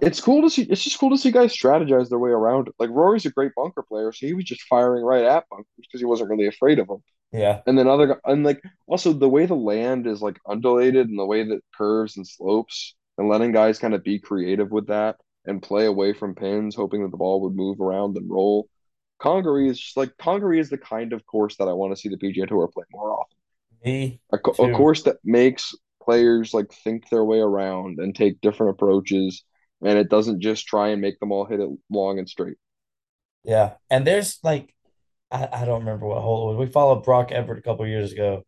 It's 0.00 0.20
cool 0.20 0.42
to 0.42 0.50
see. 0.50 0.62
It's 0.62 0.84
just 0.84 0.98
cool 0.98 1.10
to 1.10 1.18
see 1.18 1.30
guys 1.30 1.56
strategize 1.56 2.08
their 2.08 2.18
way 2.18 2.30
around 2.30 2.68
it. 2.68 2.74
Like 2.78 2.90
Rory's 2.90 3.26
a 3.26 3.30
great 3.30 3.52
bunker 3.56 3.82
player, 3.82 4.12
so 4.12 4.26
he 4.26 4.34
was 4.34 4.44
just 4.44 4.62
firing 4.62 5.04
right 5.04 5.24
at 5.24 5.48
bunkers 5.48 5.66
because 5.78 6.00
he 6.00 6.06
wasn't 6.06 6.30
really 6.30 6.46
afraid 6.46 6.78
of 6.78 6.88
them. 6.88 7.02
Yeah. 7.32 7.60
And 7.66 7.78
then 7.78 7.88
other 7.88 8.20
and 8.24 8.44
like 8.44 8.62
also 8.86 9.12
the 9.12 9.28
way 9.28 9.46
the 9.46 9.54
land 9.54 10.06
is 10.06 10.22
like 10.22 10.38
undulated 10.46 11.08
and 11.08 11.18
the 11.18 11.26
way 11.26 11.44
that 11.44 11.60
curves 11.76 12.16
and 12.16 12.26
slopes 12.26 12.94
and 13.18 13.28
letting 13.28 13.52
guys 13.52 13.78
kind 13.78 13.94
of 13.94 14.04
be 14.04 14.18
creative 14.18 14.70
with 14.70 14.88
that 14.88 15.16
and 15.46 15.62
play 15.62 15.86
away 15.86 16.12
from 16.12 16.34
pins, 16.34 16.74
hoping 16.74 17.02
that 17.02 17.10
the 17.10 17.16
ball 17.16 17.40
would 17.42 17.54
move 17.54 17.80
around 17.80 18.16
and 18.16 18.30
roll. 18.30 18.68
Congaree 19.18 19.70
is 19.70 19.80
just 19.80 19.96
like 19.96 20.16
Congaree 20.18 20.60
is 20.60 20.68
the 20.68 20.78
kind 20.78 21.12
of 21.12 21.24
course 21.24 21.56
that 21.56 21.68
I 21.68 21.72
want 21.72 21.94
to 21.94 22.00
see 22.00 22.08
the 22.08 22.18
PGA 22.18 22.46
Tour 22.46 22.68
play 22.68 22.84
more 22.90 23.12
often. 23.12 23.36
Me, 23.84 24.20
A, 24.32 24.36
a 24.36 24.72
course 24.72 25.02
that 25.04 25.16
makes 25.24 25.74
players 26.02 26.52
like 26.52 26.72
think 26.72 27.08
their 27.08 27.24
way 27.24 27.38
around 27.38 27.98
and 27.98 28.14
take 28.14 28.40
different 28.40 28.70
approaches, 28.70 29.42
and 29.82 29.98
it 29.98 30.08
doesn't 30.08 30.40
just 30.40 30.66
try 30.66 30.88
and 30.88 31.00
make 31.00 31.18
them 31.20 31.32
all 31.32 31.44
hit 31.44 31.60
it 31.60 31.68
long 31.90 32.18
and 32.18 32.28
straight. 32.28 32.56
Yeah. 33.44 33.74
And 33.90 34.06
there's 34.06 34.38
like 34.42 34.74
I, 35.30 35.48
I 35.52 35.64
don't 35.64 35.80
remember 35.80 36.06
what 36.06 36.22
hole 36.22 36.50
it 36.50 36.56
was. 36.56 36.66
We 36.66 36.72
followed 36.72 37.04
Brock 37.04 37.32
Everett 37.32 37.58
a 37.58 37.62
couple 37.62 37.86
years 37.86 38.12
ago 38.12 38.44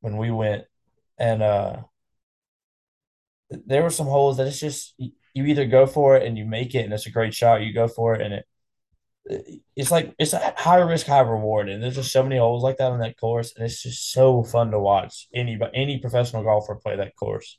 when 0.00 0.16
we 0.16 0.30
went 0.30 0.64
and 1.18 1.42
uh 1.42 1.76
there 3.50 3.82
were 3.82 3.90
some 3.90 4.06
holes 4.06 4.36
that 4.36 4.46
it's 4.46 4.60
just 4.60 4.94
you 4.98 5.44
either 5.44 5.66
go 5.66 5.86
for 5.86 6.16
it 6.16 6.26
and 6.26 6.38
you 6.38 6.44
make 6.44 6.74
it 6.74 6.84
and 6.84 6.92
it's 6.92 7.06
a 7.06 7.10
great 7.10 7.34
shot, 7.34 7.62
you 7.62 7.72
go 7.72 7.88
for 7.88 8.14
it 8.14 8.22
and 8.22 8.34
it 8.34 8.46
it's 9.76 9.90
like 9.90 10.14
it's 10.18 10.32
a 10.32 10.54
high 10.56 10.78
risk, 10.78 11.06
high 11.06 11.20
reward, 11.20 11.68
and 11.68 11.82
there's 11.82 11.96
just 11.96 12.12
so 12.12 12.22
many 12.22 12.38
holes 12.38 12.62
like 12.62 12.78
that 12.78 12.90
on 12.90 13.00
that 13.00 13.18
course, 13.18 13.52
and 13.54 13.64
it's 13.64 13.82
just 13.82 14.12
so 14.12 14.42
fun 14.42 14.70
to 14.70 14.78
watch 14.78 15.28
any 15.34 15.58
any 15.74 15.98
professional 15.98 16.42
golfer 16.42 16.74
play 16.74 16.96
that 16.96 17.14
course. 17.16 17.58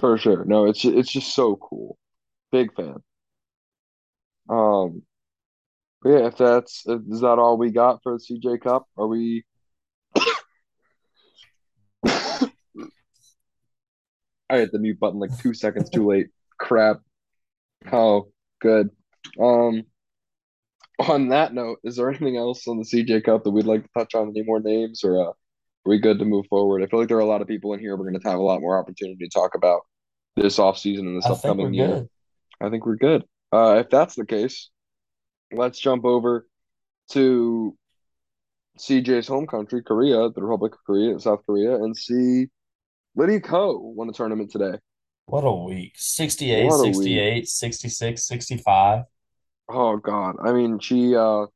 For 0.00 0.16
sure. 0.18 0.44
No, 0.46 0.66
it's 0.66 0.84
it's 0.84 1.12
just 1.12 1.34
so 1.34 1.56
cool. 1.56 1.98
Big 2.52 2.74
fan. 2.74 2.96
Um, 4.48 5.02
but 6.02 6.10
yeah, 6.10 6.26
if 6.28 6.36
that's 6.36 6.86
is 6.86 7.20
that 7.20 7.38
all 7.38 7.58
we 7.58 7.70
got 7.70 8.02
for 8.02 8.12
the 8.18 8.18
CJ 8.18 8.62
Cup? 8.62 8.86
Are 8.96 9.06
we 9.06 9.44
I 12.06 12.50
hit 14.50 14.72
the 14.72 14.78
mute 14.78 14.98
button 14.98 15.20
like 15.20 15.38
two 15.38 15.54
seconds 15.54 15.90
too 15.90 16.06
late. 16.06 16.28
Crap. 16.58 17.00
Oh, 17.92 18.28
good. 18.60 18.90
Um, 19.38 19.84
on 20.98 21.28
that 21.28 21.54
note, 21.54 21.78
is 21.84 21.96
there 21.96 22.08
anything 22.10 22.36
else 22.36 22.66
on 22.68 22.78
the 22.78 22.84
CJ 22.84 23.24
Cup 23.24 23.44
that 23.44 23.50
we'd 23.50 23.66
like 23.66 23.82
to 23.84 23.90
touch 23.96 24.14
on? 24.14 24.28
Any 24.30 24.42
more 24.42 24.60
names, 24.60 25.04
or 25.04 25.20
uh, 25.20 25.28
are 25.30 25.34
we 25.84 25.98
good 25.98 26.18
to 26.18 26.24
move 26.24 26.46
forward? 26.48 26.82
I 26.82 26.86
feel 26.86 27.00
like 27.00 27.08
there 27.08 27.16
are 27.18 27.20
a 27.20 27.26
lot 27.26 27.42
of 27.42 27.48
people 27.48 27.72
in 27.74 27.80
here. 27.80 27.96
We're 27.96 28.10
going 28.10 28.20
to 28.20 28.28
have 28.28 28.38
a 28.38 28.42
lot 28.42 28.60
more 28.60 28.78
opportunity 28.78 29.24
to 29.26 29.30
talk 29.30 29.54
about 29.54 29.82
this 30.40 30.58
off 30.58 30.78
season 30.78 31.06
and 31.06 31.16
this 31.18 31.26
I 31.26 31.30
upcoming 31.30 31.74
year. 31.74 31.88
Good. 31.88 32.08
I 32.60 32.70
think 32.70 32.86
we're 32.86 32.96
good. 32.96 33.24
Uh, 33.52 33.76
if 33.80 33.90
that's 33.90 34.14
the 34.14 34.26
case, 34.26 34.70
let's 35.52 35.78
jump 35.78 36.04
over 36.04 36.46
to 37.12 37.76
CJ's 38.78 39.26
home 39.26 39.46
country, 39.46 39.82
Korea, 39.82 40.30
the 40.30 40.42
Republic 40.42 40.74
of 40.74 40.84
Korea, 40.84 41.18
South 41.18 41.40
Korea, 41.44 41.74
and 41.74 41.96
see 41.96 42.46
Lydia 43.16 43.40
Ko 43.40 43.78
won 43.78 44.08
a 44.08 44.12
tournament 44.12 44.50
today. 44.50 44.78
What 45.26 45.42
a 45.42 45.52
week. 45.52 45.92
68, 45.96 46.66
what 46.66 46.80
68, 46.80 47.34
week. 47.34 47.48
66, 47.48 48.26
65. 48.26 49.04
Oh 49.68 49.96
God. 49.96 50.36
I 50.44 50.52
mean, 50.52 50.78
she 50.80 51.14
uh 51.14 51.46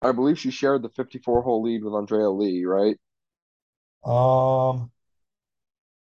I 0.00 0.12
believe 0.12 0.38
she 0.38 0.50
shared 0.50 0.82
the 0.82 0.90
54 0.90 1.42
hole 1.42 1.62
lead 1.62 1.82
with 1.82 1.94
Andrea 1.94 2.30
Lee, 2.30 2.64
right? 2.64 2.96
Um 4.04 4.90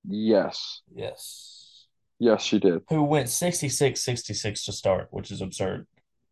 Yes. 0.06 0.82
Yes. 0.94 1.57
Yes, 2.20 2.44
she 2.44 2.60
did. 2.60 2.82
Who 2.90 3.04
went 3.04 3.30
66 3.30 4.02
66 4.02 4.66
to 4.66 4.72
start, 4.72 5.08
which 5.12 5.32
is 5.32 5.42
absurd. 5.42 5.86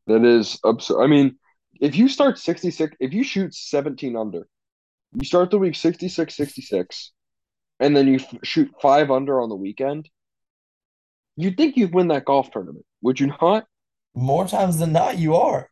That 0.07 0.23
is 0.23 0.59
absurd. 0.63 1.01
I 1.01 1.07
mean, 1.07 1.37
if 1.79 1.95
you 1.95 2.07
start 2.09 2.39
66, 2.39 2.95
if 2.99 3.13
you 3.13 3.23
shoot 3.23 3.53
17 3.53 4.15
under, 4.15 4.47
you 5.13 5.25
start 5.25 5.51
the 5.51 5.59
week 5.59 5.75
66 5.75 6.35
66 6.35 7.11
and 7.79 7.95
then 7.95 8.07
you 8.07 8.15
f- 8.15 8.39
shoot 8.43 8.71
five 8.81 9.11
under 9.11 9.39
on 9.41 9.49
the 9.49 9.55
weekend, 9.55 10.09
you'd 11.35 11.57
think 11.57 11.77
you'd 11.77 11.93
win 11.93 12.07
that 12.07 12.25
golf 12.25 12.49
tournament, 12.51 12.85
would 13.01 13.19
you 13.19 13.27
not? 13.41 13.67
More 14.15 14.47
times 14.47 14.79
than 14.79 14.93
not, 14.93 15.17
you 15.17 15.35
are. 15.35 15.69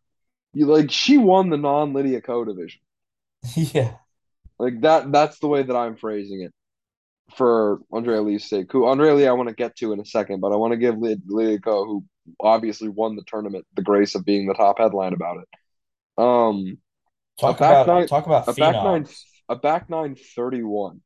You 0.54 0.67
like 0.67 0.91
she 0.91 1.17
won 1.17 1.49
the 1.49 1.58
non 1.58 1.93
Lydia 1.93 2.21
Ko 2.21 2.45
division. 2.45 2.82
Yeah. 3.56 3.95
Like 4.60 4.82
that 4.82 5.12
that's 5.12 5.39
the 5.39 5.47
way 5.47 5.63
that 5.63 5.76
I'm 5.76 5.95
phrasing 5.95 6.41
it 6.41 6.54
for 7.36 7.80
Andrea 7.91 8.22
Lee's 8.22 8.48
sake. 8.50 8.72
Who 8.72 8.88
Andrea 8.88 9.13
Lee 9.13 9.28
I 9.28 9.32
want 9.34 9.50
to 9.50 9.56
get 9.56 9.76
to 9.78 9.93
in 9.93 10.00
a 10.00 10.06
second, 10.06 10.39
but 10.39 10.52
I 10.52 10.56
want 10.56 10.72
to 10.72 10.78
give 10.78 10.98
Lydia 10.98 11.60
Ko, 11.60 11.86
who 11.86 12.06
obviously 12.39 12.89
won 12.89 13.15
the 13.15 13.24
tournament, 13.28 13.65
the 13.76 13.82
grace 13.82 14.15
of 14.15 14.26
being 14.26 14.48
the 14.48 14.54
top 14.54 14.80
headline 14.80 15.13
about 15.13 15.38
it. 15.38 16.24
Um 16.24 16.78
talk 17.39 17.58
about 17.58 17.88
nine, 17.88 18.08
talk 18.08 18.26
about 18.26 18.48
a 18.48 18.54
back 18.54 18.76
nine 18.76 19.08
a 19.50 19.56
back 19.56 19.89
nine 19.89 20.15
thirty 20.36 20.63
one 20.63 21.02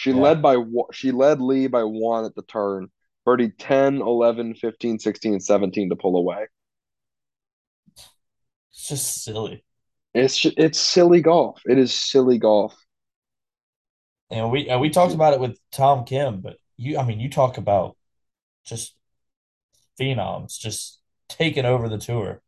she 0.00 0.12
yeah. 0.12 0.16
led 0.16 0.40
by 0.40 0.56
she 0.92 1.12
led 1.12 1.42
Lee 1.42 1.66
by 1.66 1.84
one 1.84 2.24
at 2.24 2.34
the 2.34 2.40
turn. 2.40 2.88
Birdie 3.26 3.50
10, 3.50 4.00
11, 4.00 4.54
15, 4.54 4.98
16, 4.98 5.32
and 5.34 5.44
17 5.44 5.90
to 5.90 5.96
pull 5.96 6.16
away. 6.16 6.46
It's 8.72 8.88
just 8.88 9.22
silly. 9.22 9.62
It's 10.14 10.42
it's 10.56 10.80
silly 10.80 11.20
golf. 11.20 11.60
It 11.66 11.76
is 11.76 11.94
silly 11.94 12.38
golf. 12.38 12.74
And 14.30 14.50
we 14.50 14.68
and 14.68 14.80
we 14.80 14.90
talked 14.90 15.14
about 15.14 15.34
it 15.34 15.40
with 15.40 15.58
Tom 15.72 16.04
Kim, 16.04 16.40
but 16.40 16.56
you 16.76 16.98
I 16.98 17.04
mean 17.04 17.20
you 17.20 17.28
talk 17.28 17.58
about 17.58 17.96
just 18.64 18.94
phenoms 19.98 20.58
just 20.58 21.00
taking 21.28 21.64
over 21.64 21.88
the 21.88 21.98
tour. 21.98 22.42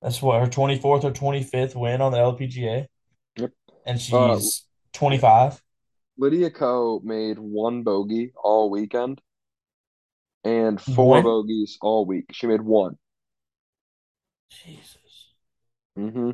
That's 0.00 0.20
what 0.20 0.40
her 0.40 0.48
24th 0.48 1.04
or 1.04 1.12
25th 1.12 1.76
win 1.76 2.00
on 2.00 2.12
the 2.12 2.18
LPGA. 2.18 2.86
Yep. 3.36 3.52
And 3.86 4.00
she's 4.00 4.12
uh, 4.12 4.40
25. 4.98 5.62
Lydia 6.18 6.50
Ko 6.50 7.00
made 7.04 7.38
one 7.38 7.82
bogey 7.82 8.32
all 8.42 8.70
weekend 8.70 9.20
and 10.44 10.80
four 10.80 11.08
one? 11.08 11.22
bogeys 11.22 11.78
all 11.80 12.04
week. 12.04 12.26
She 12.32 12.46
made 12.46 12.62
one. 12.62 12.98
Jesus. 14.50 14.96
Mm-hmm. 15.98 16.30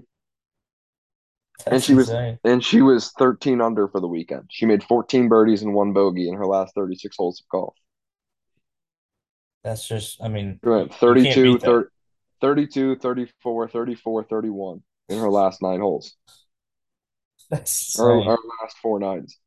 And 1.66 1.82
she 1.82 1.92
insane. 1.92 2.38
was 2.44 2.52
and 2.52 2.64
she 2.64 2.82
was 2.82 3.12
13 3.18 3.60
under 3.60 3.88
for 3.88 4.00
the 4.00 4.08
weekend. 4.08 4.44
She 4.50 4.66
made 4.66 4.84
14 4.84 5.28
birdies 5.28 5.62
and 5.62 5.74
one 5.74 5.92
bogey 5.92 6.28
in 6.28 6.34
her 6.34 6.46
last 6.46 6.74
36 6.74 7.16
holes 7.16 7.40
of 7.40 7.48
golf. 7.50 7.74
That's 9.64 9.86
just 9.86 10.22
I 10.22 10.28
mean 10.28 10.60
32 10.62 11.58
30, 11.58 11.88
32 12.40 12.96
34 12.96 13.68
34 13.68 14.24
31 14.24 14.82
in 15.08 15.18
her 15.18 15.30
last 15.30 15.62
9 15.62 15.80
holes. 15.80 16.14
That's 17.50 17.98
her, 17.98 18.22
her 18.22 18.36
last 18.62 18.76
four 18.82 18.98
nines. 18.98 19.38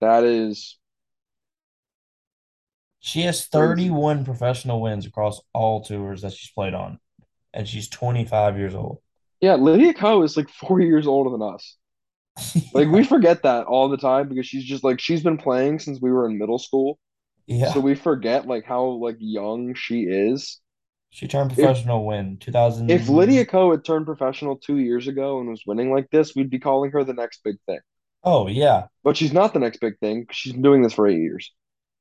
That 0.00 0.24
is. 0.24 0.78
She 3.00 3.22
has 3.22 3.46
31 3.46 4.24
professional 4.24 4.82
wins 4.82 5.06
across 5.06 5.40
all 5.54 5.82
tours 5.82 6.22
that 6.22 6.32
she's 6.32 6.50
played 6.50 6.74
on, 6.74 6.98
and 7.54 7.66
she's 7.66 7.88
25 7.88 8.58
years 8.58 8.74
old. 8.74 9.00
Yeah, 9.40 9.54
Lydia 9.54 9.94
Ko 9.94 10.22
is 10.22 10.36
like 10.36 10.48
four 10.50 10.80
years 10.80 11.06
older 11.06 11.30
than 11.30 11.42
us. 11.42 11.76
Like 12.72 12.88
we 12.88 13.02
forget 13.02 13.42
that 13.42 13.66
all 13.66 13.88
the 13.88 13.96
time 13.96 14.28
because 14.28 14.46
she's 14.46 14.64
just 14.64 14.84
like 14.84 15.00
she's 15.00 15.22
been 15.22 15.38
playing 15.38 15.80
since 15.80 16.00
we 16.00 16.12
were 16.12 16.28
in 16.28 16.38
middle 16.38 16.58
school. 16.58 16.98
Yeah. 17.46 17.72
So 17.72 17.80
we 17.80 17.94
forget 17.94 18.46
like 18.46 18.64
how 18.64 18.84
like 18.84 19.16
young 19.18 19.74
she 19.74 20.02
is. 20.02 20.60
She 21.10 21.26
turned 21.26 21.52
professional 21.52 22.02
if, 22.02 22.06
win 22.06 22.36
2000. 22.38 22.90
If 22.90 23.08
Lydia 23.08 23.46
Ko 23.46 23.70
had 23.70 23.84
turned 23.84 24.06
professional 24.06 24.56
two 24.56 24.76
years 24.76 25.08
ago 25.08 25.40
and 25.40 25.48
was 25.48 25.62
winning 25.66 25.90
like 25.90 26.10
this, 26.10 26.36
we'd 26.36 26.50
be 26.50 26.58
calling 26.58 26.90
her 26.92 27.02
the 27.02 27.14
next 27.14 27.42
big 27.42 27.56
thing. 27.66 27.80
Oh 28.22 28.46
yeah, 28.48 28.86
but 29.02 29.16
she's 29.16 29.32
not 29.32 29.54
the 29.54 29.60
next 29.60 29.80
big 29.80 29.98
thing. 29.98 30.26
She's 30.30 30.52
been 30.52 30.62
doing 30.62 30.82
this 30.82 30.92
for 30.92 31.06
eight 31.06 31.18
years. 31.18 31.52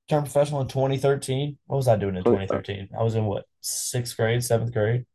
Turned 0.10 0.26
professional 0.26 0.62
in 0.62 0.68
2013. 0.68 1.58
What 1.68 1.78
was 1.78 1.88
I 1.88 1.96
doing 1.96 2.16
in 2.16 2.24
2013? 2.24 2.90
I 2.98 3.04
was 3.04 3.16
in 3.16 3.26
what 3.26 3.46
sixth 3.62 4.16
grade, 4.18 4.44
seventh 4.44 4.74
grade. 4.74 5.06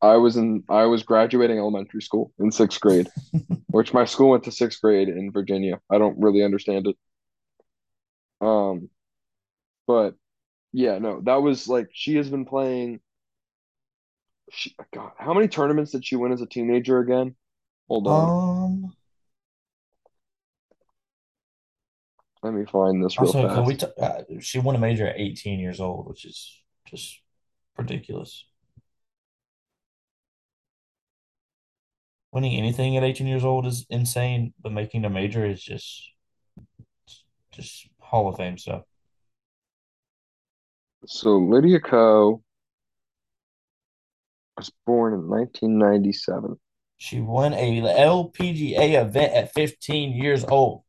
I 0.00 0.16
was 0.16 0.36
in. 0.36 0.64
I 0.68 0.84
was 0.84 1.02
graduating 1.02 1.58
elementary 1.58 2.02
school 2.02 2.32
in 2.38 2.52
sixth 2.52 2.80
grade, 2.80 3.08
which 3.68 3.92
my 3.92 4.04
school 4.04 4.30
went 4.30 4.44
to 4.44 4.52
sixth 4.52 4.80
grade 4.80 5.08
in 5.08 5.32
Virginia. 5.32 5.80
I 5.90 5.98
don't 5.98 6.20
really 6.20 6.44
understand 6.44 6.86
it. 6.86 6.96
Um, 8.40 8.88
but 9.86 10.14
yeah, 10.72 10.98
no, 10.98 11.20
that 11.22 11.42
was 11.42 11.66
like 11.66 11.88
she 11.92 12.16
has 12.16 12.28
been 12.28 12.44
playing. 12.44 13.00
She, 14.50 14.74
God, 14.94 15.12
how 15.18 15.34
many 15.34 15.48
tournaments 15.48 15.92
did 15.92 16.04
she 16.04 16.16
win 16.16 16.32
as 16.32 16.40
a 16.40 16.46
teenager 16.46 16.98
again? 17.00 17.34
Hold 17.88 18.06
on. 18.06 18.64
Um, 18.64 18.92
Let 22.42 22.54
me 22.54 22.64
find 22.66 23.04
this 23.04 23.18
real 23.18 23.28
also, 23.28 23.48
fast. 23.48 23.66
We 23.66 23.74
t- 23.74 23.86
uh, 24.00 24.22
she 24.40 24.58
won 24.60 24.76
a 24.76 24.78
major 24.78 25.06
at 25.06 25.18
18 25.18 25.58
years 25.58 25.80
old, 25.80 26.06
which 26.06 26.24
is 26.24 26.62
just 26.86 27.20
ridiculous. 27.76 28.44
Winning 32.38 32.56
anything 32.56 32.96
at 32.96 33.02
18 33.02 33.26
years 33.26 33.44
old 33.44 33.66
is 33.66 33.84
insane, 33.90 34.54
but 34.62 34.70
making 34.70 35.04
a 35.04 35.10
major 35.10 35.44
is 35.44 35.60
just 35.60 36.12
just 37.50 37.88
Hall 37.98 38.28
of 38.28 38.36
Fame 38.36 38.56
stuff. 38.56 38.82
So 41.04 41.30
Lydia 41.38 41.80
Ko 41.80 42.40
was 44.56 44.70
born 44.86 45.14
in 45.14 45.28
1997. 45.28 46.60
She 46.98 47.18
won 47.18 47.54
a 47.54 47.80
LPGA 47.80 49.02
event 49.04 49.32
at 49.34 49.52
15 49.52 50.12
years 50.12 50.44
old. 50.44 50.84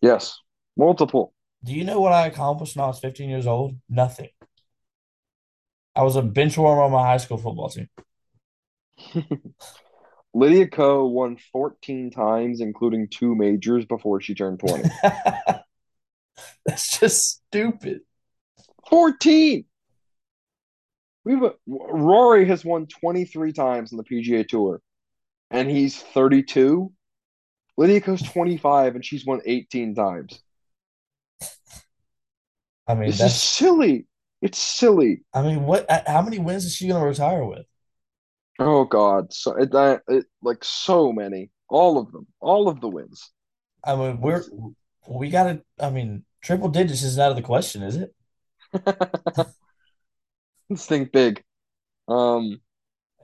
Yes. 0.00 0.40
Multiple. 0.78 1.34
Do 1.62 1.74
you 1.74 1.84
know 1.84 2.00
what 2.00 2.14
I 2.14 2.26
accomplished 2.26 2.74
when 2.74 2.84
I 2.84 2.88
was 2.88 3.00
15 3.00 3.28
years 3.28 3.46
old? 3.46 3.76
Nothing. 3.90 4.30
I 5.94 6.04
was 6.04 6.16
a 6.16 6.22
bench 6.22 6.56
warmer 6.56 6.84
on 6.84 6.92
my 6.92 7.02
high 7.02 7.18
school 7.18 7.36
football 7.36 7.68
team. 7.68 7.90
Lydia 10.36 10.66
Ko 10.66 11.06
won 11.06 11.38
14 11.50 12.10
times, 12.10 12.60
including 12.60 13.08
two 13.08 13.34
majors 13.34 13.86
before 13.86 14.20
she 14.20 14.34
turned 14.34 14.60
20. 14.60 14.84
That's 16.66 16.98
just 16.98 17.40
stupid. 17.48 18.02
14. 18.90 19.64
We've 21.24 21.40
Rory 21.66 22.44
has 22.48 22.66
won 22.66 22.86
23 22.86 23.54
times 23.54 23.94
on 23.94 23.96
the 23.96 24.04
PGA 24.04 24.46
Tour, 24.46 24.82
and 25.50 25.70
he's 25.70 25.98
32. 25.98 26.92
Lydia 27.78 28.02
Ko's 28.02 28.20
25, 28.20 28.94
and 28.94 29.04
she's 29.04 29.24
won 29.24 29.40
18 29.46 29.94
times. 29.94 30.42
I 32.86 32.94
mean, 32.94 33.06
This 33.06 33.20
is 33.22 33.42
silly. 33.42 34.04
It's 34.42 34.58
silly. 34.58 35.22
I 35.32 35.40
mean, 35.40 35.62
what? 35.62 35.86
How 36.06 36.20
many 36.20 36.38
wins 36.38 36.66
is 36.66 36.76
she 36.76 36.88
gonna 36.88 37.06
retire 37.06 37.42
with? 37.42 37.64
Oh 38.58 38.84
God, 38.84 39.32
so 39.32 39.52
it, 39.52 39.72
that 39.72 40.02
it 40.08 40.24
like 40.42 40.64
so 40.64 41.12
many, 41.12 41.50
all 41.68 41.98
of 41.98 42.10
them, 42.12 42.26
all 42.40 42.68
of 42.68 42.80
the 42.80 42.88
wins. 42.88 43.30
I 43.84 43.94
mean, 43.96 44.20
we're 44.20 44.42
we 45.08 45.30
gotta. 45.30 45.62
I 45.78 45.90
mean, 45.90 46.24
triple 46.42 46.68
digits 46.68 47.02
is 47.02 47.18
out 47.18 47.30
of 47.30 47.36
the 47.36 47.42
question, 47.42 47.82
is 47.82 47.96
it? 47.96 48.14
Let's 50.70 50.86
think 50.86 51.12
big. 51.12 51.42
Um, 52.08 52.60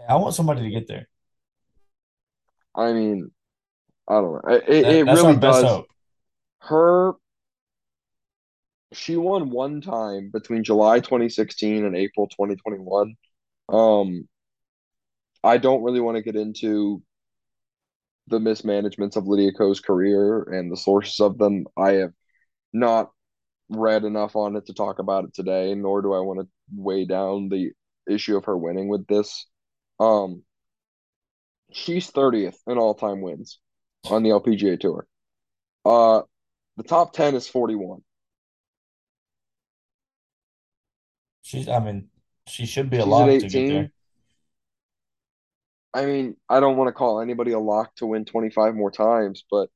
I 0.08 0.16
want 0.16 0.34
somebody 0.34 0.62
to 0.62 0.70
get 0.70 0.86
there. 0.86 1.08
I 2.74 2.92
mean, 2.92 3.30
I 4.08 4.14
don't 4.14 4.32
know. 4.32 4.54
It, 4.54 4.64
it, 4.68 4.82
That, 4.82 4.94
it 4.94 5.04
really 5.12 5.36
does. 5.36 5.62
hope. 5.62 5.86
Her, 6.60 7.14
she 8.92 9.16
won 9.16 9.50
one 9.50 9.80
time 9.80 10.30
between 10.32 10.64
July 10.64 11.00
2016 11.00 11.84
and 11.84 11.96
April 11.96 12.28
2021. 12.28 13.14
Um, 13.68 14.28
I 15.45 15.59
don't 15.59 15.82
really 15.82 16.01
want 16.01 16.16
to 16.16 16.22
get 16.22 16.36
into 16.36 17.03
the 18.28 18.40
mismanagements 18.40 19.16
of 19.16 19.26
Lydia 19.26 19.53
Ko's 19.53 19.80
career 19.80 20.43
and 20.43 20.70
the 20.70 20.76
sources 20.76 21.20
of 21.20 21.38
them. 21.38 21.66
I 21.76 21.93
have 21.95 22.12
not 22.72 23.11
read 23.68 24.05
enough 24.05 24.36
on 24.36 24.57
it 24.57 24.66
to 24.66 24.74
talk 24.74 24.99
about 24.99 25.24
it 25.24 25.34
today, 25.34 25.74
nor 25.74 26.03
do 26.03 26.12
I 26.12 26.20
want 26.20 26.40
to 26.40 26.49
weigh 26.74 27.05
down 27.05 27.49
the 27.49 27.72
issue 28.09 28.36
of 28.36 28.45
her 28.45 28.57
winning 28.57 28.88
with 28.88 29.07
this. 29.07 29.47
Um, 29.99 30.43
she's 31.72 32.11
30th 32.11 32.57
in 32.66 32.78
all-time 32.78 33.20
wins 33.20 33.59
on 34.05 34.22
the 34.22 34.30
LPGA 34.30 34.78
Tour. 34.78 35.07
Uh, 35.84 36.22
the 36.76 36.82
top 36.84 37.12
10 37.12 37.34
is 37.34 37.49
41. 37.49 38.03
She's. 41.43 41.68
I 41.68 41.80
mean, 41.80 42.09
she 42.47 42.66
should 42.66 42.88
be 42.88 42.99
a 42.99 43.01
She's 43.01 43.09
lock 43.09 43.28
to 43.28 43.49
get 43.49 43.68
there. 43.68 43.93
I 45.95 46.07
mean, 46.07 46.36
I 46.49 46.61
don't 46.61 46.76
want 46.76 46.88
to 46.88 46.93
call 46.93 47.20
anybody 47.20 47.53
a 47.53 47.59
lock 47.59 47.95
to 47.97 48.07
win 48.07 48.24
25 48.24 48.74
more 48.74 48.90
times, 48.90 49.45
but 49.51 49.68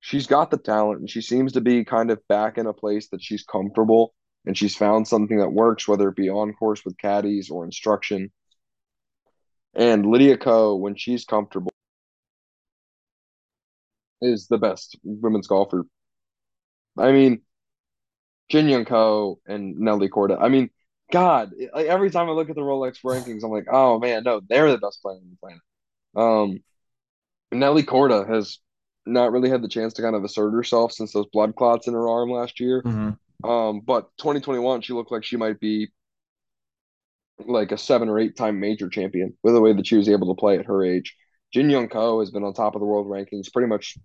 she's 0.00 0.26
got 0.26 0.50
the 0.50 0.58
talent 0.58 1.00
and 1.00 1.10
she 1.10 1.22
seems 1.22 1.52
to 1.52 1.60
be 1.60 1.84
kind 1.84 2.10
of 2.10 2.26
back 2.28 2.58
in 2.58 2.66
a 2.66 2.74
place 2.74 3.08
that 3.08 3.22
she's 3.22 3.44
comfortable 3.44 4.14
and 4.44 4.58
she's 4.58 4.76
found 4.76 5.08
something 5.08 5.38
that 5.38 5.52
works, 5.52 5.88
whether 5.88 6.08
it 6.08 6.16
be 6.16 6.28
on 6.28 6.52
course 6.52 6.84
with 6.84 6.98
caddies 6.98 7.50
or 7.50 7.64
instruction. 7.64 8.30
And 9.74 10.04
Lydia 10.04 10.36
Ko, 10.36 10.76
when 10.76 10.96
she's 10.96 11.24
comfortable, 11.24 11.72
is 14.20 14.48
the 14.48 14.58
best 14.58 14.98
women's 15.02 15.46
golfer. 15.46 15.84
I 16.98 17.12
mean, 17.12 17.42
Jin 18.50 18.68
Young 18.68 18.84
Ko 18.84 19.40
and 19.46 19.78
Nelly 19.78 20.08
Korda. 20.08 20.38
I 20.40 20.48
mean, 20.48 20.70
God, 21.12 21.52
like 21.74 21.86
every 21.86 22.10
time 22.10 22.28
I 22.28 22.32
look 22.32 22.48
at 22.48 22.56
the 22.56 22.62
Rolex 22.62 22.96
rankings, 23.04 23.44
I'm 23.44 23.50
like, 23.50 23.66
oh 23.70 23.98
man, 23.98 24.24
no, 24.24 24.40
they're 24.48 24.70
the 24.70 24.78
best 24.78 25.02
player 25.02 25.16
on 25.16 25.30
the 25.30 25.36
planet. 25.36 25.62
Um, 26.16 26.58
Nelly 27.52 27.82
Korda 27.82 28.28
has 28.28 28.58
not 29.04 29.30
really 29.30 29.50
had 29.50 29.62
the 29.62 29.68
chance 29.68 29.92
to 29.94 30.02
kind 30.02 30.16
of 30.16 30.24
assert 30.24 30.52
herself 30.52 30.92
since 30.92 31.12
those 31.12 31.26
blood 31.32 31.54
clots 31.54 31.86
in 31.86 31.94
her 31.94 32.08
arm 32.08 32.30
last 32.30 32.60
year. 32.60 32.82
Mhm. 32.82 33.18
Um, 33.44 33.80
but 33.80 34.10
2021, 34.16 34.80
she 34.80 34.92
looked 34.92 35.12
like 35.12 35.24
she 35.24 35.36
might 35.36 35.60
be 35.60 35.88
like 37.44 37.72
a 37.72 37.78
seven 37.78 38.08
or 38.08 38.18
eight 38.18 38.36
time 38.36 38.60
major 38.60 38.88
champion 38.88 39.36
with 39.42 39.54
the 39.54 39.60
way 39.60 39.72
that 39.72 39.86
she 39.86 39.96
was 39.96 40.08
able 40.08 40.34
to 40.34 40.38
play 40.38 40.58
at 40.58 40.66
her 40.66 40.84
age. 40.84 41.16
Jin 41.52 41.68
Young 41.68 41.88
Ko 41.88 42.20
has 42.20 42.30
been 42.30 42.44
on 42.44 42.54
top 42.54 42.74
of 42.74 42.80
the 42.80 42.86
world 42.86 43.06
rankings 43.06 43.52
pretty 43.52 43.68
much 43.68 43.98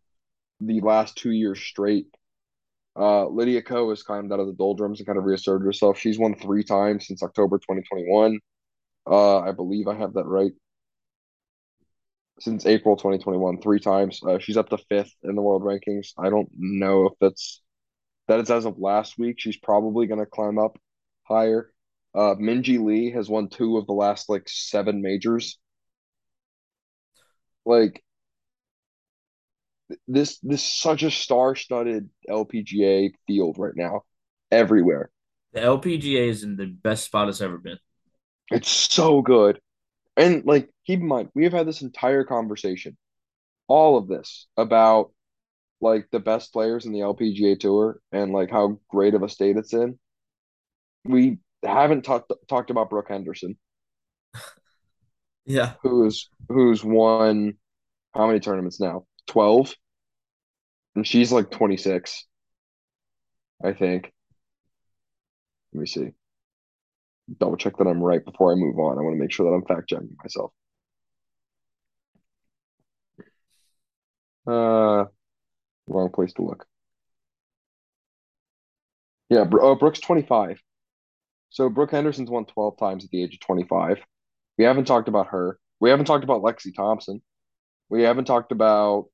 the 0.60 0.82
last 0.82 1.16
two 1.16 1.32
years 1.32 1.62
straight. 1.62 2.08
Uh, 2.98 3.28
Lydia 3.28 3.62
Ko 3.62 3.89
has 3.91 4.02
climbed 4.02 4.34
out 4.34 4.39
of 4.39 4.48
the 4.48 4.54
doldrums 4.54 5.00
and 5.00 5.06
kind 5.08 5.20
of 5.20 5.26
reasserted 5.26 5.66
herself. 5.66 6.00
She's 6.00 6.18
won 6.18 6.36
three 6.36 6.64
times 6.64 7.08
since 7.08 7.22
October 7.22 7.58
2021. 7.60 8.39
Uh, 9.06 9.39
I 9.39 9.52
believe 9.52 9.88
I 9.88 9.95
have 9.95 10.14
that 10.14 10.26
right. 10.26 10.52
Since 12.39 12.66
April 12.66 12.95
2021, 12.95 13.62
three 13.62 13.80
times. 13.80 14.22
Uh, 14.24 14.39
she's 14.39 14.58
up 14.58 14.70
to 14.70 14.78
fifth 14.78 15.14
in 15.24 15.36
the 15.36 15.41
world 15.41 15.64
rankings. 15.64 16.14
I 16.18 16.30
don't 16.30 16.50
know 16.58 17.08
if 17.08 17.14
that's 17.20 17.62
that 18.28 18.39
is 18.39 18.50
as 18.50 18.66
of 18.66 18.80
last 18.80 19.18
week. 19.18 19.39
She's 19.39 19.58
probably 19.58 20.08
going 20.08 20.20
to 20.20 20.26
climb 20.26 20.58
up 20.60 20.78
higher. 21.24 21.72
Uh, 22.14 22.36
Minjee 22.36 22.84
Lee 22.84 23.12
has 23.12 23.30
won 23.30 23.50
two 23.50 23.78
of 23.78 23.86
the 23.86 23.93
last 23.93 24.30
like 24.30 24.48
seven 24.48 25.02
majors. 25.02 25.58
Like 27.66 28.04
this, 30.08 30.40
this 30.40 30.62
is 30.64 30.74
such 30.74 31.04
a 31.04 31.12
star-studded 31.12 32.10
LPGA 32.30 33.12
field 33.28 33.58
right 33.58 33.76
now, 33.76 34.02
everywhere. 34.52 35.10
The 35.54 35.62
LPGA 35.62 36.28
is 36.30 36.44
in 36.44 36.56
the 36.56 36.68
best 36.68 37.06
spot 37.06 37.30
it's 37.30 37.42
ever 37.42 37.58
been. 37.58 37.80
It's 38.52 38.70
so 38.70 39.22
good. 39.22 39.60
And 40.18 40.46
like, 40.46 40.70
keep 40.86 41.00
in 41.02 41.08
mind, 41.08 41.30
we 41.36 41.44
have 41.46 41.54
had 41.54 41.68
this 41.68 41.82
entire 41.82 42.24
conversation, 42.24 42.98
all 43.68 43.98
of 43.98 44.08
this 44.08 44.48
about 44.58 45.12
like 45.82 46.08
the 46.12 46.20
best 46.20 46.54
players 46.54 46.86
in 46.86 46.94
the 46.94 47.02
LPGA 47.02 47.60
tour 47.60 48.00
and 48.12 48.34
like 48.34 48.52
how 48.52 48.80
great 48.90 49.16
of 49.16 49.24
a 49.24 49.30
state 49.30 49.58
it's 49.58 49.74
in. 49.74 50.00
We 51.06 51.40
haven't 51.64 52.04
talked 52.04 52.32
talked 52.48 52.70
about 52.70 52.90
Brooke 52.92 53.10
Henderson, 53.10 53.58
Yeah. 55.46 55.76
who's 55.82 56.30
who's 56.50 56.84
won 56.84 57.58
how 58.14 58.28
many 58.28 58.40
tournaments 58.40 58.80
now? 58.80 59.06
12. 59.28 59.76
And 60.96 61.06
she's 61.06 61.32
like 61.32 61.52
26, 61.52 62.26
I 63.64 63.74
think. 63.74 64.12
Let 65.74 65.82
me 65.82 65.86
see. 65.88 66.12
Double 67.40 67.58
check 67.58 67.78
that 67.78 67.88
I'm 67.88 68.02
right 68.02 68.24
before 68.24 68.52
I 68.52 68.56
move 68.56 68.80
on. 68.80 68.98
I 68.98 69.02
want 69.02 69.16
to 69.16 69.20
make 69.20 69.32
sure 69.32 69.50
that 69.50 69.56
I'm 69.56 69.66
fact 69.66 69.90
checking 69.90 70.16
myself. 70.24 70.52
Uh, 74.48 75.06
wrong 75.88 76.10
place 76.14 76.34
to 76.34 76.42
look. 76.42 76.66
Yeah, 79.30 79.46
oh, 79.60 79.76
Brooke's 79.76 80.00
25. 80.00 80.62
So 81.50 81.70
Brooke 81.70 81.92
Henderson's 81.92 82.30
won 82.30 82.46
12 82.46 82.78
times 82.78 83.04
at 83.04 83.12
the 83.12 83.24
age 83.24 83.34
of 83.34 83.40
25. 83.42 84.00
We 84.58 84.64
haven't 84.64 84.86
talked 84.86 85.08
about 85.08 85.28
her. 85.28 85.60
We 85.80 85.90
haven't 85.90 86.06
talked 86.06 86.24
about 86.24 86.42
Lexi 86.42 86.74
Thompson. 86.74 87.22
We 87.90 88.04
haven't 88.04 88.26
talked 88.26 88.52
about 88.52 89.08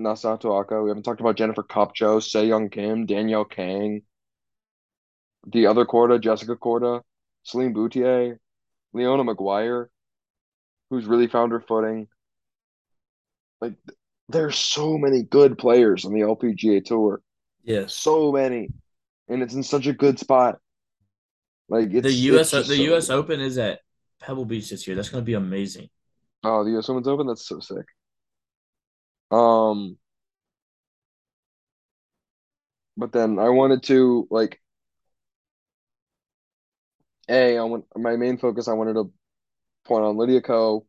Nasa 0.00 0.38
Hataoka. 0.38 0.82
We 0.82 0.90
haven't 0.90 1.04
talked 1.04 1.20
about 1.20 1.36
Jennifer 1.36 1.62
Kupcho, 1.62 2.22
Sei 2.22 2.46
Young 2.46 2.70
Kim, 2.70 3.06
Danielle 3.06 3.44
Kang, 3.44 4.02
the 5.46 5.66
other 5.66 5.84
Korda, 5.84 6.20
Jessica 6.20 6.56
Korda, 6.56 7.02
Celine 7.42 7.72
Boutier, 7.72 8.38
Leona 8.92 9.24
Maguire, 9.24 9.90
who's 10.88 11.06
really 11.06 11.28
found 11.28 11.52
her 11.52 11.60
footing. 11.60 12.08
Like, 13.60 13.74
there's 14.28 14.56
so 14.56 14.96
many 14.96 15.22
good 15.22 15.58
players 15.58 16.04
on 16.04 16.12
the 16.12 16.20
LPGA 16.20 16.84
Tour. 16.84 17.20
Yeah. 17.62 17.84
So 17.86 18.32
many. 18.32 18.68
And 19.28 19.42
it's 19.42 19.54
in 19.54 19.62
such 19.62 19.86
a 19.86 19.92
good 19.92 20.18
spot. 20.18 20.58
Like, 21.68 21.90
it's 21.92 22.06
The 22.06 22.12
US 22.12 22.50
the 22.50 22.64
so 22.64 22.72
US 22.72 23.08
good. 23.08 23.14
Open 23.14 23.40
is 23.40 23.58
at 23.58 23.80
Pebble 24.20 24.44
Beach 24.44 24.70
this 24.70 24.86
year. 24.86 24.96
That's 24.96 25.08
going 25.08 25.22
to 25.22 25.26
be 25.26 25.34
amazing. 25.34 25.88
Oh, 26.42 26.64
the 26.64 26.78
US 26.78 26.88
Women's 26.88 27.06
Open? 27.06 27.26
That's 27.26 27.46
so 27.46 27.60
sick. 27.60 27.84
Um, 29.30 29.96
but 32.96 33.12
then 33.12 33.38
I 33.38 33.48
wanted 33.48 33.82
to 33.84 34.26
like 34.30 34.60
A, 37.28 37.58
I 37.58 37.62
want 37.62 37.84
my 37.96 38.16
main 38.16 38.38
focus 38.38 38.68
I 38.68 38.72
wanted 38.72 38.94
to 38.94 39.12
point 39.84 40.04
on 40.04 40.16
Lydia 40.16 40.42
Ko. 40.42 40.86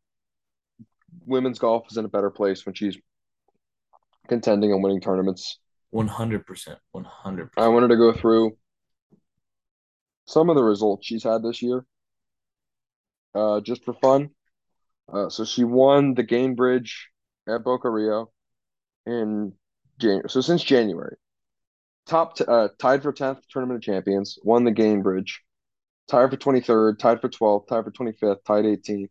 Women's 1.25 1.59
golf 1.59 1.85
is 1.91 1.97
in 1.97 2.05
a 2.05 2.09
better 2.09 2.31
place 2.31 2.65
when 2.65 2.73
she's 2.73 2.97
contending 4.27 4.71
and 4.71 4.81
winning 4.83 5.01
tournaments. 5.01 5.59
100%. 5.93 6.77
100%. 6.95 7.49
I 7.57 7.67
wanted 7.67 7.89
to 7.89 7.97
go 7.97 8.13
through 8.13 8.57
some 10.25 10.49
of 10.49 10.55
the 10.55 10.63
results 10.63 11.05
she's 11.05 11.23
had 11.23 11.43
this 11.43 11.61
year, 11.61 11.85
uh, 13.35 13.59
just 13.59 13.83
for 13.83 13.93
fun. 13.93 14.29
Uh, 15.11 15.29
so 15.29 15.43
she 15.43 15.65
won 15.65 16.13
the 16.13 16.23
Gainbridge 16.23 16.91
at 17.47 17.63
Boca 17.63 17.89
Rio 17.89 18.31
in 19.05 19.53
January. 19.99 20.29
So 20.29 20.41
since 20.41 20.63
January, 20.63 21.17
top 22.05 22.35
t 22.35 22.43
uh, 22.47 22.69
tied 22.79 23.03
for 23.03 23.13
10th 23.13 23.41
Tournament 23.49 23.77
of 23.77 23.83
Champions, 23.83 24.37
won 24.43 24.63
the 24.63 24.71
Gainbridge, 24.71 25.39
tied 26.07 26.29
for 26.29 26.37
23rd, 26.37 26.99
tied 26.99 27.21
for 27.21 27.29
12th, 27.29 27.67
tied 27.67 27.83
for 27.85 27.91
25th, 27.91 28.43
tied 28.45 28.65
18th. 28.65 29.09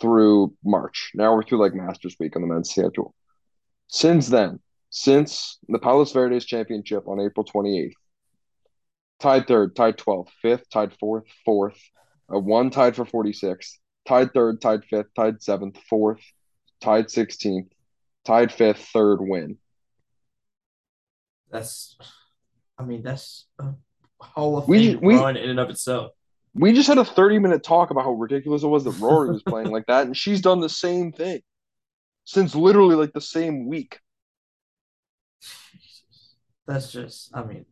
through 0.00 0.54
March. 0.64 1.10
Now 1.14 1.34
we're 1.34 1.42
through 1.44 1.60
like 1.60 1.74
Masters 1.74 2.16
Week 2.18 2.34
on 2.36 2.42
the 2.42 2.48
men's 2.48 2.70
schedule. 2.70 3.14
Since 3.88 4.28
then, 4.28 4.60
since 4.90 5.58
the 5.68 5.78
Palos 5.78 6.12
Verdes 6.12 6.46
Championship 6.46 7.06
on 7.06 7.20
April 7.20 7.44
28th, 7.44 7.92
tied 9.20 9.46
third, 9.46 9.76
tied 9.76 9.98
12th, 9.98 10.28
fifth, 10.42 10.70
tied 10.70 10.94
fourth, 10.98 11.24
fourth, 11.44 11.78
a 12.30 12.38
one 12.38 12.70
tied 12.70 12.96
for 12.96 13.04
46th, 13.04 13.78
tied 14.06 14.32
third, 14.32 14.60
tied 14.60 14.84
fifth, 14.86 15.12
tied 15.14 15.42
seventh, 15.42 15.78
fourth, 15.88 16.22
tied 16.80 17.06
16th, 17.06 17.68
tied 18.24 18.52
fifth, 18.52 18.88
third 18.92 19.18
win. 19.20 19.58
That's, 21.50 21.96
I 22.78 22.84
mean, 22.84 23.02
that's 23.02 23.46
a 23.58 23.72
Hall 24.20 24.58
of 24.58 24.68
We- 24.68 24.92
Fame 24.94 25.00
we- 25.02 25.16
run 25.16 25.36
in 25.36 25.50
and 25.50 25.60
of 25.60 25.70
itself. 25.70 26.12
We 26.52 26.72
just 26.72 26.88
had 26.88 26.98
a 26.98 27.04
30 27.04 27.38
minute 27.38 27.62
talk 27.62 27.90
about 27.90 28.04
how 28.04 28.12
ridiculous 28.12 28.64
it 28.64 28.66
was 28.66 28.82
that 28.84 28.98
Rory 28.98 29.30
was 29.30 29.42
playing 29.44 29.70
like 29.70 29.86
that, 29.86 30.06
and 30.06 30.16
she's 30.16 30.40
done 30.40 30.60
the 30.60 30.68
same 30.68 31.12
thing 31.12 31.42
since 32.24 32.56
literally 32.56 32.96
like 32.96 33.12
the 33.12 33.20
same 33.20 33.68
week. 33.68 34.00
That's 36.66 36.90
just, 36.90 37.30
I 37.34 37.44
mean, 37.44 37.66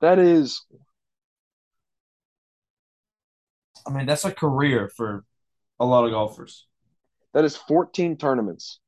That 0.00 0.18
is 0.18 0.62
I 3.86 3.90
mean, 3.90 4.06
that's 4.06 4.24
a 4.26 4.32
career 4.32 4.90
for 4.94 5.24
a 5.78 5.86
lot 5.86 6.04
of 6.04 6.10
golfers. 6.10 6.66
That 7.34 7.44
is 7.44 7.56
14 7.56 8.16
tournaments 8.16 8.80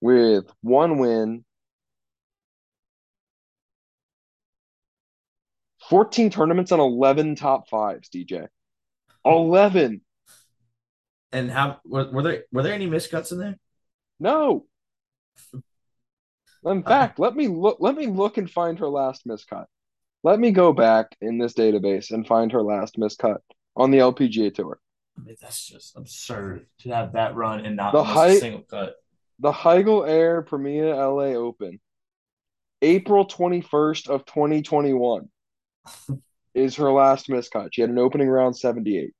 with 0.00 0.44
one 0.60 0.98
win. 0.98 1.44
14 5.88 6.30
tournaments 6.30 6.72
and 6.72 6.80
11 6.80 7.36
top 7.36 7.68
fives, 7.68 8.08
DJ. 8.08 8.46
11. 9.24 10.00
And 11.32 11.50
how 11.50 11.80
were, 11.84 12.10
were 12.10 12.22
there 12.22 12.44
were 12.52 12.62
there 12.62 12.74
any 12.74 12.86
miscuts 12.86 13.32
in 13.32 13.38
there? 13.38 13.58
No. 14.20 14.66
In 15.54 15.62
uh-huh. 16.64 16.82
fact, 16.82 17.18
let 17.18 17.34
me 17.34 17.48
look 17.48 17.78
let 17.80 17.96
me 17.96 18.06
look 18.06 18.36
and 18.36 18.50
find 18.50 18.78
her 18.78 18.88
last 18.88 19.26
miscut. 19.26 19.64
Let 20.22 20.38
me 20.38 20.52
go 20.52 20.72
back 20.72 21.16
in 21.20 21.38
this 21.38 21.54
database 21.54 22.10
and 22.10 22.26
find 22.26 22.52
her 22.52 22.62
last 22.62 22.96
miscut 22.96 23.38
on 23.74 23.90
the 23.90 23.98
LPGA 23.98 24.54
tour. 24.54 24.78
I 25.18 25.22
mean, 25.24 25.36
that's 25.40 25.66
just 25.66 25.96
absurd 25.96 26.66
to 26.80 26.88
have 26.90 27.12
that 27.12 27.34
run 27.34 27.64
and 27.64 27.76
not 27.76 27.92
The 27.92 28.02
miss 28.02 28.36
a 28.36 28.40
single 28.40 28.62
cut. 28.62 28.96
The 29.38 29.52
Hugel-Air 29.52 30.42
Premia 30.42 30.94
LA 30.94 31.36
Open, 31.38 31.80
April 32.80 33.26
21st 33.26 34.08
of 34.08 34.24
2021 34.24 35.28
is 36.54 36.76
her 36.76 36.92
last 36.92 37.28
miscut. 37.28 37.70
She 37.72 37.80
had 37.80 37.90
an 37.90 37.98
opening 37.98 38.28
round 38.28 38.56
78. 38.56 39.12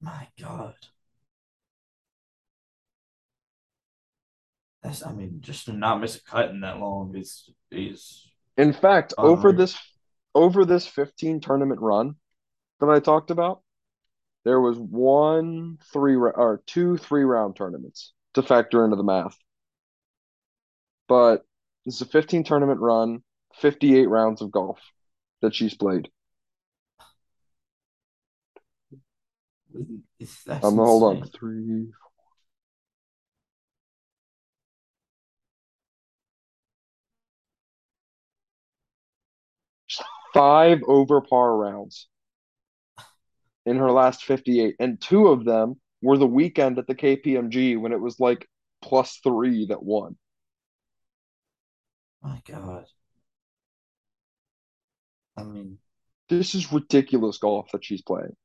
My 0.00 0.28
God. 0.40 0.74
That's 4.82 5.04
I 5.04 5.12
mean, 5.12 5.38
just 5.40 5.66
to 5.66 5.72
not 5.72 6.00
miss 6.00 6.16
a 6.16 6.22
cut 6.22 6.50
in 6.50 6.60
that 6.60 6.78
long 6.78 7.14
is 7.16 7.50
is 7.70 8.28
In 8.56 8.72
fact, 8.72 9.12
over 9.18 9.52
this 9.52 9.76
over 10.34 10.64
this 10.64 10.86
15 10.86 11.40
tournament 11.40 11.80
run 11.80 12.14
that 12.80 12.88
I 12.88 13.00
talked 13.00 13.30
about, 13.30 13.62
there 14.48 14.60
was 14.62 14.78
one 14.78 15.76
three 15.92 16.16
or 16.16 16.62
two 16.64 16.96
three 16.96 17.22
round 17.22 17.54
tournaments 17.54 18.14
to 18.32 18.42
factor 18.42 18.82
into 18.82 18.96
the 18.96 19.02
math. 19.02 19.36
But 21.06 21.44
this 21.84 21.96
is 21.96 22.00
a 22.00 22.06
15 22.06 22.44
tournament 22.44 22.80
run, 22.80 23.22
58 23.60 24.06
rounds 24.06 24.40
of 24.40 24.50
golf 24.50 24.80
that 25.42 25.54
she's 25.54 25.74
played. 25.74 26.08
that's 30.46 30.64
Um, 30.64 30.76
hold 30.76 31.02
on, 31.02 31.28
three. 31.28 31.88
Five 40.32 40.80
over 40.86 41.20
par 41.20 41.54
rounds 41.54 42.06
in 43.68 43.76
her 43.76 43.90
last 43.90 44.24
58, 44.24 44.76
and 44.80 45.00
two 45.00 45.28
of 45.28 45.44
them 45.44 45.76
were 46.02 46.16
the 46.18 46.26
weekend 46.26 46.78
at 46.78 46.86
the 46.86 46.94
KPMG 46.94 47.78
when 47.80 47.92
it 47.92 48.00
was 48.00 48.18
like 48.20 48.48
plus 48.82 49.18
three 49.22 49.66
that 49.66 49.82
won. 49.82 50.16
My 52.22 52.40
God. 52.46 52.86
I 55.36 55.44
mean, 55.44 55.78
This 56.28 56.54
is 56.54 56.72
ridiculous 56.72 57.38
golf 57.38 57.70
that 57.72 57.84
she's 57.84 58.02
playing. 58.02 58.36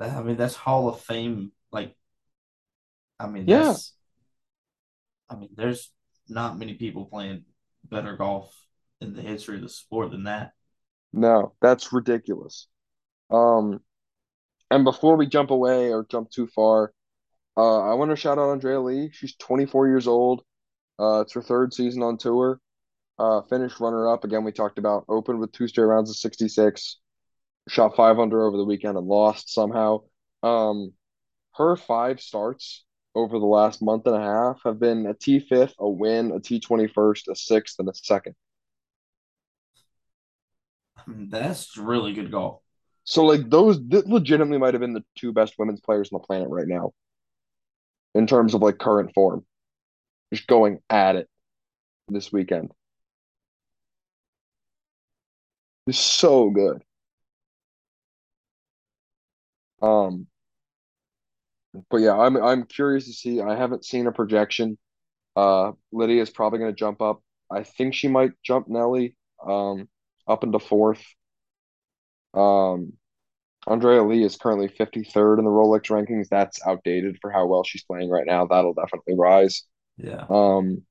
I 0.00 0.22
mean 0.22 0.36
that's 0.36 0.56
Hall 0.56 0.88
of 0.88 1.00
Fame. 1.00 1.52
Like, 1.70 1.94
I 3.20 3.28
mean, 3.28 3.44
Yeah. 3.46 3.74
I 5.30 5.36
mean, 5.36 5.50
there's 5.54 5.90
not 6.28 6.58
many 6.58 6.74
people 6.74 7.06
playing 7.06 7.44
better 7.84 8.16
golf 8.16 8.54
in 9.00 9.14
the 9.14 9.22
history 9.22 9.56
of 9.56 9.62
the 9.62 9.68
sport 9.68 10.10
than 10.10 10.24
that. 10.24 10.52
No, 11.12 11.54
that's 11.60 11.92
ridiculous. 11.92 12.66
Um, 13.30 13.80
and 14.72 14.84
before 14.84 15.16
we 15.16 15.26
jump 15.26 15.50
away 15.50 15.92
or 15.92 16.06
jump 16.10 16.30
too 16.30 16.46
far, 16.46 16.94
uh, 17.58 17.80
I 17.90 17.92
want 17.94 18.10
to 18.10 18.16
shout 18.16 18.38
out 18.38 18.50
Andrea 18.52 18.80
Lee. 18.80 19.10
She's 19.12 19.36
24 19.36 19.88
years 19.88 20.08
old. 20.08 20.42
Uh, 20.98 21.20
it's 21.20 21.34
her 21.34 21.42
third 21.42 21.74
season 21.74 22.02
on 22.02 22.16
tour. 22.16 22.58
Uh, 23.18 23.42
finished 23.42 23.80
runner 23.80 24.10
up. 24.10 24.24
Again, 24.24 24.44
we 24.44 24.52
talked 24.52 24.78
about 24.78 25.04
open 25.10 25.38
with 25.38 25.52
two 25.52 25.68
straight 25.68 25.84
rounds 25.84 26.08
of 26.08 26.16
66, 26.16 26.98
shot 27.68 27.94
five 27.96 28.18
under 28.18 28.44
over 28.46 28.56
the 28.56 28.64
weekend 28.64 28.96
and 28.96 29.06
lost 29.06 29.52
somehow. 29.52 29.98
Um, 30.42 30.94
her 31.56 31.76
five 31.76 32.20
starts 32.20 32.86
over 33.14 33.38
the 33.38 33.44
last 33.44 33.82
month 33.82 34.06
and 34.06 34.16
a 34.16 34.20
half 34.20 34.60
have 34.64 34.80
been 34.80 35.04
a 35.04 35.12
T 35.12 35.38
fifth, 35.38 35.74
a 35.78 35.88
win, 35.88 36.32
a 36.32 36.40
T 36.40 36.60
21st, 36.60 37.28
a 37.30 37.36
sixth, 37.36 37.78
and 37.78 37.90
a 37.90 37.94
second. 37.94 38.34
That's 41.06 41.76
really 41.76 42.14
good 42.14 42.30
golf. 42.30 42.62
So 43.04 43.24
like 43.24 43.48
those 43.48 43.78
th- 43.78 44.06
legitimately 44.06 44.58
might 44.58 44.74
have 44.74 44.80
been 44.80 44.92
the 44.92 45.04
two 45.16 45.32
best 45.32 45.54
women's 45.58 45.80
players 45.80 46.10
on 46.12 46.20
the 46.20 46.26
planet 46.26 46.48
right 46.48 46.66
now 46.66 46.92
in 48.14 48.26
terms 48.26 48.54
of 48.54 48.62
like 48.62 48.78
current 48.78 49.12
form. 49.14 49.44
Just 50.32 50.48
going 50.48 50.80
at 50.90 51.16
it 51.16 51.28
this 52.08 52.32
weekend. 52.32 52.72
It's 55.86 55.98
so 56.00 56.50
good. 56.50 56.82
Um 59.82 60.26
but 61.90 61.98
yeah, 61.98 62.18
I'm 62.18 62.36
I'm 62.36 62.64
curious 62.64 63.06
to 63.06 63.12
see. 63.12 63.40
I 63.40 63.56
haven't 63.56 63.84
seen 63.84 64.06
a 64.06 64.12
projection. 64.12 64.78
Uh 65.36 65.72
Lydia's 65.92 66.30
probably 66.30 66.60
gonna 66.60 66.72
jump 66.74 67.02
up. 67.02 67.22
I 67.50 67.64
think 67.64 67.94
she 67.94 68.08
might 68.08 68.32
jump 68.44 68.68
Nelly 68.68 69.16
um 69.46 69.88
up 70.28 70.44
into 70.44 70.58
fourth. 70.58 71.04
Um 72.34 72.94
Andrea 73.66 74.02
Lee 74.02 74.24
is 74.24 74.36
currently 74.36 74.68
53rd 74.68 75.38
in 75.38 75.44
the 75.44 75.50
Rolex 75.50 75.88
rankings. 75.88 76.28
That's 76.28 76.60
outdated 76.66 77.18
for 77.20 77.30
how 77.30 77.46
well 77.46 77.62
she's 77.62 77.84
playing 77.84 78.10
right 78.10 78.26
now. 78.26 78.46
That'll 78.46 78.74
definitely 78.74 79.14
rise. 79.14 79.62
Yeah. 79.96 80.26
Um, 80.28 80.82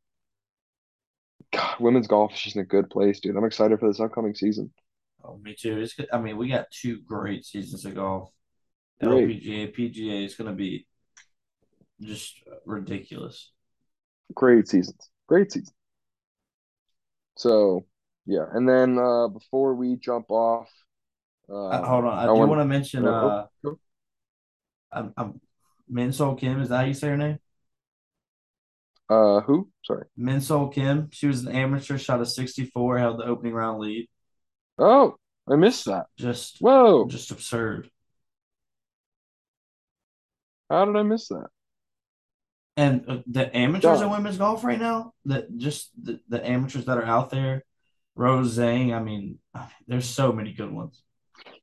God, 1.52 1.80
women's 1.82 2.08
golf 2.08 2.34
is 2.34 2.40
just 2.40 2.56
in 2.56 2.62
a 2.62 2.66
good 2.66 2.90
place, 2.90 3.20
dude. 3.20 3.36
I'm 3.36 3.44
excited 3.44 3.78
for 3.80 3.90
this 3.90 4.00
upcoming 4.00 4.36
season. 4.36 4.72
Oh, 5.24 5.38
me 5.38 5.54
too. 5.54 5.80
It's 5.80 5.94
good. 5.94 6.08
I 6.14 6.20
mean, 6.20 6.38
we 6.38 6.48
got 6.48 6.72
two 6.72 7.02
great 7.02 7.46
seasons 7.46 7.84
of 7.86 7.96
golf. 7.96 8.30
Great. 9.04 9.44
LPGA, 9.44 9.76
PGA 9.76 10.26
is 10.26 10.36
going 10.36 10.50
to 10.50 10.56
be 10.56 10.88
just 12.00 12.42
ridiculous. 12.66 13.52
Great 14.34 14.70
seasons. 14.70 15.10
Great 15.28 15.52
season. 15.52 15.74
So, 17.36 17.86
yeah. 18.26 18.46
And 18.54 18.68
then 18.68 18.98
uh, 18.98 19.28
before 19.28 19.76
we 19.76 19.98
jump 19.98 20.30
off, 20.30 20.70
uh, 21.52 21.66
Uh, 21.68 21.86
hold 21.86 22.06
on. 22.06 22.18
I, 22.18 22.24
I 22.24 22.26
do 22.28 22.34
want- 22.34 22.62
to 22.62 22.66
mention 22.66 23.06
uh, 23.06 23.46
oh, 23.66 23.80
I'm, 24.92 25.14
I'm 25.18 25.42
Minsol 25.92 26.38
Kim. 26.40 26.62
Is 26.62 26.70
that 26.70 26.78
how 26.78 26.84
you 26.86 26.94
say 26.94 27.08
her 27.10 27.18
name? 27.18 27.38
uh, 29.10 29.42
who? 29.42 29.70
Sorry. 29.84 30.06
Minsol 30.18 30.74
Kim. 30.74 31.10
She 31.12 31.28
was 31.28 31.46
an 31.46 31.54
amateur, 31.54 31.98
shot 31.98 32.22
a 32.22 32.26
64, 32.26 32.98
held 32.98 33.20
the 33.20 33.26
opening 33.26 33.54
round 33.54 33.80
lead. 33.80 34.08
Oh, 34.80 35.16
I 35.52 35.56
missed 35.58 35.86
that. 35.86 36.06
Just, 36.18 36.58
Whoa. 36.60 37.08
just 37.08 37.32
absurd. 37.32 37.90
How 40.70 40.86
did 40.86 40.96
I 40.96 41.04
miss 41.04 41.28
that? 41.28 41.48
And 42.78 43.04
uh, 43.10 43.18
the 43.28 43.56
amateurs 43.56 44.00
Done. 44.00 44.04
in 44.06 44.12
women's 44.12 44.38
golf 44.38 44.64
right 44.64 44.80
now, 44.80 45.14
that 45.26 45.58
just 45.58 45.92
the, 46.02 46.22
the 46.30 46.46
amateurs 46.48 46.86
that 46.86 46.98
are 46.98 47.04
out 47.06 47.30
there, 47.30 47.66
Rose 48.16 48.58
Zhang. 48.58 48.94
I 48.94 49.02
mean, 49.04 49.40
there's 49.88 50.08
so 50.10 50.32
many 50.32 50.54
good 50.54 50.72
ones. 50.72 51.04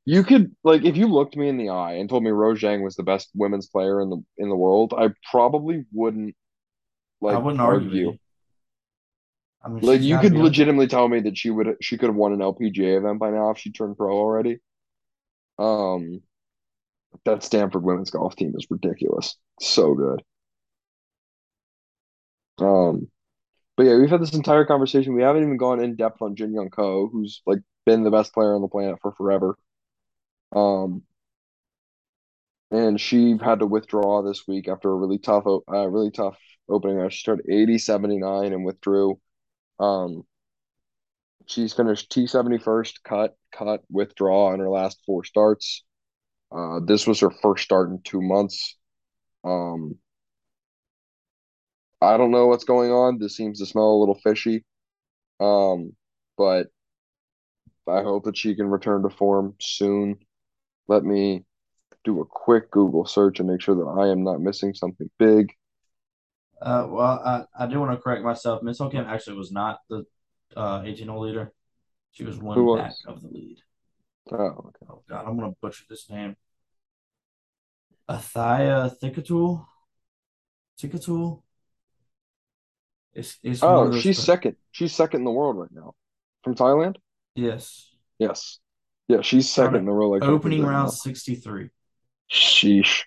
You 0.05 0.23
could 0.23 0.55
like 0.63 0.83
if 0.83 0.97
you 0.97 1.07
looked 1.07 1.35
me 1.37 1.47
in 1.49 1.57
the 1.57 1.69
eye 1.69 1.93
and 1.93 2.09
told 2.09 2.23
me 2.23 2.31
Rose 2.31 2.59
Zhang 2.59 2.83
was 2.83 2.95
the 2.95 3.03
best 3.03 3.29
women's 3.35 3.67
player 3.67 4.01
in 4.01 4.09
the 4.09 4.17
in 4.37 4.49
the 4.49 4.55
world, 4.55 4.93
I 4.97 5.09
probably 5.31 5.85
wouldn't 5.93 6.35
like 7.21 7.35
I 7.35 7.39
wouldn't 7.39 7.61
argue. 7.61 8.17
I 9.63 9.69
mean, 9.69 9.81
Like 9.83 10.01
you 10.01 10.17
could 10.19 10.33
legitimately 10.33 10.87
tell 10.87 11.07
me 11.07 11.19
that 11.21 11.37
she 11.37 11.49
would 11.49 11.77
she 11.81 11.97
could 11.97 12.07
have 12.09 12.15
won 12.15 12.33
an 12.33 12.41
LPGA 12.41 12.97
event 12.97 13.19
by 13.19 13.31
now 13.31 13.51
if 13.51 13.57
she 13.59 13.71
turned 13.71 13.97
pro 13.97 14.11
already. 14.17 14.59
Um 15.59 16.21
That 17.23 17.43
Stanford 17.43 17.83
women's 17.83 18.11
golf 18.11 18.35
team 18.35 18.53
is 18.57 18.69
ridiculous. 18.69 19.37
So 19.61 19.95
good. 19.95 20.21
Um, 22.59 23.09
but 23.77 23.85
yeah, 23.87 23.97
we've 23.97 24.09
had 24.11 24.21
this 24.21 24.33
entire 24.35 24.65
conversation. 24.65 25.15
We 25.15 25.23
haven't 25.23 25.43
even 25.43 25.57
gone 25.57 25.81
in 25.81 25.95
depth 25.97 26.21
on 26.21 26.35
Jin 26.35 26.53
Young 26.53 26.69
Ko, 26.69 27.07
who's 27.09 27.41
like 27.45 27.59
been 27.85 28.03
the 28.03 28.11
best 28.11 28.33
player 28.33 28.55
on 28.55 28.61
the 28.61 28.67
planet 28.69 28.99
for 29.01 29.13
forever. 29.13 29.57
Um, 30.55 31.03
and 32.71 32.99
she 32.99 33.35
had 33.41 33.59
to 33.59 33.65
withdraw 33.65 34.21
this 34.21 34.47
week 34.47 34.67
after 34.67 34.91
a 34.91 34.95
really 34.95 35.17
tough, 35.17 35.45
uh, 35.47 35.87
really 35.87 36.11
tough 36.11 36.37
opening. 36.69 37.07
She 37.09 37.19
started 37.19 37.45
80, 37.49 37.77
79 37.79 38.53
and 38.53 38.63
withdrew. 38.63 39.19
Um, 39.79 40.23
she's 41.47 41.73
finished 41.73 42.11
T71st 42.11 43.03
cut, 43.03 43.35
cut, 43.51 43.83
withdraw 43.89 44.53
in 44.53 44.59
her 44.59 44.69
last 44.69 44.99
four 45.05 45.23
starts. 45.23 45.83
Uh, 46.51 46.79
this 46.85 47.07
was 47.07 47.19
her 47.19 47.31
first 47.31 47.63
start 47.63 47.89
in 47.89 48.01
two 48.03 48.21
months. 48.21 48.75
Um, 49.43 49.95
I 52.01 52.17
don't 52.17 52.31
know 52.31 52.47
what's 52.47 52.63
going 52.63 52.91
on. 52.91 53.19
This 53.19 53.35
seems 53.35 53.59
to 53.59 53.65
smell 53.65 53.89
a 53.89 53.99
little 53.99 54.19
fishy. 54.23 54.63
Um, 55.39 55.95
but 56.37 56.67
I 57.87 58.03
hope 58.03 58.25
that 58.25 58.37
she 58.37 58.55
can 58.55 58.67
return 58.67 59.03
to 59.03 59.09
form 59.09 59.55
soon. 59.59 60.19
Let 60.89 61.05
me 61.05 61.45
do 62.03 62.19
a 62.19 62.25
quick 62.25 62.71
Google 62.71 63.05
search 63.05 63.39
and 63.39 63.47
make 63.47 63.61
sure 63.61 63.75
that 63.75 64.01
I 64.01 64.09
am 64.11 64.23
not 64.23 64.41
missing 64.41 64.73
something 64.73 65.09
big. 65.19 65.53
Uh, 66.59 66.87
well, 66.89 67.21
I, 67.23 67.63
I 67.63 67.67
do 67.67 67.79
want 67.79 67.91
to 67.91 67.97
correct 67.97 68.23
myself. 68.23 68.63
Miss 68.63 68.79
Kim 68.79 69.05
actually 69.05 69.37
was 69.37 69.51
not 69.51 69.79
the 69.87 70.03
uh, 70.57 70.81
18 70.83 71.07
hole 71.07 71.21
leader. 71.21 71.53
She 72.11 72.23
was 72.23 72.39
one 72.39 72.77
back 72.77 72.93
of 73.05 73.21
the 73.21 73.27
lead. 73.27 73.59
Oh, 74.31 74.35
okay. 74.35 74.85
oh 74.89 75.03
God, 75.07 75.25
I'm 75.27 75.39
gonna 75.39 75.53
butcher 75.61 75.85
this 75.87 76.09
name. 76.09 76.35
Atthaya 78.09 78.91
Thitikul. 78.99 79.65
Thitikul. 80.81 81.43
It's, 83.13 83.37
it's 83.43 83.61
oh, 83.61 83.91
she's 83.99 84.17
second. 84.17 84.55
She's 84.71 84.93
second 84.93 85.21
in 85.21 85.25
the 85.25 85.31
world 85.31 85.57
right 85.57 85.71
now 85.71 85.93
from 86.43 86.55
Thailand. 86.55 86.95
Yes. 87.35 87.89
Yes. 88.17 88.59
Yeah, 89.09 89.21
she's 89.21 89.51
second 89.51 89.75
in 89.75 89.85
the. 89.85 89.91
Like 89.91 90.23
opening 90.23 90.63
round 90.63 90.93
sixty 90.93 91.35
three. 91.35 91.69
Sheesh. 92.31 93.03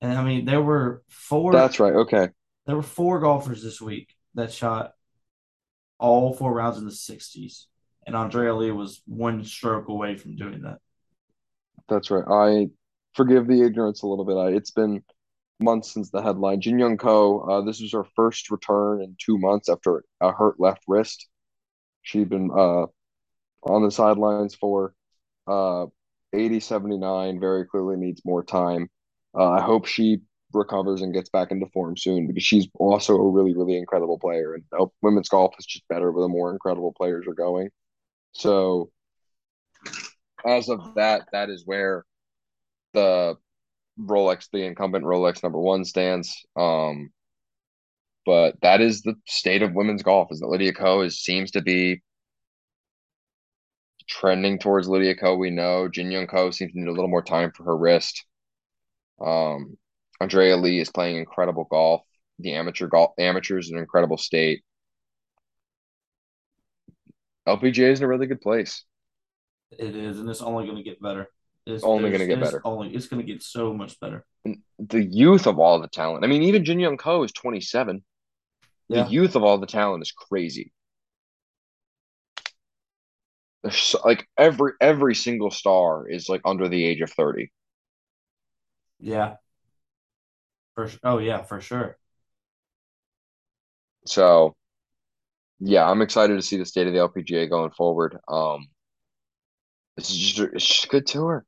And 0.00 0.16
I 0.16 0.22
mean, 0.22 0.44
there 0.44 0.62
were 0.62 1.02
four. 1.08 1.52
That's 1.52 1.80
right. 1.80 1.94
Okay. 1.94 2.28
There 2.66 2.76
were 2.76 2.82
four 2.82 3.20
golfers 3.20 3.62
this 3.62 3.80
week 3.80 4.14
that 4.34 4.52
shot 4.52 4.92
all 5.98 6.34
four 6.34 6.52
rounds 6.52 6.78
in 6.78 6.84
the 6.84 6.90
60s. 6.90 7.64
And 8.06 8.14
Andrea 8.14 8.54
Lee 8.54 8.70
was 8.70 9.02
one 9.06 9.44
stroke 9.44 9.88
away 9.88 10.16
from 10.16 10.36
doing 10.36 10.62
that. 10.62 10.78
That's 11.88 12.10
right. 12.10 12.24
I 12.28 12.68
forgive 13.14 13.46
the 13.46 13.62
ignorance 13.62 14.02
a 14.02 14.06
little 14.06 14.24
bit. 14.24 14.36
I, 14.36 14.56
it's 14.56 14.70
been 14.70 15.02
months 15.58 15.92
since 15.92 16.10
the 16.10 16.22
headline. 16.22 16.60
Jin 16.60 16.78
Young 16.78 16.98
Ko, 16.98 17.40
uh, 17.40 17.60
this 17.62 17.80
was 17.80 17.92
her 17.92 18.04
first 18.14 18.50
return 18.50 19.02
in 19.02 19.16
two 19.18 19.38
months 19.38 19.68
after 19.68 20.04
a 20.20 20.32
hurt 20.32 20.60
left 20.60 20.82
wrist. 20.86 21.26
She'd 22.06 22.28
been 22.28 22.52
uh, 22.52 22.86
on 23.64 23.82
the 23.82 23.90
sidelines 23.90 24.54
for 24.54 24.94
uh, 25.48 25.86
80 26.32 26.60
79, 26.60 27.40
very 27.40 27.66
clearly 27.66 27.96
needs 27.96 28.22
more 28.24 28.44
time. 28.44 28.88
Uh, 29.36 29.50
I 29.50 29.60
hope 29.60 29.86
she 29.86 30.20
recovers 30.52 31.02
and 31.02 31.12
gets 31.12 31.30
back 31.30 31.50
into 31.50 31.66
form 31.66 31.96
soon 31.96 32.28
because 32.28 32.44
she's 32.44 32.68
also 32.78 33.16
a 33.16 33.30
really, 33.30 33.56
really 33.56 33.76
incredible 33.76 34.20
player. 34.20 34.54
And 34.54 34.62
uh, 34.78 34.86
women's 35.02 35.28
golf 35.28 35.56
is 35.58 35.66
just 35.66 35.88
better 35.88 36.12
where 36.12 36.22
the 36.22 36.28
more 36.28 36.52
incredible 36.52 36.94
players 36.96 37.26
are 37.26 37.34
going. 37.34 37.70
So, 38.30 38.92
as 40.46 40.68
of 40.68 40.94
that, 40.94 41.26
that 41.32 41.50
is 41.50 41.64
where 41.66 42.04
the 42.94 43.36
Rolex, 44.00 44.48
the 44.52 44.64
incumbent 44.64 45.04
Rolex 45.04 45.42
number 45.42 45.58
one 45.58 45.84
stands. 45.84 46.44
Um, 46.54 47.10
but 48.26 48.60
that 48.60 48.80
is 48.80 49.02
the 49.02 49.14
state 49.26 49.62
of 49.62 49.72
women's 49.72 50.02
golf. 50.02 50.32
Is 50.32 50.40
that 50.40 50.48
Lydia 50.48 50.72
Ko 50.72 51.02
is 51.02 51.20
seems 51.20 51.52
to 51.52 51.62
be 51.62 52.02
trending 54.08 54.58
towards 54.58 54.88
Lydia 54.88 55.14
Ko. 55.14 55.36
We 55.36 55.50
know 55.50 55.88
Jin 55.88 56.10
Young 56.10 56.26
Ko 56.26 56.50
seems 56.50 56.72
to 56.72 56.78
need 56.78 56.88
a 56.88 56.92
little 56.92 57.08
more 57.08 57.22
time 57.22 57.52
for 57.52 57.64
her 57.64 57.76
wrist. 57.76 58.24
Um, 59.24 59.78
Andrea 60.20 60.56
Lee 60.56 60.80
is 60.80 60.90
playing 60.90 61.16
incredible 61.16 61.64
golf. 61.70 62.02
The 62.38 62.54
amateur 62.54 62.88
golf 62.88 63.12
amateurs 63.18 63.70
in 63.70 63.76
an 63.76 63.80
incredible 63.82 64.18
state. 64.18 64.62
LPGA 67.48 67.92
is 67.92 68.00
in 68.00 68.04
a 68.04 68.08
really 68.08 68.26
good 68.26 68.40
place. 68.40 68.84
It 69.70 69.94
is, 69.94 70.18
and 70.18 70.28
it's 70.28 70.42
only 70.42 70.64
going 70.64 70.76
to 70.76 70.82
get 70.82 71.00
better. 71.00 71.28
It's 71.64 71.82
only 71.82 72.10
going 72.10 72.20
to 72.20 72.26
get 72.26 72.40
better. 72.40 72.60
Only 72.64 72.94
it's 72.94 73.06
going 73.08 73.24
to 73.24 73.32
get 73.32 73.42
so 73.42 73.72
much 73.72 73.98
better. 74.00 74.24
And 74.44 74.58
the 74.78 75.04
youth 75.04 75.46
of 75.46 75.58
all 75.58 75.80
the 75.80 75.88
talent. 75.88 76.24
I 76.24 76.28
mean, 76.28 76.42
even 76.42 76.64
Jin 76.64 76.78
Young 76.78 76.96
Ko 76.96 77.22
is 77.24 77.32
27. 77.32 78.04
Yeah. 78.88 79.04
The 79.04 79.10
youth 79.10 79.36
of 79.36 79.42
all 79.42 79.58
the 79.58 79.66
talent 79.66 80.02
is 80.02 80.12
crazy. 80.12 80.72
So, 83.70 84.00
like 84.04 84.26
every 84.38 84.72
every 84.80 85.14
single 85.14 85.50
star 85.50 86.08
is 86.08 86.28
like 86.28 86.40
under 86.44 86.68
the 86.68 86.84
age 86.84 87.00
of 87.00 87.10
30. 87.12 87.50
Yeah. 89.00 89.36
For 90.74 90.90
oh 91.02 91.18
yeah, 91.18 91.42
for 91.42 91.60
sure. 91.60 91.98
So, 94.06 94.54
yeah, 95.60 95.88
I'm 95.88 96.02
excited 96.02 96.34
to 96.36 96.42
see 96.42 96.56
the 96.58 96.66
state 96.66 96.86
of 96.86 96.92
the 96.92 96.98
LPGA 97.00 97.46
going 97.48 97.70
forward. 97.70 98.18
Um, 98.28 98.68
it's 99.96 100.14
just 100.14 100.38
it's 100.54 100.66
just 100.66 100.84
a 100.84 100.88
good 100.88 101.06
tour. 101.06 101.44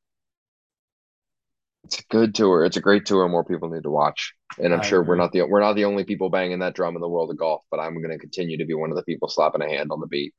It's 1.84 2.00
a 2.00 2.04
good 2.10 2.34
tour. 2.34 2.64
It's 2.64 2.76
a 2.76 2.80
great 2.82 3.06
tour. 3.06 3.28
More 3.28 3.44
people 3.44 3.70
need 3.70 3.84
to 3.84 3.90
watch, 3.90 4.34
and 4.58 4.74
I'm 4.74 4.80
I 4.80 4.82
sure 4.82 5.00
agree. 5.00 5.08
we're 5.08 5.16
not 5.16 5.32
the 5.32 5.42
we're 5.44 5.60
not 5.60 5.74
the 5.74 5.84
only 5.86 6.04
people 6.04 6.28
banging 6.30 6.58
that 6.60 6.74
drum 6.74 6.96
in 6.96 7.00
the 7.00 7.08
world 7.08 7.30
of 7.30 7.38
golf. 7.38 7.62
But 7.70 7.80
I'm 7.80 7.94
going 7.94 8.10
to 8.10 8.18
continue 8.18 8.58
to 8.58 8.66
be 8.66 8.74
one 8.74 8.90
of 8.90 8.96
the 8.96 9.02
people 9.04 9.28
slapping 9.28 9.62
a 9.62 9.68
hand 9.68 9.90
on 9.90 10.00
the 10.00 10.06
beat. 10.06 10.34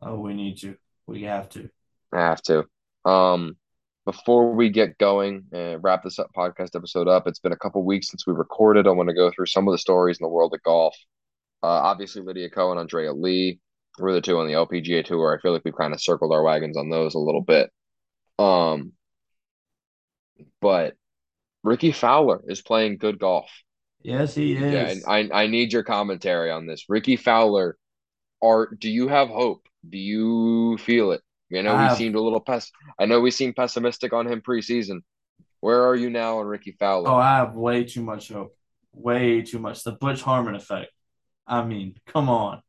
Oh, 0.00 0.20
we 0.20 0.34
need 0.34 0.58
to. 0.60 0.76
We 1.06 1.22
have 1.24 1.48
to. 1.50 1.68
I 2.12 2.20
have 2.20 2.42
to. 2.42 2.64
Um, 3.04 3.56
before 4.04 4.52
we 4.54 4.70
get 4.70 4.98
going 4.98 5.44
and 5.52 5.82
wrap 5.82 6.02
this 6.04 6.18
up 6.18 6.30
podcast 6.36 6.76
episode 6.76 7.08
up, 7.08 7.26
it's 7.26 7.40
been 7.40 7.52
a 7.52 7.56
couple 7.56 7.84
weeks 7.84 8.08
since 8.08 8.26
we 8.26 8.32
recorded. 8.32 8.86
I 8.86 8.90
want 8.90 9.08
to 9.08 9.14
go 9.14 9.30
through 9.30 9.46
some 9.46 9.66
of 9.68 9.72
the 9.72 9.78
stories 9.78 10.18
in 10.20 10.24
the 10.24 10.28
world 10.30 10.54
of 10.54 10.62
golf. 10.62 10.96
Uh, 11.62 11.66
obviously, 11.66 12.22
Lydia 12.22 12.50
Ko 12.50 12.70
and 12.70 12.80
Andrea 12.80 13.12
Lee 13.12 13.60
were 13.98 14.12
the 14.12 14.20
two 14.20 14.38
on 14.38 14.46
the 14.46 14.54
LPGA 14.54 15.04
tour. 15.04 15.36
I 15.36 15.40
feel 15.40 15.52
like 15.52 15.62
we've 15.64 15.76
kind 15.76 15.92
of 15.92 16.00
circled 16.00 16.32
our 16.32 16.42
wagons 16.42 16.76
on 16.76 16.90
those 16.90 17.14
a 17.14 17.18
little 17.18 17.42
bit. 17.42 17.70
Um, 18.38 18.92
but 20.60 20.94
Rickie 21.62 21.92
Fowler 21.92 22.42
is 22.46 22.62
playing 22.62 22.98
good 22.98 23.18
golf. 23.18 23.50
Yes, 24.02 24.34
he 24.34 24.56
is. 24.56 24.72
Yeah, 24.72 24.88
and 24.88 25.32
I 25.32 25.44
I 25.44 25.46
need 25.46 25.72
your 25.72 25.82
commentary 25.82 26.50
on 26.50 26.66
this. 26.66 26.84
Rickie 26.88 27.16
Fowler, 27.16 27.76
are 28.42 28.68
do 28.78 28.88
you 28.88 29.08
have 29.08 29.28
hope? 29.28 29.66
Do 29.88 29.98
you 29.98 30.78
feel 30.78 31.12
it? 31.12 31.22
I 31.56 31.62
know 31.62 31.74
I 31.74 31.90
we 31.90 31.96
seemed 31.96 32.14
a 32.14 32.20
little 32.20 32.40
pess. 32.40 32.70
I 32.98 33.06
know 33.06 33.20
we 33.20 33.30
seemed 33.30 33.56
pessimistic 33.56 34.12
on 34.12 34.26
him 34.26 34.40
preseason. 34.40 35.00
Where 35.60 35.86
are 35.86 35.96
you 35.96 36.10
now 36.10 36.38
on 36.38 36.46
Rickie 36.46 36.76
Fowler? 36.78 37.10
Oh, 37.10 37.16
I 37.16 37.36
have 37.36 37.54
way 37.54 37.84
too 37.84 38.02
much 38.02 38.28
hope. 38.28 38.56
Way 38.92 39.42
too 39.42 39.58
much. 39.58 39.82
The 39.84 39.92
Butch 39.92 40.22
Harmon 40.22 40.54
effect. 40.54 40.90
I 41.46 41.64
mean, 41.64 41.96
come 42.06 42.28
on. 42.28 42.62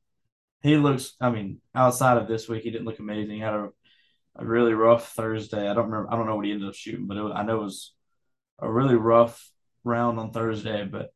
He 0.61 0.77
looks. 0.77 1.15
I 1.19 1.29
mean, 1.29 1.61
outside 1.75 2.17
of 2.17 2.27
this 2.27 2.47
week, 2.47 2.63
he 2.63 2.71
didn't 2.71 2.85
look 2.85 2.99
amazing. 2.99 3.35
He 3.35 3.41
had 3.41 3.53
a, 3.53 3.69
a 4.37 4.45
really 4.45 4.73
rough 4.73 5.11
Thursday. 5.13 5.67
I 5.67 5.73
don't 5.73 5.89
remember. 5.89 6.11
I 6.11 6.15
don't 6.15 6.27
know 6.27 6.35
what 6.35 6.45
he 6.45 6.51
ended 6.51 6.67
up 6.69 6.75
shooting, 6.75 7.07
but 7.07 7.17
it, 7.17 7.23
I 7.33 7.43
know 7.43 7.61
it 7.61 7.63
was 7.63 7.93
a 8.59 8.71
really 8.71 8.95
rough 8.95 9.49
round 9.83 10.19
on 10.19 10.31
Thursday. 10.31 10.85
But 10.85 11.11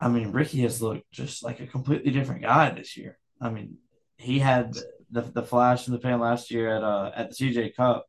I 0.00 0.08
mean, 0.08 0.32
Rickie 0.32 0.62
has 0.62 0.82
looked 0.82 1.10
just 1.12 1.42
like 1.44 1.60
a 1.60 1.66
completely 1.66 2.10
different 2.10 2.42
guy 2.42 2.70
this 2.70 2.96
year. 2.96 3.18
I 3.40 3.50
mean, 3.50 3.78
he 4.16 4.38
had 4.38 4.74
the 5.10 5.22
the 5.22 5.42
flash 5.42 5.86
in 5.86 5.92
the 5.92 5.98
pan 5.98 6.20
last 6.20 6.50
year 6.50 6.74
at 6.74 6.82
uh 6.82 7.12
at 7.14 7.30
the 7.30 7.34
CJ 7.36 7.74
Cup, 7.74 8.06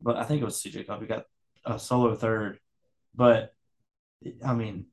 but 0.00 0.16
I 0.16 0.24
think 0.24 0.42
it 0.42 0.44
was 0.44 0.62
CJ 0.62 0.86
Cup. 0.86 1.00
He 1.00 1.06
got 1.06 1.24
a 1.64 1.78
solo 1.78 2.14
third, 2.14 2.58
but 3.14 3.54
I 4.44 4.54
mean, 4.54 4.86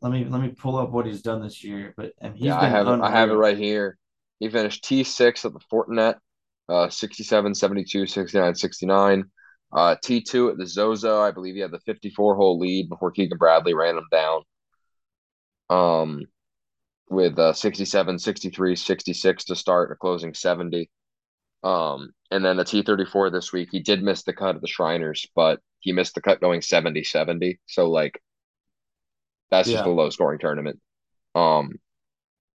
let 0.00 0.12
me 0.12 0.24
let 0.24 0.40
me 0.40 0.48
pull 0.48 0.76
up 0.76 0.90
what 0.90 1.06
he's 1.06 1.22
done 1.22 1.42
this 1.42 1.62
year. 1.62 1.94
But 1.96 2.12
and 2.20 2.34
he's 2.34 2.46
yeah, 2.46 2.58
I 2.58 2.68
have 2.68 2.86
it, 2.88 3.00
I 3.00 3.10
have 3.10 3.30
it 3.30 3.34
right 3.34 3.56
here. 3.56 3.98
He 4.38 4.48
finished 4.48 4.84
T 4.84 5.04
six 5.04 5.44
at 5.44 5.52
the 5.52 5.60
Fortinet, 5.60 6.16
uh, 6.70 6.88
67, 6.88 7.54
72, 7.54 8.06
69, 8.06 8.54
69. 8.54 9.24
Uh, 9.72 9.96
T2 10.04 10.52
at 10.52 10.58
the 10.58 10.66
Zozo, 10.66 11.20
I 11.20 11.30
believe 11.30 11.54
he 11.54 11.60
had 11.60 11.70
the 11.70 11.80
54 11.80 12.36
hole 12.36 12.58
lead 12.58 12.88
before 12.88 13.10
Keegan 13.10 13.38
Bradley 13.38 13.74
ran 13.74 13.96
him 13.96 14.06
down. 14.10 14.42
Um, 15.68 16.26
with 17.08 17.38
uh, 17.38 17.52
67, 17.52 18.18
63, 18.18 18.76
66 18.76 19.44
to 19.44 19.56
start, 19.56 19.92
a 19.92 19.96
closing 19.96 20.34
70. 20.34 20.90
Um, 21.62 22.10
and 22.30 22.44
then 22.44 22.56
the 22.56 22.64
T34 22.64 23.32
this 23.32 23.52
week, 23.52 23.68
he 23.70 23.80
did 23.80 24.02
miss 24.02 24.22
the 24.22 24.32
cut 24.32 24.54
at 24.54 24.60
the 24.60 24.68
Shriners, 24.68 25.26
but 25.34 25.60
he 25.80 25.92
missed 25.92 26.14
the 26.14 26.22
cut 26.22 26.40
going 26.40 26.62
70 26.62 27.04
70. 27.04 27.60
So, 27.66 27.90
like, 27.90 28.20
that's 29.50 29.68
yeah. 29.68 29.78
just 29.78 29.86
a 29.86 29.90
low 29.90 30.10
scoring 30.10 30.38
tournament. 30.38 30.80
Um, 31.34 31.72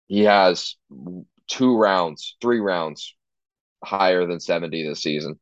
he 0.06 0.24
has 0.24 0.76
two 1.48 1.76
rounds, 1.76 2.36
three 2.40 2.60
rounds 2.60 3.14
higher 3.84 4.26
than 4.26 4.40
70 4.40 4.86
this 4.88 5.02
season. 5.02 5.38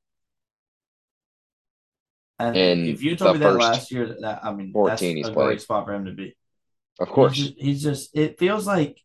And 2.38 2.56
in 2.56 2.86
if 2.86 3.02
you 3.02 3.16
told 3.16 3.34
me 3.34 3.40
that 3.40 3.54
last 3.56 3.90
year, 3.92 4.16
that 4.20 4.40
I 4.44 4.52
mean, 4.54 4.72
14 4.72 4.88
that's 4.90 5.02
he's 5.02 5.28
a 5.28 5.32
played. 5.32 5.46
great 5.46 5.60
spot 5.60 5.84
for 5.86 5.92
him 5.92 6.06
to 6.06 6.12
be. 6.12 6.34
Of 6.98 7.08
He's 7.08 7.14
course. 7.14 7.36
just, 7.36 7.54
he's 7.58 7.82
just 7.82 8.16
it 8.16 8.38
feels 8.38 8.66
like 8.66 8.98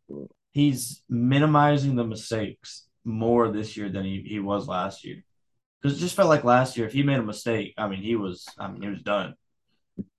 he's 0.52 1.04
minimizing 1.10 1.96
the 1.96 2.06
mistakes 2.06 2.86
more 3.04 3.52
this 3.52 3.76
year 3.76 3.90
than 3.90 4.06
he, 4.06 4.22
he 4.26 4.40
was 4.40 4.68
last 4.68 5.04
year. 5.06 5.24
Because 5.82 5.98
it 5.98 6.02
just 6.02 6.16
felt 6.16 6.30
like 6.30 6.44
last 6.44 6.78
year, 6.78 6.88
if 6.88 6.94
he 6.94 7.04
made 7.04 7.20
a 7.20 7.24
mistake, 7.24 7.74
I 7.78 7.88
mean, 7.90 8.02
he 8.02 8.16
was 8.16 8.46
I 8.58 8.70
mean, 8.72 8.82
he 8.82 8.88
was 8.90 9.02
done. 9.02 9.36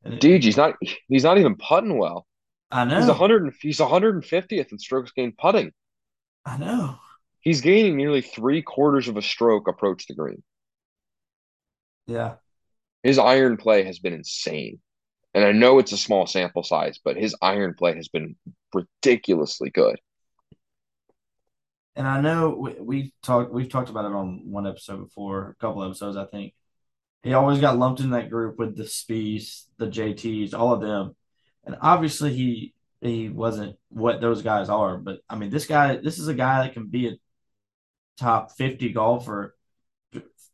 And 0.04 0.14
it- 0.14 0.20
Dude, 0.20 0.44
he's 0.44 0.56
not 0.58 0.74
he's 1.08 1.24
not 1.24 1.38
even 1.38 1.56
putting 1.56 1.96
well. 1.96 2.26
I 2.70 2.84
know. 2.84 2.98
He's 2.98 3.06
100 3.08 3.42
and- 3.44 3.52
he's 3.62 3.78
150th 3.78 4.72
in 4.72 4.78
strokes 4.78 5.12
gained 5.12 5.38
putting. 5.38 5.72
I 6.44 6.58
know. 6.58 6.96
He's 7.46 7.60
gaining 7.60 7.96
nearly 7.96 8.22
three 8.22 8.60
quarters 8.60 9.06
of 9.06 9.16
a 9.16 9.22
stroke 9.22 9.68
approach 9.68 10.08
the 10.08 10.16
green. 10.16 10.42
Yeah. 12.08 12.34
His 13.04 13.20
iron 13.20 13.56
play 13.56 13.84
has 13.84 14.00
been 14.00 14.14
insane. 14.14 14.80
And 15.32 15.44
I 15.44 15.52
know 15.52 15.78
it's 15.78 15.92
a 15.92 15.96
small 15.96 16.26
sample 16.26 16.64
size, 16.64 16.98
but 17.04 17.16
his 17.16 17.36
iron 17.40 17.74
play 17.78 17.94
has 17.94 18.08
been 18.08 18.34
ridiculously 18.74 19.70
good. 19.70 20.00
And 21.94 22.08
I 22.08 22.20
know 22.20 22.50
we, 22.50 22.72
we 22.80 23.14
talked 23.22 23.52
we've 23.52 23.68
talked 23.68 23.90
about 23.90 24.06
it 24.06 24.12
on 24.12 24.50
one 24.50 24.66
episode 24.66 25.04
before, 25.04 25.50
a 25.50 25.54
couple 25.60 25.84
episodes, 25.84 26.16
I 26.16 26.24
think. 26.24 26.52
He 27.22 27.32
always 27.32 27.60
got 27.60 27.78
lumped 27.78 28.00
in 28.00 28.10
that 28.10 28.28
group 28.28 28.58
with 28.58 28.76
the 28.76 28.82
Spieths, 28.82 29.66
the 29.78 29.86
JTs, 29.86 30.52
all 30.52 30.72
of 30.72 30.80
them. 30.80 31.14
And 31.64 31.76
obviously 31.80 32.34
he 32.34 32.74
he 33.00 33.28
wasn't 33.28 33.76
what 33.88 34.20
those 34.20 34.42
guys 34.42 34.68
are, 34.68 34.98
but 34.98 35.20
I 35.30 35.36
mean 35.36 35.50
this 35.50 35.66
guy 35.66 35.94
this 35.94 36.18
is 36.18 36.26
a 36.26 36.34
guy 36.34 36.64
that 36.64 36.72
can 36.72 36.88
be 36.88 37.06
a 37.06 37.12
top 38.18 38.52
50 38.52 38.90
golfer 38.92 39.54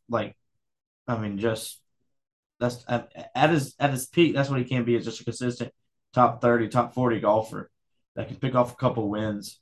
like 0.08 0.36
I 1.06 1.16
mean 1.18 1.38
just 1.38 1.80
that's 2.60 2.84
at, 2.88 3.30
at 3.34 3.50
his 3.50 3.74
at 3.78 3.90
his 3.90 4.06
peak 4.06 4.34
that's 4.34 4.50
what 4.50 4.58
he 4.58 4.64
can 4.64 4.84
be 4.84 4.94
is 4.94 5.04
just 5.04 5.20
a 5.20 5.24
consistent 5.24 5.72
top 6.12 6.40
30, 6.40 6.68
top 6.68 6.94
40 6.94 7.20
golfer 7.20 7.70
that 8.14 8.28
can 8.28 8.36
pick 8.36 8.54
off 8.54 8.72
a 8.72 8.76
couple 8.76 9.08
wins. 9.08 9.58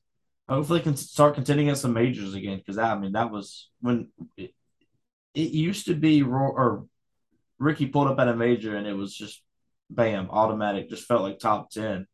Hopefully 0.49 0.81
can 0.81 0.97
start 0.97 1.35
contending 1.35 1.69
against 1.69 1.83
some 1.83 1.93
majors 1.93 2.35
again 2.35 2.59
because 2.59 2.77
I 2.77 2.99
mean 2.99 3.13
that 3.13 3.31
was 3.31 3.71
when 3.81 4.09
it, 4.37 4.53
it 5.33 5.53
used 5.53 5.87
to 5.87 5.95
be 5.95 6.23
or 6.23 6.87
Rickie 7.61 7.87
pulled 7.87 8.09
up 8.09 8.19
at 8.19 8.27
a 8.27 8.35
major 8.35 8.75
and 8.75 8.87
it 8.87 8.95
was 8.95 9.15
just 9.15 9.43
bam 9.89 10.29
automatic 10.31 10.89
just 10.91 11.07
felt 11.07 11.23
like 11.23 11.39
top 11.39 11.71
10 11.71 12.07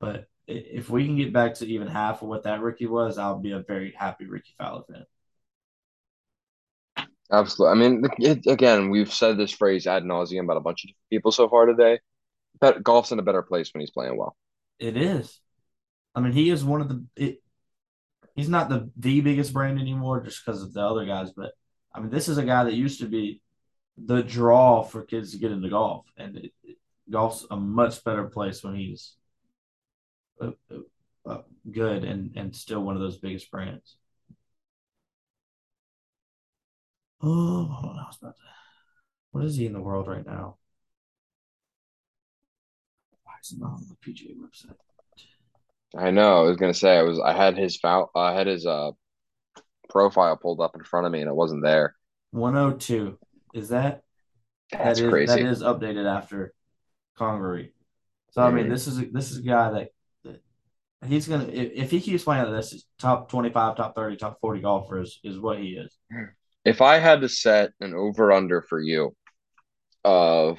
but 0.00 0.26
if 0.48 0.90
we 0.90 1.04
can 1.06 1.16
get 1.16 1.32
back 1.32 1.54
to 1.54 1.66
even 1.66 1.88
half 1.88 2.22
of 2.22 2.28
what 2.28 2.44
that 2.44 2.60
Rickie 2.62 2.86
was 2.86 3.18
I'll 3.18 3.38
be 3.40 3.52
a 3.52 3.60
very 3.60 3.92
happy 3.92 4.26
Rickie 4.26 4.54
Fowler 4.58 4.82
fan 4.90 5.04
Absolutely. 7.30 7.72
I 7.72 7.88
mean, 7.88 8.04
it, 8.18 8.46
again, 8.46 8.90
we've 8.90 9.12
said 9.12 9.36
this 9.36 9.52
phrase 9.52 9.86
ad 9.86 10.02
nauseum 10.04 10.44
about 10.44 10.56
a 10.56 10.60
bunch 10.60 10.84
of 10.84 10.90
people 11.10 11.32
so 11.32 11.48
far 11.48 11.66
today. 11.66 12.00
But 12.60 12.82
golf's 12.84 13.12
in 13.12 13.20
a 13.20 13.22
better 13.22 13.42
place 13.42 13.72
when 13.74 13.82
he's 13.82 13.90
playing 13.92 14.16
well. 14.18 14.36
it 14.78 14.96
is 14.96 15.40
I 16.14 16.20
mean 16.20 16.32
he 16.32 16.50
is 16.50 16.64
one 16.64 16.80
of 16.80 16.88
the 16.88 17.04
it, 17.16 17.42
he's 18.36 18.50
not 18.50 18.70
the 18.70 18.90
the 18.96 19.22
biggest 19.22 19.54
brand 19.54 19.80
anymore 19.80 20.22
just 20.22 20.44
because 20.44 20.62
of 20.62 20.74
the 20.74 20.82
other 20.82 21.06
guys 21.06 21.32
but 21.32 21.52
I 21.94 22.00
mean 22.00 22.10
this 22.10 22.28
is 22.28 22.38
a 22.38 22.44
guy 22.44 22.64
that 22.64 22.74
used 22.74 23.00
to 23.00 23.08
be 23.08 23.42
the 23.98 24.22
draw 24.24 24.84
for 24.84 25.04
kids 25.04 25.32
to 25.32 25.38
get 25.38 25.52
into 25.52 25.70
golf 25.70 26.06
and 26.18 26.38
it- 26.38 26.54
golf's 27.10 27.46
a 27.50 27.56
much 27.56 28.04
better 28.04 28.26
place 28.26 28.64
when 28.64 28.76
he's 28.76 29.14
uh, 30.40 30.50
uh, 30.70 31.30
uh, 31.30 31.42
good 31.70 32.04
and 32.04 32.36
and 32.36 32.54
still 32.54 32.82
one 32.82 32.94
of 32.96 33.02
those 33.02 33.18
biggest 33.18 33.50
brands. 33.50 33.96
Oh, 37.20 37.64
hold 37.64 37.96
on, 37.96 37.98
I 37.98 38.06
was 38.06 38.18
about 38.20 38.36
to. 38.36 38.42
What 39.32 39.44
is 39.44 39.56
he 39.56 39.66
in 39.66 39.72
the 39.72 39.80
world 39.80 40.08
right 40.08 40.24
now? 40.24 40.56
Why 43.24 43.32
is 43.42 43.52
it 43.52 43.60
not 43.60 43.72
on 43.72 43.86
the 43.88 43.96
PGA 43.96 44.36
website? 44.36 44.76
I 45.96 46.10
know. 46.10 46.44
I 46.44 46.48
was 46.48 46.56
gonna 46.56 46.74
say 46.74 46.96
I 46.96 47.02
was. 47.02 47.20
I 47.20 47.32
had 47.32 47.56
his 47.56 47.76
foul. 47.76 48.10
I 48.14 48.34
had 48.34 48.46
his 48.46 48.66
uh 48.66 48.92
profile 49.88 50.36
pulled 50.36 50.60
up 50.60 50.74
in 50.74 50.84
front 50.84 51.06
of 51.06 51.12
me, 51.12 51.20
and 51.20 51.28
it 51.28 51.34
wasn't 51.34 51.62
there. 51.62 51.94
102. 52.32 53.18
Is 53.54 53.70
that 53.70 54.02
That's 54.70 55.00
that 55.00 55.04
is 55.04 55.10
crazy. 55.10 55.42
that 55.42 55.50
is 55.50 55.62
updated 55.62 56.06
after 56.06 56.52
Congaree. 57.16 57.72
So 58.32 58.42
I 58.42 58.50
mean, 58.50 58.68
this 58.68 58.86
is 58.86 58.98
a, 58.98 59.06
this 59.06 59.30
is 59.30 59.38
a 59.38 59.42
guy 59.42 59.70
that 59.70 59.88
he's 61.06 61.28
gonna 61.28 61.44
if, 61.44 61.72
if 61.74 61.90
he 61.90 62.00
keeps 62.00 62.24
playing 62.24 62.44
like 62.44 62.52
this, 62.52 62.84
top 62.98 63.30
25, 63.30 63.76
top 63.76 63.94
30, 63.94 64.16
top 64.16 64.38
40 64.40 64.60
golfer 64.60 65.00
is, 65.00 65.18
is 65.24 65.38
what 65.38 65.58
he 65.58 65.70
is. 65.72 65.96
If 66.64 66.80
I 66.82 66.98
had 66.98 67.22
to 67.22 67.28
set 67.28 67.72
an 67.80 67.94
over 67.94 68.30
under 68.32 68.62
for 68.62 68.80
you 68.80 69.16
of 70.04 70.58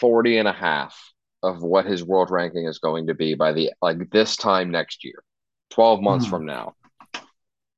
40 0.00 0.38
and 0.38 0.48
a 0.48 0.52
half 0.52 0.96
of 1.42 1.62
what 1.62 1.86
his 1.86 2.04
world 2.04 2.30
ranking 2.30 2.66
is 2.66 2.78
going 2.78 3.06
to 3.08 3.14
be 3.14 3.34
by 3.34 3.52
the 3.52 3.72
like 3.82 4.10
this 4.10 4.36
time 4.36 4.70
next 4.70 5.04
year, 5.04 5.22
12 5.70 6.00
months 6.02 6.26
Hmm. 6.26 6.30
from 6.30 6.46
now, 6.46 6.74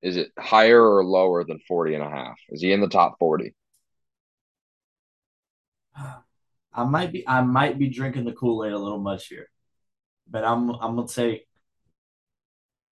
is 0.02 0.16
it 0.16 0.30
higher 0.38 0.82
or 0.82 1.04
lower 1.04 1.44
than 1.44 1.58
40 1.68 1.94
and 1.94 2.04
a 2.04 2.08
half? 2.10 2.38
Is 2.50 2.60
he 2.62 2.72
in 2.72 2.80
the 2.80 2.88
top 2.88 3.16
40? 3.18 3.54
I 6.74 6.84
might 6.84 7.12
be 7.12 7.26
I 7.26 7.42
might 7.42 7.78
be 7.78 7.88
drinking 7.88 8.24
the 8.24 8.32
Kool 8.32 8.64
Aid 8.64 8.72
a 8.72 8.78
little 8.78 9.00
much 9.00 9.26
here, 9.28 9.48
but 10.28 10.44
I'm 10.44 10.70
I'm 10.70 10.96
gonna 10.96 11.08
take 11.08 11.46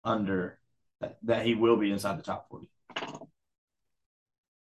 under 0.06 0.58
that, 1.22 1.46
he 1.46 1.54
will 1.54 1.76
be 1.76 1.92
inside 1.92 2.18
the 2.18 2.22
top 2.22 2.48
40. 2.50 2.70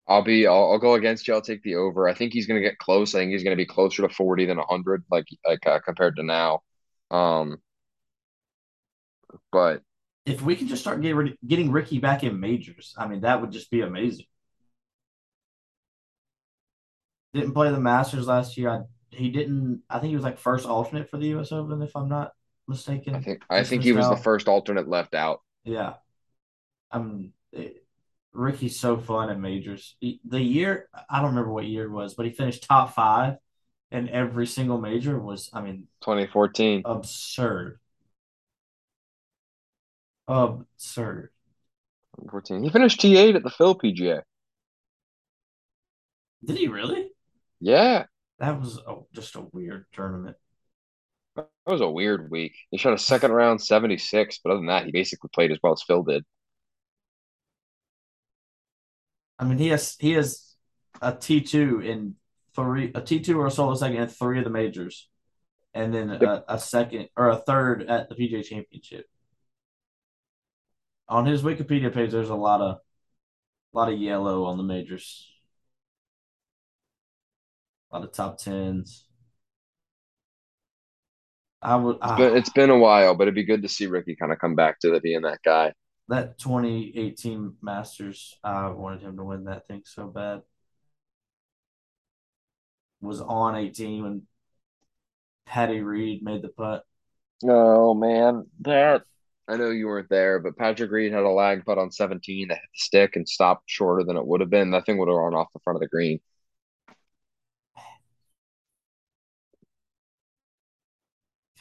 I'll 0.08 0.24
be 0.24 0.48
I'll, 0.48 0.72
I'll 0.72 0.80
go 0.80 0.96
against 0.96 1.28
you. 1.28 1.34
I'll 1.34 1.42
take 1.42 1.62
the 1.64 1.76
over. 1.76 2.08
I 2.10 2.14
think 2.14 2.34
he's 2.34 2.48
going 2.48 2.62
to 2.62 2.68
get 2.68 2.80
close. 2.80 3.14
I 3.14 3.20
think 3.20 3.32
he's 3.32 3.44
going 3.44 3.56
to 3.56 3.62
be 3.62 3.66
closer 3.66 4.02
to 4.08 4.14
40 4.14 4.46
than 4.46 4.58
100 4.58 5.04
like 5.12 5.26
like 5.46 5.66
uh, 5.68 5.80
compared 5.80 6.16
to 6.18 6.24
now. 6.24 6.64
Um 7.12 7.62
but 9.52 9.84
If 10.26 10.42
we 10.42 10.56
can 10.56 10.68
just 10.68 10.82
start 10.82 11.02
getting 11.02 11.36
getting 11.46 11.72
Rickie 11.72 12.00
back 12.00 12.24
in 12.24 12.40
majors, 12.40 12.94
I 12.98 13.08
mean 13.08 13.22
that 13.22 13.42
would 13.42 13.52
just 13.52 13.72
be 13.72 13.82
amazing. 13.82 14.26
Didn't 17.34 17.54
play 17.54 17.72
the 17.72 17.80
Masters 17.80 18.28
last 18.28 18.58
year. 18.58 18.70
I, 18.70 18.82
he 19.12 19.30
didn't. 19.30 19.84
I 19.90 20.00
think 20.00 20.10
he 20.10 20.16
was 20.16 20.24
like 20.24 20.40
first 20.40 20.66
alternate 20.68 21.10
for 21.10 21.18
the 21.18 21.28
U.S. 21.28 21.52
Open, 21.52 21.82
if 21.82 21.96
I'm 21.96 22.10
not 22.10 22.32
mistaken. 22.70 23.16
I 23.16 23.20
think 23.20 23.44
I 23.50 23.64
think 23.64 23.84
he 23.84 23.92
was 23.92 24.08
missed 24.08 24.18
the 24.18 24.24
first 24.24 24.48
alternate 24.48 24.88
left 24.88 25.14
out. 25.16 25.42
Yeah. 25.64 25.96
I'm 26.92 27.34
it, 27.52 27.86
Rickie's 28.34 28.80
so 28.80 28.98
fun 28.98 29.30
at 29.30 29.40
majors. 29.40 29.96
He- 30.00 30.22
the 30.26 30.42
year 30.42 30.90
I 31.10 31.18
don't 31.22 31.32
remember 31.32 31.52
what 31.52 31.66
year 31.66 31.86
it 31.86 31.92
was, 31.92 32.14
but 32.14 32.26
he 32.26 32.32
finished 32.32 32.64
top 32.64 32.94
five 32.96 33.38
in 33.92 34.08
every 34.10 34.46
single 34.48 34.80
major 34.80 35.20
was 35.20 35.50
I 35.54 35.62
mean 35.62 35.88
2014. 36.02 36.84
absurd. 36.86 37.80
Absurd. 40.28 41.32
14. 42.30 42.64
He 42.64 42.70
finished 42.70 43.00
T8 43.02 43.36
at 43.36 43.44
the 43.44 43.50
Phil 43.50 43.76
PGA. 43.76 44.22
Did 46.44 46.58
he 46.58 46.68
really? 46.68 47.10
Yeah, 47.60 48.06
That 48.40 48.60
was 48.60 48.78
a, 48.78 48.98
just 49.14 49.36
a 49.36 49.42
weird 49.52 49.86
tournament. 49.92 50.38
That 51.42 51.72
was 51.72 51.82
a 51.82 51.90
weird 51.90 52.30
week. 52.32 52.54
He 52.72 52.78
shot 52.78 52.94
a 52.94 52.98
second 52.98 53.32
round 53.32 53.62
76, 53.62 54.40
but 54.44 54.52
other 54.52 54.60
than 54.60 54.68
that, 54.68 54.86
he 54.86 54.92
basically 54.92 55.30
played 55.34 55.52
as 55.52 55.60
well 55.62 55.74
as 55.74 55.84
Phil 55.84 56.04
did. 56.04 56.24
I 59.38 59.46
mean, 59.46 59.58
he 59.58 59.70
has 59.70 59.96
he 60.00 60.12
has 60.14 60.56
a 61.02 61.14
T 61.16 61.42
two 61.42 61.80
in 61.80 62.16
three, 62.56 62.92
a 62.94 63.02
T 63.02 63.20
two 63.22 63.40
or 63.40 63.48
a 63.48 63.52
solo 63.52 63.76
second 63.76 63.98
in 63.98 64.08
three 64.08 64.40
of 64.40 64.44
the 64.44 64.50
majors, 64.50 65.08
and 65.74 65.94
then 65.94 66.10
a, 66.10 66.44
a 66.48 66.60
second 66.60 67.10
or 67.16 67.30
a 67.30 67.38
third 67.38 67.84
at 67.84 68.10
the 68.10 68.16
PGA 68.16 68.44
Championship. 68.44 69.06
On 71.08 71.26
his 71.26 71.42
Wikipedia 71.42 71.94
page, 71.94 72.12
there's 72.12 72.30
a 72.30 72.36
lot 72.36 72.62
of 72.62 72.78
a 73.74 73.78
lot 73.78 73.92
of 73.92 74.00
yellow 74.00 74.46
on 74.46 74.58
the 74.58 74.64
majors, 74.64 75.32
a 77.92 77.96
lot 77.96 78.06
of 78.06 78.12
top 78.12 78.38
tens. 78.38 79.06
I 81.62 81.76
would 81.76 81.98
It's 82.04 82.12
ah. 82.12 82.16
been, 82.16 82.38
it's 82.38 82.50
been 82.50 82.70
a 82.70 82.78
while, 82.78 83.16
but 83.16 83.24
it'd 83.24 83.36
be 83.36 83.44
good 83.44 83.62
to 83.64 83.70
see 83.70 83.88
Rickie 83.88 84.16
kind 84.16 84.32
of 84.32 84.40
come 84.40 84.56
back 84.56 84.80
to 84.80 84.92
the, 84.92 85.00
being 85.02 85.22
that 85.24 85.42
guy. 85.44 85.74
that 86.08 86.38
2018 86.40 87.56
Masters. 87.62 88.38
I 88.44 88.70
wanted 88.70 89.02
him 89.02 89.18
to 89.18 89.24
win 89.24 89.46
that 89.46 89.68
thing 89.68 89.84
so 89.86 90.08
bad. 90.08 90.42
Was 93.02 93.22
on 93.22 93.56
18 93.56 94.04
when 94.04 94.28
Patty 95.46 95.82
Reed 95.82 96.24
made 96.24 96.42
the 96.42 96.50
putt. 96.50 96.84
Oh 97.44 97.94
man, 97.94 98.48
that 98.62 99.04
I 99.48 99.58
know 99.58 99.70
you 99.72 99.88
weren't 99.88 100.10
there, 100.10 100.40
but 100.40 100.58
Patrick 100.58 100.92
Reed 100.92 101.12
had 101.12 101.24
a 101.24 101.30
lag 101.30 101.66
putt 101.66 101.78
on 101.78 101.92
17 101.92 102.50
that 102.50 102.56
hit 102.56 102.62
the 102.62 102.80
stick 102.80 103.16
and 103.16 103.28
stopped 103.28 103.64
shorter 103.66 104.04
than 104.04 104.18
it 104.18 104.26
would 104.26 104.42
have 104.42 104.50
been. 104.50 104.72
That 104.72 104.86
thing 104.86 104.98
would 104.98 105.08
have 105.10 105.18
run 105.18 105.34
off 105.34 105.52
the 105.54 105.60
front 105.64 105.78
of 105.78 105.82
the 105.82 105.88
green. 105.88 106.20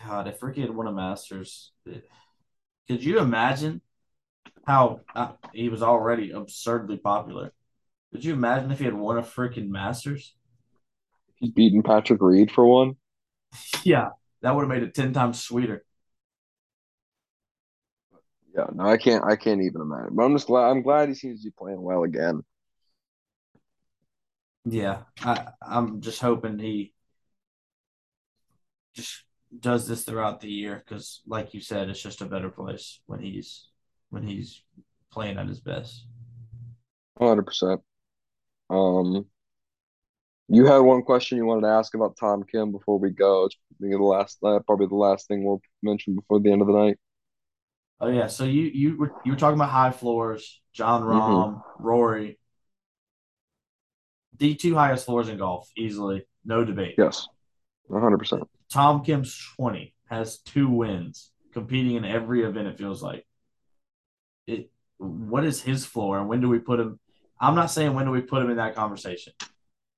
God, 0.09 0.27
if 0.27 0.43
Rickie 0.43 0.63
had 0.63 0.75
won 0.75 0.87
a 0.87 0.93
Masters, 0.93 1.73
could 2.89 3.05
you 3.05 3.19
imagine 3.19 3.83
how 4.67 5.01
uh, 5.15 5.33
he 5.53 5.69
was 5.69 5.83
already 5.83 6.31
absurdly 6.31 6.97
popular? 6.97 7.53
Could 8.13 8.25
you 8.25 8.33
imagine 8.33 8.71
if 8.71 8.79
he 8.79 8.87
had 8.87 8.95
won 8.95 9.19
a 9.19 9.23
freaking 9.23 9.69
Masters? 9.69 10.35
He's 11.37 11.51
beaten 11.53 11.83
Patrick 11.83 12.23
Reed 12.23 12.51
for 12.51 12.67
one. 12.67 12.97
Yeah, 13.85 14.11
that 14.43 14.55
would 14.55 14.63
have 14.63 14.69
made 14.69 14.83
it 14.83 14.95
10 14.95 15.13
times 15.13 15.43
sweeter. 15.43 15.85
Yeah, 18.55 18.67
no, 18.75 18.85
I 18.85 18.97
can't. 18.97 19.25
I 19.25 19.37
can't 19.37 19.63
even 19.63 19.81
imagine. 19.83 20.15
But 20.15 20.25
I'm 20.25 20.35
just 20.35 20.47
glad. 20.47 20.69
I'm 20.71 20.83
glad 20.83 21.09
he 21.09 21.15
seems 21.15 21.43
to 21.43 21.49
be 21.49 21.55
playing 21.57 21.83
well 21.83 22.03
again. 22.05 22.43
Yeah, 24.65 25.05
I, 25.21 25.49
I'm 25.63 26.01
just 26.01 26.21
hoping 26.21 26.59
he 26.59 26.93
just 28.95 29.25
does 29.61 29.87
this 29.89 30.05
throughout 30.05 30.41
the 30.41 30.51
year 30.51 30.83
because, 30.85 31.21
like 31.27 31.55
you 31.55 31.61
said, 31.61 31.89
it's 31.89 32.03
just 32.03 32.21
a 32.23 32.27
better 32.27 32.51
place 32.51 33.01
when 33.07 33.21
he's 33.21 33.69
when 34.11 34.23
he's 34.23 34.63
playing 35.11 35.39
at 35.39 35.49
his 35.49 35.61
best. 35.61 36.07
100%. 37.15 37.83
Um, 38.71 39.27
you 40.49 40.67
had 40.67 40.79
one 40.79 41.03
question 41.03 41.37
you 41.39 41.45
wanted 41.45 41.63
to 41.63 41.69
ask 41.69 41.95
about 41.95 42.17
Tom 42.19 42.43
Kim 42.45 42.73
before 42.73 42.99
we 42.99 43.11
go. 43.11 43.47
It's 43.47 43.57
the 43.81 43.97
last, 43.99 44.39
uh, 44.43 44.61
probably 44.61 44.87
the 44.87 44.95
last 44.95 45.29
thing 45.29 45.45
we'll 45.45 45.61
mention 45.83 46.15
before 46.15 46.41
the 46.41 46.51
end 46.53 46.63
of 46.63 46.69
the 46.69 46.73
night. 46.75 46.99
Oh 48.01 48.09
yeah, 48.09 48.29
so 48.29 48.45
you 48.45 48.63
you 48.63 48.97
were 48.97 49.17
you 49.25 49.33
were 49.33 49.39
talking 49.39 49.57
about 49.59 49.71
high 49.71 49.91
floors, 49.91 50.61
Jon 50.73 51.03
hmm 51.09 51.43
Rory, 51.79 52.39
the 54.39 54.55
two 54.55 54.75
highest 54.75 55.05
floors 55.07 55.29
in 55.29 55.39
golf, 55.39 55.71
easily, 55.77 56.27
no 56.45 56.65
debate. 56.65 56.99
Yes, 56.99 57.29
100%. 57.87 58.49
Tom 58.71 59.05
Kim's 59.05 59.37
20 59.57 59.95
has 60.09 60.39
two 60.39 60.69
wins, 60.69 61.31
competing 61.53 61.97
in 61.97 62.05
every 62.05 62.43
event. 62.43 62.69
It 62.69 62.79
feels 62.79 63.03
like 63.03 63.27
it. 64.47 64.71
What 64.99 65.45
is 65.45 65.63
his 65.63 65.85
floor, 65.85 66.19
and 66.19 66.29
when 66.29 66.41
do 66.41 66.49
we 66.49 66.59
put 66.59 66.81
him? 66.81 66.99
I'm 67.41 67.55
not 67.55 67.71
saying 67.71 67.95
when 67.95 68.07
do 68.07 68.11
we 68.11 68.21
put 68.21 68.43
him 68.43 68.51
in 68.51 68.57
that 68.57 68.75
conversation 68.75 69.33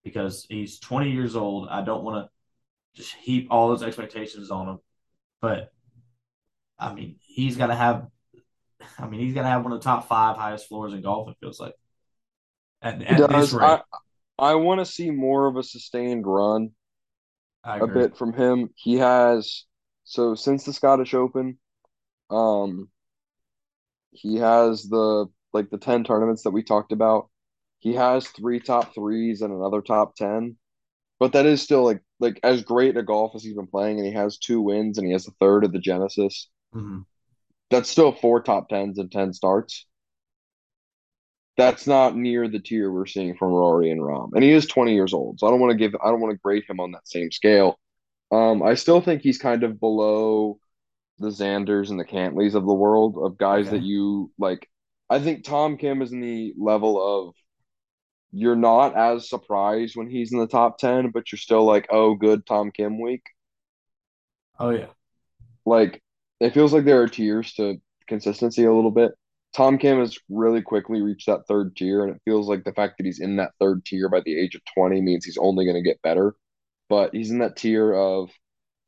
because 0.05 0.47
he's 0.49 0.79
20 0.79 1.11
years 1.11 1.37
old. 1.37 1.69
I 1.69 1.83
don't 1.83 2.05
want 2.05 2.27
to 2.27 3.01
just 3.01 3.15
heap 3.15 3.49
all 3.51 3.69
those 3.69 3.83
expectations 3.83 4.51
on 4.51 4.69
him, 4.69 4.79
but 5.41 5.73
I 6.79 6.93
mean, 6.95 7.17
he's 7.21 7.57
got 7.57 7.69
to 7.69 7.75
have. 7.75 8.07
I 8.99 9.07
mean, 9.07 9.21
he's 9.21 9.35
got 9.35 9.43
to 9.43 9.49
have 9.49 9.63
one 9.63 9.73
of 9.73 9.81
the 9.81 9.85
top 9.85 10.09
five 10.09 10.37
highest 10.37 10.69
floors 10.69 10.93
in 10.93 11.03
golf. 11.03 11.29
It 11.29 11.37
feels 11.41 11.61
like 11.61 11.75
at, 12.83 13.03
at 13.03 13.29
this 13.29 13.29
does. 13.29 13.55
rate. 13.55 13.65
I 13.65 13.83
I 14.39 14.55
want 14.55 14.81
to 14.81 14.87
see 14.87 15.11
more 15.11 15.47
of 15.47 15.57
a 15.57 15.63
sustained 15.63 16.27
run 16.27 16.71
a 17.81 17.87
bit 17.87 18.17
from 18.17 18.33
him. 18.33 18.71
He 18.77 18.97
has 18.99 19.65
so 20.05 20.35
since 20.35 20.65
the 20.65 20.73
Scottish 20.73 21.15
Open, 21.15 21.59
um, 22.31 22.91
he 24.13 24.37
has 24.37 24.89
the 24.89 25.27
like 25.53 25.71
the 25.71 25.79
10 25.79 26.05
tournaments 26.05 26.43
that 26.43 26.51
we 26.51 26.63
talked 26.63 26.93
about. 26.93 27.29
He 27.81 27.95
has 27.95 28.29
three 28.29 28.61
top 28.61 28.95
threes 28.95 29.43
and 29.43 29.53
another 29.53 29.83
top 29.83 30.15
10. 30.17 30.57
But 31.19 31.33
that 31.33 31.47
is 31.47 31.63
still 31.63 31.85
like 31.85 32.03
like 32.21 32.41
as 32.43 32.63
great 32.63 32.97
a 32.97 33.03
golf 33.03 33.35
as 33.35 33.45
he's 33.45 33.55
been 33.57 33.67
playing, 33.67 33.99
and 33.99 34.07
he 34.07 34.15
has 34.15 34.39
two 34.39 34.61
wins 34.61 34.99
and 34.99 35.07
he 35.07 35.13
has 35.13 35.25
the 35.27 35.35
third 35.41 35.65
of 35.65 35.73
the 35.73 35.79
Genesis. 35.81 36.49
Mhm. 36.73 37.05
That's 37.71 37.89
still 37.89 38.13
four 38.13 38.43
top 38.43 38.69
tens 38.69 38.99
and 38.99 39.11
ten 39.11 39.33
starts. 39.33 39.87
That's 41.57 41.87
not 41.87 42.17
near 42.17 42.49
the 42.49 42.61
tier 42.61 42.91
we're 42.91 43.07
seeing 43.07 43.37
from 43.37 43.49
Rory 43.49 43.91
and 43.91 44.01
Rahm. 44.01 44.31
And 44.35 44.43
he 44.43 44.51
is 44.51 44.67
20 44.67 44.95
years 44.95 45.13
old. 45.13 45.41
So 45.41 45.47
I 45.47 45.51
don't 45.51 45.61
want 45.61 45.73
to 45.73 45.77
give 45.77 45.95
I 46.03 46.09
don't 46.09 46.21
want 46.21 46.33
to 46.33 46.41
grade 46.43 46.65
him 46.69 46.81
on 46.81 46.93
that 46.93 47.07
same 47.07 47.31
scale. 47.31 47.79
Um, 48.31 48.63
I 48.63 48.75
still 48.75 49.01
think 49.01 49.23
he's 49.23 49.39
kind 49.39 49.65
of 49.65 49.81
below 49.81 50.59
the 51.19 51.29
Xanders 51.29 51.91
and 51.91 51.99
the 51.99 52.05
Cantlays 52.05 52.55
of 52.55 52.65
the 52.65 52.75
world 52.75 53.17
of 53.21 53.37
guys 53.37 53.71
that 53.71 53.83
you 53.83 54.31
like. 54.39 54.69
I 55.11 55.19
think 55.19 55.45
Tom 55.45 55.77
Kim 55.77 56.01
is 56.03 56.13
in 56.13 56.21
the 56.21 56.55
level 56.57 57.29
of 57.29 57.35
you're 58.33 58.57
not 58.57 58.97
as 58.97 59.29
surprised 59.29 59.97
when 59.97 60.09
he's 60.09 60.33
in 60.33 60.39
the 60.39 60.47
top 60.47 60.79
10, 60.79 61.11
but 61.11 61.31
you're 61.31 61.39
still 61.39 61.65
like, 61.65 61.89
oh, 61.91 62.15
good 62.15 62.47
Tom 62.47 62.71
Kim 62.71 63.01
week. 63.01 63.23
Oh 64.59 64.71
yeah. 64.71 64.87
Like, 65.67 66.03
it 66.39 66.55
feels 66.55 66.73
like 66.73 66.85
there 66.85 67.03
are 67.03 67.09
tiers 67.09 67.53
to 67.55 67.81
consistency 68.07 68.65
a 68.65 68.73
little 68.73 68.91
bit. 68.91 69.13
Tom 69.55 69.79
Kim 69.79 69.99
has 69.99 70.17
really 70.29 70.63
quickly 70.63 71.03
reached 71.03 71.27
that 71.27 71.47
third 71.49 71.75
tier, 71.77 72.05
and 72.05 72.15
it 72.15 72.23
feels 72.25 72.49
like 72.49 72.65
the 72.65 72.73
fact 72.73 72.99
that 72.99 73.07
he's 73.07 73.21
in 73.21 73.37
that 73.37 73.53
third 73.61 73.85
tier 73.85 74.09
by 74.09 74.21
the 74.21 74.39
age 74.39 74.55
of 74.55 74.63
20 74.75 75.01
means 75.01 75.25
he's 75.25 75.39
only 75.39 75.65
going 75.65 75.77
to 75.77 75.89
get 75.89 76.03
better. 76.03 76.35
But 76.89 77.15
he's 77.15 77.31
in 77.31 77.39
that 77.41 77.57
tier 77.57 77.93
of 77.93 78.31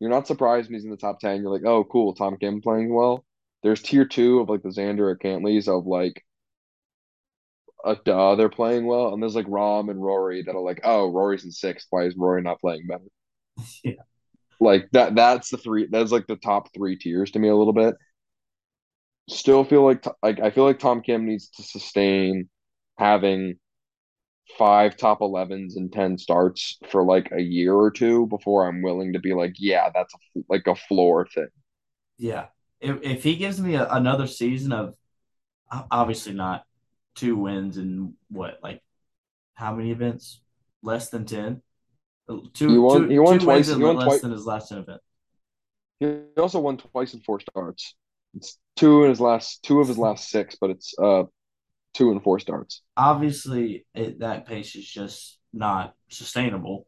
you're 0.00 0.10
not 0.10 0.26
surprised 0.26 0.68
when 0.68 0.74
he's 0.74 0.84
in 0.84 0.90
the 0.90 0.96
top 0.96 1.20
10. 1.20 1.42
You're 1.42 1.52
like, 1.52 1.64
oh, 1.64 1.84
cool, 1.84 2.14
Tom 2.14 2.36
Kim 2.38 2.60
playing 2.60 2.92
well. 2.94 3.24
There's 3.62 3.82
tier 3.82 4.04
two 4.04 4.40
of 4.40 4.48
like 4.48 4.62
the 4.62 4.70
Xander 4.70 5.00
or 5.00 5.16
Cantlays 5.16 5.68
of 5.68 5.86
like, 5.86 6.24
uh, 7.84 7.96
duh, 8.04 8.34
they're 8.36 8.48
playing 8.48 8.86
well. 8.86 9.12
And 9.12 9.22
there's 9.22 9.34
like 9.34 9.46
Rahm 9.46 9.90
and 9.90 10.02
Rory 10.02 10.42
that 10.42 10.54
are 10.54 10.60
like, 10.62 10.80
oh, 10.84 11.08
Rory's 11.10 11.44
in 11.44 11.50
sixth. 11.50 11.86
Why 11.90 12.04
is 12.04 12.16
Rory 12.16 12.42
not 12.42 12.60
playing 12.60 12.86
better? 12.86 13.04
Yeah. 13.84 13.94
Like 14.60 14.90
that, 14.92 15.14
that's 15.16 15.50
the 15.50 15.58
three, 15.58 15.88
that's 15.90 16.12
like 16.12 16.26
the 16.26 16.36
top 16.36 16.72
three 16.74 16.96
tiers 16.96 17.32
to 17.32 17.38
me 17.38 17.48
a 17.48 17.56
little 17.56 17.72
bit. 17.72 17.96
Still 19.28 19.64
feel 19.64 19.84
like, 19.84 20.04
like 20.22 20.40
I 20.40 20.50
feel 20.50 20.64
like 20.64 20.78
Tom 20.78 21.00
Kim 21.00 21.26
needs 21.26 21.48
to 21.50 21.62
sustain 21.62 22.48
having 22.98 23.56
five 24.58 24.96
top 24.96 25.20
11s 25.20 25.76
and 25.76 25.92
10 25.92 26.18
starts 26.18 26.78
for 26.90 27.02
like 27.04 27.30
a 27.32 27.40
year 27.42 27.74
or 27.74 27.90
two 27.90 28.26
before 28.26 28.68
I'm 28.68 28.82
willing 28.82 29.12
to 29.14 29.18
be 29.20 29.34
like, 29.34 29.54
yeah, 29.58 29.90
that's 29.94 30.14
a, 30.14 30.40
like 30.48 30.66
a 30.66 30.74
floor 30.76 31.26
thing. 31.26 31.48
Yeah. 32.18 32.46
If 32.80 33.02
if 33.02 33.22
he 33.22 33.36
gives 33.36 33.60
me 33.60 33.74
a, 33.74 33.88
another 33.90 34.26
season 34.26 34.72
of 34.72 34.94
obviously 35.90 36.34
not 36.34 36.64
two 37.14 37.36
wins 37.36 37.76
and 37.78 38.14
what 38.30 38.60
like 38.62 38.82
how 39.54 39.74
many 39.74 39.92
events? 39.92 40.40
Less 40.82 41.10
than 41.10 41.26
ten. 41.26 41.62
Uh, 42.28 42.38
he 42.66 42.76
Two 42.76 42.78
won, 42.78 43.08
two 43.08 43.08
he 43.08 43.18
won 43.18 43.38
two 43.38 43.38
twice. 43.38 43.68
in 43.68 43.80
He 43.80 43.82
won 43.82 43.98
less 43.98 43.98
twice. 43.98 44.20
than 44.20 44.32
his 44.32 44.46
last 44.46 44.70
ten 44.70 44.78
event. 44.78 45.00
He 46.00 46.06
also 46.36 46.60
won 46.60 46.76
twice 46.76 47.14
in 47.14 47.20
four 47.20 47.40
starts. 47.40 47.94
It's 48.34 48.58
two 48.76 49.04
in 49.04 49.10
his 49.10 49.20
last, 49.20 49.62
two 49.62 49.80
of 49.80 49.88
his 49.88 49.98
last 49.98 50.28
six, 50.28 50.56
but 50.60 50.70
it's 50.70 50.94
uh 51.02 51.24
two 51.94 52.10
and 52.10 52.22
four 52.22 52.38
starts. 52.38 52.82
Obviously, 52.96 53.86
it, 53.94 54.20
that 54.20 54.46
pace 54.46 54.74
is 54.74 54.88
just 54.88 55.38
not 55.52 55.94
sustainable. 56.08 56.86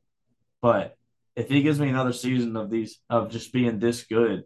But 0.62 0.96
if 1.36 1.48
he 1.48 1.62
gives 1.62 1.78
me 1.78 1.88
another 1.88 2.12
season 2.12 2.56
of 2.56 2.70
these 2.70 3.00
of 3.10 3.30
just 3.30 3.52
being 3.52 3.78
this 3.78 4.04
good, 4.04 4.44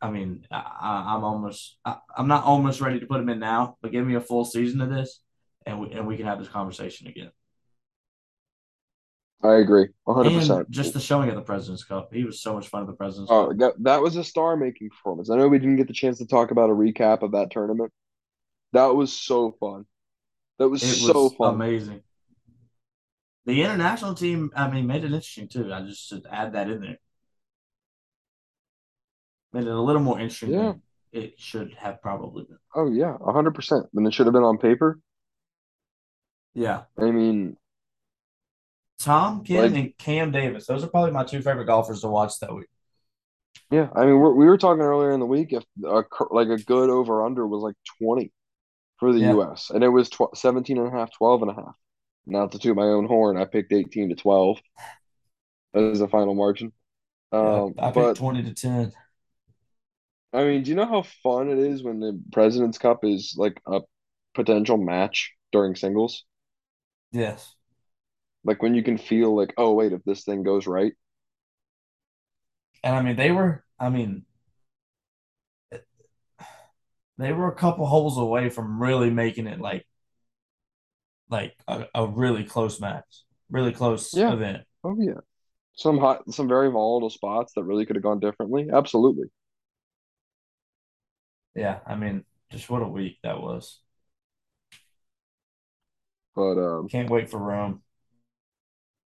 I 0.00 0.10
mean, 0.10 0.46
I, 0.50 1.14
I'm 1.14 1.24
almost 1.24 1.76
I, 1.84 1.96
I'm 2.16 2.28
not 2.28 2.44
almost 2.44 2.80
ready 2.80 3.00
to 3.00 3.06
put 3.06 3.20
him 3.20 3.28
in 3.28 3.40
now, 3.40 3.76
but 3.82 3.92
give 3.92 4.06
me 4.06 4.14
a 4.14 4.20
full 4.20 4.44
season 4.44 4.80
of 4.80 4.90
this, 4.90 5.20
and 5.66 5.80
we 5.80 5.92
and 5.92 6.06
we 6.06 6.16
can 6.16 6.26
have 6.26 6.38
this 6.38 6.48
conversation 6.48 7.06
again. 7.08 7.30
I 9.44 9.56
agree, 9.56 9.88
100%. 10.08 10.70
just 10.70 10.94
the 10.94 11.00
showing 11.00 11.28
at 11.28 11.34
the 11.34 11.42
President's 11.42 11.84
Cup, 11.84 12.08
he 12.14 12.24
was 12.24 12.40
so 12.40 12.54
much 12.54 12.68
fun 12.68 12.80
at 12.82 12.86
the 12.86 12.94
President's 12.94 13.30
Uh, 13.30 13.48
Cup. 13.48 13.56
that, 13.58 13.72
that 13.80 14.00
was 14.00 14.16
a 14.16 14.24
star-making 14.24 14.88
performance. 14.88 15.28
I 15.30 15.36
know 15.36 15.48
we 15.48 15.58
didn't 15.58 15.76
get 15.76 15.86
the 15.86 15.92
chance 15.92 16.16
to 16.18 16.26
talk 16.26 16.50
about 16.50 16.70
a 16.70 16.72
recap 16.72 17.22
of 17.22 17.32
that 17.32 17.50
tournament. 17.50 17.92
That 18.72 18.86
was 18.94 19.12
so 19.12 19.52
fun. 19.60 19.84
That 20.58 20.68
was 20.70 20.82
It 20.82 20.94
so 20.94 21.24
was 21.24 21.34
fun. 21.34 21.54
amazing. 21.54 22.02
The 23.44 23.60
international 23.62 24.14
team, 24.14 24.50
I 24.56 24.70
mean, 24.70 24.86
made 24.86 25.04
it 25.04 25.12
interesting 25.12 25.48
too. 25.48 25.70
I 25.72 25.82
just 25.82 26.08
should 26.08 26.24
add 26.30 26.54
that 26.54 26.70
in 26.70 26.80
there. 26.80 26.98
Made 29.52 29.66
it 29.66 29.70
a 29.74 29.80
little 29.80 30.00
more 30.02 30.18
interesting 30.18 30.52
Yeah. 30.52 30.72
than 30.72 30.82
it 31.12 31.38
should 31.38 31.74
have 31.74 32.00
probably 32.00 32.44
been. 32.44 32.58
Oh 32.74 32.90
yeah, 32.90 33.16
100%. 33.20 33.88
And 33.94 34.06
it 34.06 34.14
should 34.14 34.26
have 34.26 34.32
been 34.32 34.42
on 34.42 34.56
paper. 34.58 34.98
Yeah. 36.54 36.84
I 36.98 37.10
mean, 37.10 37.56
Tom 39.00 39.44
Kim 39.44 39.72
like, 39.72 39.74
and 39.74 39.96
Cam 39.98 40.30
Davis. 40.30 40.66
Those 40.66 40.84
are 40.84 40.88
probably 40.88 41.12
my 41.12 41.24
two 41.24 41.42
favorite 41.42 41.66
golfers 41.66 42.00
to 42.02 42.08
watch 42.08 42.38
that 42.40 42.54
week. 42.54 42.66
yeah, 43.70 43.88
I 43.94 44.04
mean, 44.06 44.18
we're, 44.18 44.32
we 44.34 44.46
were 44.46 44.58
talking 44.58 44.82
earlier 44.82 45.12
in 45.12 45.20
the 45.20 45.26
week 45.26 45.52
if 45.52 45.64
a, 45.84 46.02
like 46.30 46.48
a 46.48 46.58
good 46.58 46.90
over-under 46.90 47.46
was 47.46 47.62
like 47.62 47.76
20 47.98 48.32
for 48.98 49.12
the 49.12 49.20
Yeah. 49.20 49.32
US, 49.36 49.70
and 49.70 49.82
it 49.82 49.88
was 49.88 50.08
tw 50.10 50.36
17 50.36 50.78
and 50.78 50.88
a 50.88 50.90
half, 50.90 51.12
12 51.12 51.42
and 51.42 51.50
a 51.50 51.54
half. 51.54 51.74
Not 52.26 52.52
to 52.52 52.58
toot 52.58 52.76
my 52.76 52.84
own 52.84 53.06
horn, 53.06 53.36
I 53.36 53.44
picked 53.46 53.72
18 53.72 54.10
to 54.10 54.14
12 54.16 54.58
as 55.74 56.00
a 56.00 56.08
final 56.08 56.34
margin. 56.34 56.72
Yeah. 57.40 57.62
Um, 57.62 57.74
I 57.78 57.90
picked 57.92 58.14
but 58.14 58.16
20 58.16 58.42
to 58.42 58.52
10. 58.54 58.92
I 60.32 60.44
mean, 60.44 60.62
do 60.62 60.70
you 60.70 60.76
know 60.76 60.86
how 60.86 61.02
fun 61.02 61.48
it 61.50 61.58
is 61.58 61.82
when 61.82 62.00
the 62.00 62.20
President's 62.32 62.78
Cup 62.78 63.04
is 63.04 63.34
like 63.38 63.60
a 63.66 63.80
potential 64.34 64.76
match 64.76 65.32
during 65.52 65.76
singles? 65.76 66.24
Yes. 67.12 67.56
Like 68.44 68.62
when 68.62 68.74
you 68.74 68.82
can 68.82 68.98
feel 68.98 69.34
like, 69.36 69.54
oh 69.56 69.72
wait, 69.74 69.92
if 69.92 70.02
this 70.04 70.24
thing 70.24 70.42
goes 70.42 70.66
right. 70.66 70.94
And 72.82 72.94
I 72.96 73.02
mean, 73.02 73.16
they 73.16 73.30
were, 73.32 73.64
I 73.80 73.88
mean, 73.90 74.24
they 77.18 77.32
were 77.32 77.48
a 77.48 77.54
couple 77.54 77.86
holes 77.86 78.18
away 78.18 78.48
from 78.48 78.80
really 78.80 79.10
making 79.10 79.46
it 79.46 79.60
like 79.60 79.86
like 81.30 81.54
a, 81.68 81.86
a 81.94 82.06
really 82.06 82.44
close 82.44 82.80
match, 82.80 83.22
really 83.50 83.72
close 83.72 84.12
Yeah. 84.14 84.32
event. 84.32 84.64
Oh 84.82 84.96
yeah. 84.98 85.20
Some 85.76 85.98
hot, 85.98 86.32
some 86.34 86.48
very 86.48 86.70
volatile 86.70 87.10
spots 87.10 87.54
that 87.54 87.64
really 87.64 87.86
could 87.86 87.96
have 87.96 88.02
gone 88.02 88.20
differently. 88.20 88.68
Absolutely. 88.72 89.26
Yeah, 91.54 91.80
I 91.86 91.94
mean, 91.96 92.24
just 92.50 92.70
what 92.70 92.82
a 92.82 92.88
week 92.88 93.18
that 93.22 93.40
was. 93.40 93.80
But 96.36 96.58
um, 96.58 96.88
Can't 96.88 97.10
wait 97.10 97.30
for 97.30 97.38
Rome. 97.38 97.82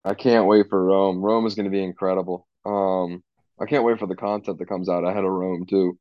I 0.05 0.13
can't 0.13 0.45
wait 0.45 0.67
for 0.69 0.85
Rome. 0.85 1.21
Rome 1.21 1.47
is 1.47 1.55
going 1.55 1.65
to 1.65 1.71
be 1.71 1.83
incredible. 1.83 2.47
Um, 2.63 3.23
I 3.59 3.65
can't 3.65 3.83
wait 3.83 3.99
for 3.99 4.05
the 4.07 4.15
content 4.15 4.59
that 4.59 4.69
comes 4.69 4.87
out 4.87 5.03
ahead 5.03 5.23
of 5.23 5.31
Rome 5.31 5.65
too. 5.65 5.97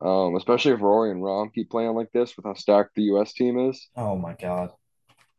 Um, 0.00 0.34
especially 0.36 0.72
if 0.72 0.80
Rory 0.80 1.10
and 1.10 1.22
Rahm 1.22 1.52
keep 1.52 1.70
playing 1.70 1.94
like 1.94 2.10
this 2.12 2.36
with 2.36 2.46
how 2.46 2.54
stacked 2.54 2.94
the 2.94 3.02
U.S. 3.04 3.32
team 3.34 3.70
is. 3.70 3.88
Oh 3.96 4.16
my 4.16 4.34
God. 4.34 4.70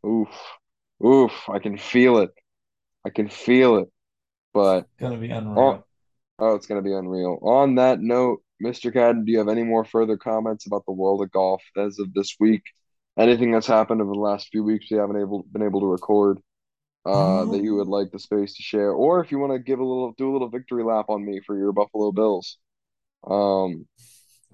Oof, 0.06 0.28
oof! 1.04 1.32
I 1.48 1.58
can 1.58 1.76
feel 1.76 2.18
it. 2.18 2.30
I 3.04 3.10
can 3.10 3.28
feel 3.28 3.76
it. 3.76 3.88
But 4.54 4.86
Gonna 4.98 5.18
be 5.18 5.32
oh, 5.32 5.38
unreal. 5.38 5.86
oh, 6.38 6.54
it's 6.54 6.66
going 6.66 6.82
to 6.82 6.88
be 6.88 6.94
unreal. 6.94 7.38
On 7.42 7.74
that 7.74 8.00
note, 8.00 8.42
Mr. 8.64 8.92
Cadden, 8.92 9.26
do 9.26 9.32
you 9.32 9.38
have 9.38 9.48
any 9.48 9.62
more 9.62 9.84
further 9.84 10.16
comments 10.16 10.66
about 10.66 10.86
the 10.86 10.92
world 10.92 11.22
of 11.22 11.30
golf 11.30 11.62
as 11.76 11.98
of 11.98 12.14
this 12.14 12.36
week? 12.40 12.62
Anything 13.18 13.52
that's 13.52 13.66
happened 13.66 14.00
over 14.00 14.12
the 14.12 14.18
last 14.18 14.48
few 14.48 14.64
weeks 14.64 14.90
we 14.90 14.96
haven't 14.96 15.20
able 15.20 15.44
been 15.52 15.62
able 15.62 15.80
to 15.80 15.86
record? 15.86 16.40
Uh, 17.06 17.44
that 17.44 17.62
you 17.62 17.76
would 17.76 17.86
like 17.86 18.10
the 18.10 18.18
space 18.18 18.56
to 18.56 18.62
share, 18.62 18.90
or 18.90 19.20
if 19.20 19.30
you 19.30 19.38
want 19.38 19.52
to 19.52 19.58
give 19.58 19.78
a 19.78 19.84
little, 19.84 20.12
do 20.18 20.30
a 20.30 20.32
little 20.32 20.48
victory 20.48 20.82
lap 20.82 21.06
on 21.08 21.24
me 21.24 21.40
for 21.46 21.56
your 21.56 21.72
Buffalo 21.72 22.10
Bills. 22.10 22.58
Um, 23.26 23.86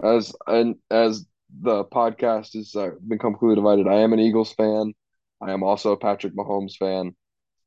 as 0.03 0.33
and 0.45 0.75
as 0.91 1.25
the 1.61 1.83
podcast 1.85 2.53
has 2.53 2.75
uh, 2.75 2.91
been 3.05 3.17
completely 3.17 3.55
divided, 3.55 3.87
I 3.87 4.01
am 4.01 4.13
an 4.13 4.19
Eagles 4.19 4.53
fan. 4.53 4.93
I 5.41 5.51
am 5.51 5.63
also 5.63 5.91
a 5.91 5.97
Patrick 5.97 6.35
Mahomes 6.35 6.77
fan. 6.77 7.15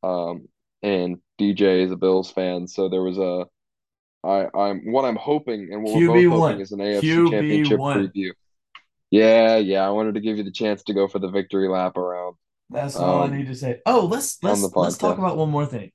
Um, 0.02 0.48
and 0.82 1.18
DJ 1.40 1.84
is 1.84 1.90
a 1.90 1.96
Bills 1.96 2.30
fan. 2.30 2.68
So 2.68 2.88
there 2.88 3.02
was 3.02 3.18
a, 3.18 3.46
I, 4.24 4.46
I'm 4.56 4.92
what 4.92 5.04
I'm 5.04 5.16
hoping, 5.16 5.72
and 5.72 5.82
what 5.82 5.94
we're 5.94 6.06
both 6.06 6.16
QB 6.16 6.30
hoping 6.30 6.60
is 6.60 6.72
an 6.72 6.78
AFC 6.78 7.02
QB 7.02 7.30
Championship 7.30 7.78
one. 7.78 7.98
preview. 7.98 8.30
Yeah, 9.10 9.56
yeah. 9.56 9.86
I 9.86 9.90
wanted 9.90 10.14
to 10.14 10.20
give 10.20 10.36
you 10.36 10.44
the 10.44 10.50
chance 10.50 10.84
to 10.84 10.94
go 10.94 11.08
for 11.08 11.18
the 11.18 11.28
victory 11.28 11.68
lap 11.68 11.96
around 11.96 12.36
That's 12.70 13.00
all 13.00 13.22
I 13.22 13.28
um 13.28 13.36
need 13.36 13.46
to 13.46 13.54
say. 13.54 13.80
Oh, 13.86 14.06
let's 14.06 14.42
let's 14.42 14.74
let's 14.76 14.98
talk 14.98 15.18
about 15.18 15.36
one 15.36 15.50
more 15.50 15.66
thing. 15.66 15.92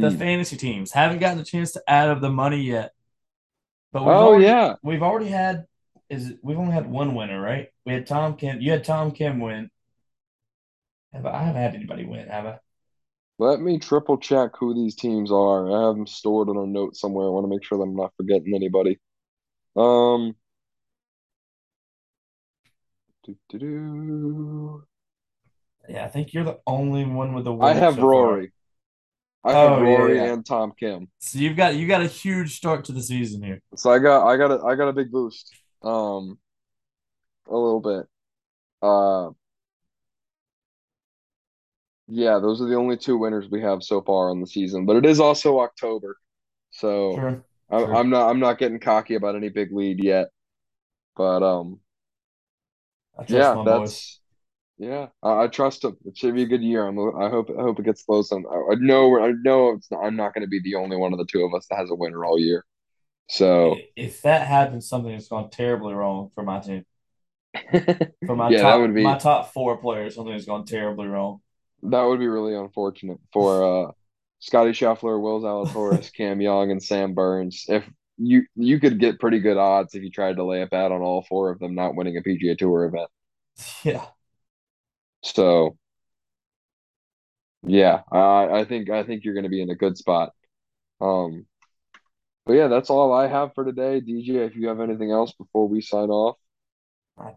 The 0.00 0.10
Mm. 0.10 0.12
fantasy 0.12 0.56
teams 0.56 0.92
haven't 0.92 1.20
gotten 1.20 1.40
a 1.40 1.44
chance 1.44 1.72
to 1.72 1.82
add 1.88 2.10
up 2.10 2.20
the 2.20 2.30
money 2.30 2.62
yet, 2.62 2.92
but 3.92 4.04
we've 4.04 4.20
Oh 4.20 4.22
already 4.22 4.38
yeah, 4.38 4.76
we've 4.82 5.02
already 5.02 5.28
had 5.28 5.66
is 6.08 6.30
it, 6.30 6.38
we've 6.42 6.58
only 6.58 6.72
had 6.72 6.90
one 6.90 7.14
winner, 7.14 7.40
right? 7.40 7.68
We 7.86 7.94
had 7.94 8.06
Tom 8.06 8.36
Kim. 8.36 8.60
You 8.60 8.72
had 8.72 8.84
Tom 8.84 9.12
Kim 9.12 9.40
win. 9.40 9.70
Have 11.14 11.24
I, 11.26 11.30
I 11.32 11.42
haven't 11.44 11.62
had 11.62 11.74
anybody 11.74 12.04
win, 12.04 12.28
have 12.28 12.44
I? 12.46 12.58
Let 13.38 13.60
me 13.60 13.78
triple 13.78 14.16
check 14.18 14.52
who 14.58 14.72
these 14.74 14.94
teams 14.94 15.30
are. 15.30 15.70
I 15.70 15.86
have 15.86 15.96
them 15.96 16.06
stored 16.06 16.48
on 16.48 16.56
a 16.56 16.66
note 16.66 16.96
somewhere. 16.96 17.26
I 17.26 17.30
want 17.30 17.44
to 17.44 17.48
make 17.50 17.62
sure 17.64 17.76
that 17.78 17.84
I'm 17.84 17.94
not 17.96 18.14
forgetting 18.16 18.54
anybody. 18.54 18.98
Um, 19.76 20.36
doo-doo-doo. 23.24 24.86
Yeah, 25.88 26.04
I 26.04 26.08
think 26.08 26.32
you're 26.32 26.44
the 26.44 26.58
only 26.66 27.04
one 27.04 27.34
with 27.34 27.46
a 27.46 27.52
I 27.60 27.70
I 27.70 27.74
have 27.74 27.94
so 27.94 28.00
far. 28.00 28.08
Rory. 28.08 28.52
I 29.44 29.52
have 29.52 29.78
Oh 29.78 29.82
Rory 29.82 30.16
yeah. 30.16 30.32
and 30.32 30.46
Tom 30.46 30.72
Kim. 30.78 31.08
So 31.18 31.38
you've 31.38 31.56
got 31.56 31.74
you 31.74 31.88
got 31.88 32.02
a 32.02 32.06
huge 32.06 32.56
start 32.56 32.84
to 32.86 32.92
the 32.92 33.02
season 33.02 33.42
here. 33.42 33.60
So 33.76 33.90
I 33.90 33.98
got 33.98 34.26
I 34.26 34.36
got 34.36 34.50
a 34.52 34.64
I 34.64 34.76
got 34.76 34.88
a 34.88 34.92
big 34.92 35.10
boost. 35.10 35.52
Um, 35.82 36.38
a 37.48 37.56
little 37.56 37.80
bit. 37.80 38.06
Uh, 38.80 39.30
yeah, 42.08 42.38
those 42.38 42.60
are 42.60 42.68
the 42.68 42.76
only 42.76 42.96
two 42.96 43.18
winners 43.18 43.48
we 43.50 43.62
have 43.62 43.82
so 43.82 44.00
far 44.02 44.30
on 44.30 44.40
the 44.40 44.46
season. 44.46 44.86
But 44.86 44.96
it 44.96 45.06
is 45.06 45.18
also 45.18 45.60
October, 45.60 46.16
so 46.70 47.16
True, 47.16 47.42
I'm. 47.70 47.94
I'm 47.94 48.10
not 48.10 48.28
I'm 48.28 48.38
not 48.38 48.58
getting 48.58 48.78
cocky 48.78 49.14
about 49.14 49.34
any 49.34 49.48
big 49.48 49.72
lead 49.72 50.02
yet. 50.02 50.28
But 51.16 51.42
um, 51.42 51.80
I 53.18 53.24
yeah, 53.28 53.62
that's 53.64 53.64
boys. 53.64 54.18
Yeah, 54.78 55.08
I, 55.22 55.44
I 55.44 55.48
trust 55.48 55.84
him. 55.84 55.96
It 56.04 56.16
should 56.16 56.34
be 56.34 56.42
a 56.42 56.46
good 56.46 56.62
year. 56.62 56.86
I'm, 56.86 56.98
I 56.98 57.28
hope. 57.30 57.50
I 57.50 57.62
hope 57.62 57.78
it 57.78 57.84
gets 57.84 58.02
close. 58.02 58.32
I, 58.32 58.36
I 58.36 58.74
know. 58.78 59.22
I 59.22 59.32
know. 59.42 59.70
It's 59.74 59.90
not, 59.90 60.02
I'm 60.04 60.16
not 60.16 60.34
going 60.34 60.42
to 60.44 60.48
be 60.48 60.60
the 60.60 60.74
only 60.76 60.96
one 60.96 61.12
of 61.12 61.18
the 61.18 61.26
two 61.26 61.44
of 61.44 61.54
us 61.54 61.66
that 61.70 61.76
has 61.76 61.90
a 61.90 61.94
winner 61.94 62.24
all 62.24 62.38
year. 62.38 62.64
So, 63.28 63.76
If 63.96 64.22
that 64.22 64.46
happens, 64.46 64.88
something 64.88 65.12
has 65.12 65.28
gone 65.28 65.50
terribly 65.50 65.94
wrong 65.94 66.30
for 66.34 66.42
my 66.42 66.60
team. 66.60 66.84
For 68.26 68.36
my 68.36 68.50
yeah, 68.50 68.62
that 68.64 68.74
would 68.76 68.94
top 68.94 69.02
my 69.02 69.18
top 69.18 69.52
four 69.52 69.76
players, 69.78 70.14
something 70.14 70.32
has 70.32 70.46
gone 70.46 70.64
terribly 70.64 71.06
wrong. 71.06 71.40
that 71.84 72.02
would 72.02 72.18
be 72.20 72.28
really 72.28 72.54
unfortunate 72.54 73.18
for 73.32 73.88
uh, 73.88 73.92
Scotty 74.40 74.70
Scheffler, 74.70 75.20
Will 75.20 75.40
Zalatoris, 75.40 76.12
Cam 76.16 76.40
Young, 76.40 76.70
and 76.70 76.82
Sam 76.82 77.14
Burns. 77.14 77.64
If 77.68 77.84
you 78.18 78.42
you 78.54 78.78
could 78.78 79.00
get 79.00 79.18
pretty 79.18 79.40
good 79.40 79.56
odds 79.56 79.94
if 79.94 80.02
you 80.02 80.10
tried 80.10 80.36
to 80.36 80.44
lay 80.44 80.62
a 80.62 80.66
bet 80.66 80.92
on 80.92 81.00
all 81.02 81.22
four 81.22 81.50
of 81.50 81.58
them 81.58 81.74
not 81.74 81.94
winning 81.96 82.16
a 82.16 82.22
PGA 82.22 82.54
Tour 82.54 82.84
event. 82.84 83.10
Yeah. 83.84 84.12
So, 85.22 85.76
yeah, 87.64 88.02
I 88.10 88.60
I 88.60 88.64
think 88.64 88.90
I 88.90 89.04
think 89.04 89.24
you're 89.24 89.34
going 89.34 89.44
to 89.44 89.50
be 89.50 89.62
in 89.62 89.70
a 89.70 89.76
good 89.76 89.96
spot. 89.96 90.32
Um. 91.00 91.46
But 92.44 92.54
yeah, 92.54 92.66
that's 92.66 92.90
all 92.90 93.12
I 93.12 93.28
have 93.28 93.54
for 93.54 93.64
today. 93.64 94.00
DJ, 94.00 94.46
if 94.46 94.56
you 94.56 94.66
have 94.68 94.80
anything 94.80 95.12
else 95.12 95.32
before 95.32 95.68
we 95.68 95.80
sign 95.80 96.10
off, 96.10 96.36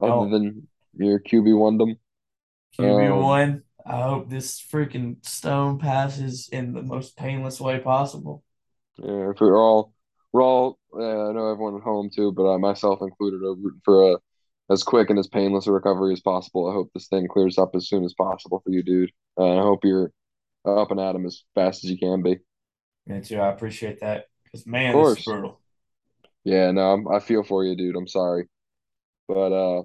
other 0.01 0.29
than 0.29 0.67
your 0.97 1.19
QB 1.19 1.49
Wondom, 1.53 1.97
QB 2.79 3.19
um, 3.19 3.23
one. 3.23 3.63
I 3.85 4.01
hope 4.01 4.29
this 4.29 4.59
freaking 4.59 5.23
stone 5.23 5.77
passes 5.77 6.49
in 6.51 6.73
the 6.73 6.81
most 6.81 7.15
painless 7.15 7.61
way 7.61 7.77
possible. 7.79 8.43
yeah, 8.97 9.29
if 9.29 9.39
we're 9.39 9.57
all, 9.59 9.93
we're 10.33 10.41
all, 10.41 10.79
Yeah, 10.97 11.05
I 11.05 11.33
know 11.33 11.51
everyone 11.51 11.75
at 11.75 11.83
home 11.83 12.09
too, 12.13 12.31
but 12.31 12.51
I 12.51 12.57
myself 12.57 12.99
included 13.01 13.43
are 13.43 13.53
rooting 13.53 13.81
for 13.85 14.13
a 14.13 14.17
as 14.69 14.83
quick 14.83 15.09
and 15.09 15.19
as 15.19 15.27
painless 15.27 15.67
a 15.67 15.71
recovery 15.71 16.13
as 16.13 16.21
possible. 16.21 16.69
I 16.69 16.73
hope 16.73 16.91
this 16.93 17.07
thing 17.07 17.27
clears 17.27 17.57
up 17.57 17.75
as 17.75 17.87
soon 17.87 18.03
as 18.03 18.13
possible 18.13 18.61
for 18.63 18.71
you, 18.71 18.83
dude. 18.83 19.11
Uh, 19.37 19.59
I 19.59 19.61
hope 19.61 19.83
you're 19.83 20.11
up 20.65 20.91
and 20.91 20.99
at 20.99 21.15
him 21.15 21.25
as 21.25 21.43
fast 21.53 21.83
as 21.83 21.91
you 21.91 21.97
can 21.97 22.23
be. 22.23 22.39
Me 23.05 23.21
too. 23.21 23.39
I 23.39 23.49
appreciate 23.49 23.99
that 24.01 24.25
because 24.43 24.65
man, 24.65 24.95
this 24.95 25.19
is 25.19 25.25
brutal. 25.25 25.59
Yeah, 26.43 26.71
no, 26.71 26.93
I'm, 26.93 27.07
I 27.07 27.19
feel 27.19 27.43
for 27.43 27.63
you, 27.63 27.75
dude. 27.75 27.95
I'm 27.95 28.07
sorry, 28.07 28.47
but 29.27 29.51
uh, 29.51 29.83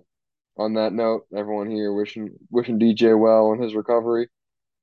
on 0.56 0.74
that 0.74 0.92
note, 0.92 1.26
everyone 1.34 1.70
here 1.70 1.92
wishing 1.92 2.30
wishing 2.50 2.78
DJ 2.78 3.18
well 3.18 3.52
in 3.52 3.62
his 3.62 3.74
recovery. 3.74 4.28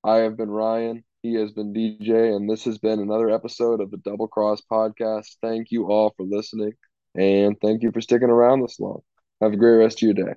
I 0.03 0.17
have 0.17 0.37
been 0.37 0.49
Ryan. 0.49 1.03
He 1.23 1.33
has 1.35 1.51
been 1.51 1.73
DJ, 1.73 2.35
and 2.35 2.49
this 2.49 2.65
has 2.65 2.77
been 2.77 2.99
another 2.99 3.29
episode 3.29 3.81
of 3.81 3.89
the 3.89 3.97
Double 3.97 4.27
Cross 4.27 4.61
Podcast. 4.71 5.35
Thank 5.41 5.71
you 5.71 5.87
all 5.87 6.13
for 6.15 6.23
listening, 6.23 6.73
and 7.15 7.59
thank 7.59 7.81
you 7.81 7.91
for 7.91 8.01
sticking 8.01 8.29
around 8.29 8.61
this 8.61 8.79
long. 8.79 9.01
Have 9.41 9.53
a 9.53 9.57
great 9.57 9.77
rest 9.77 9.97
of 9.99 10.03
your 10.03 10.13
day. 10.13 10.33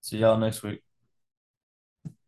See 0.00 0.18
y'all 0.18 0.38
next 0.38 0.62
week. 0.62 0.82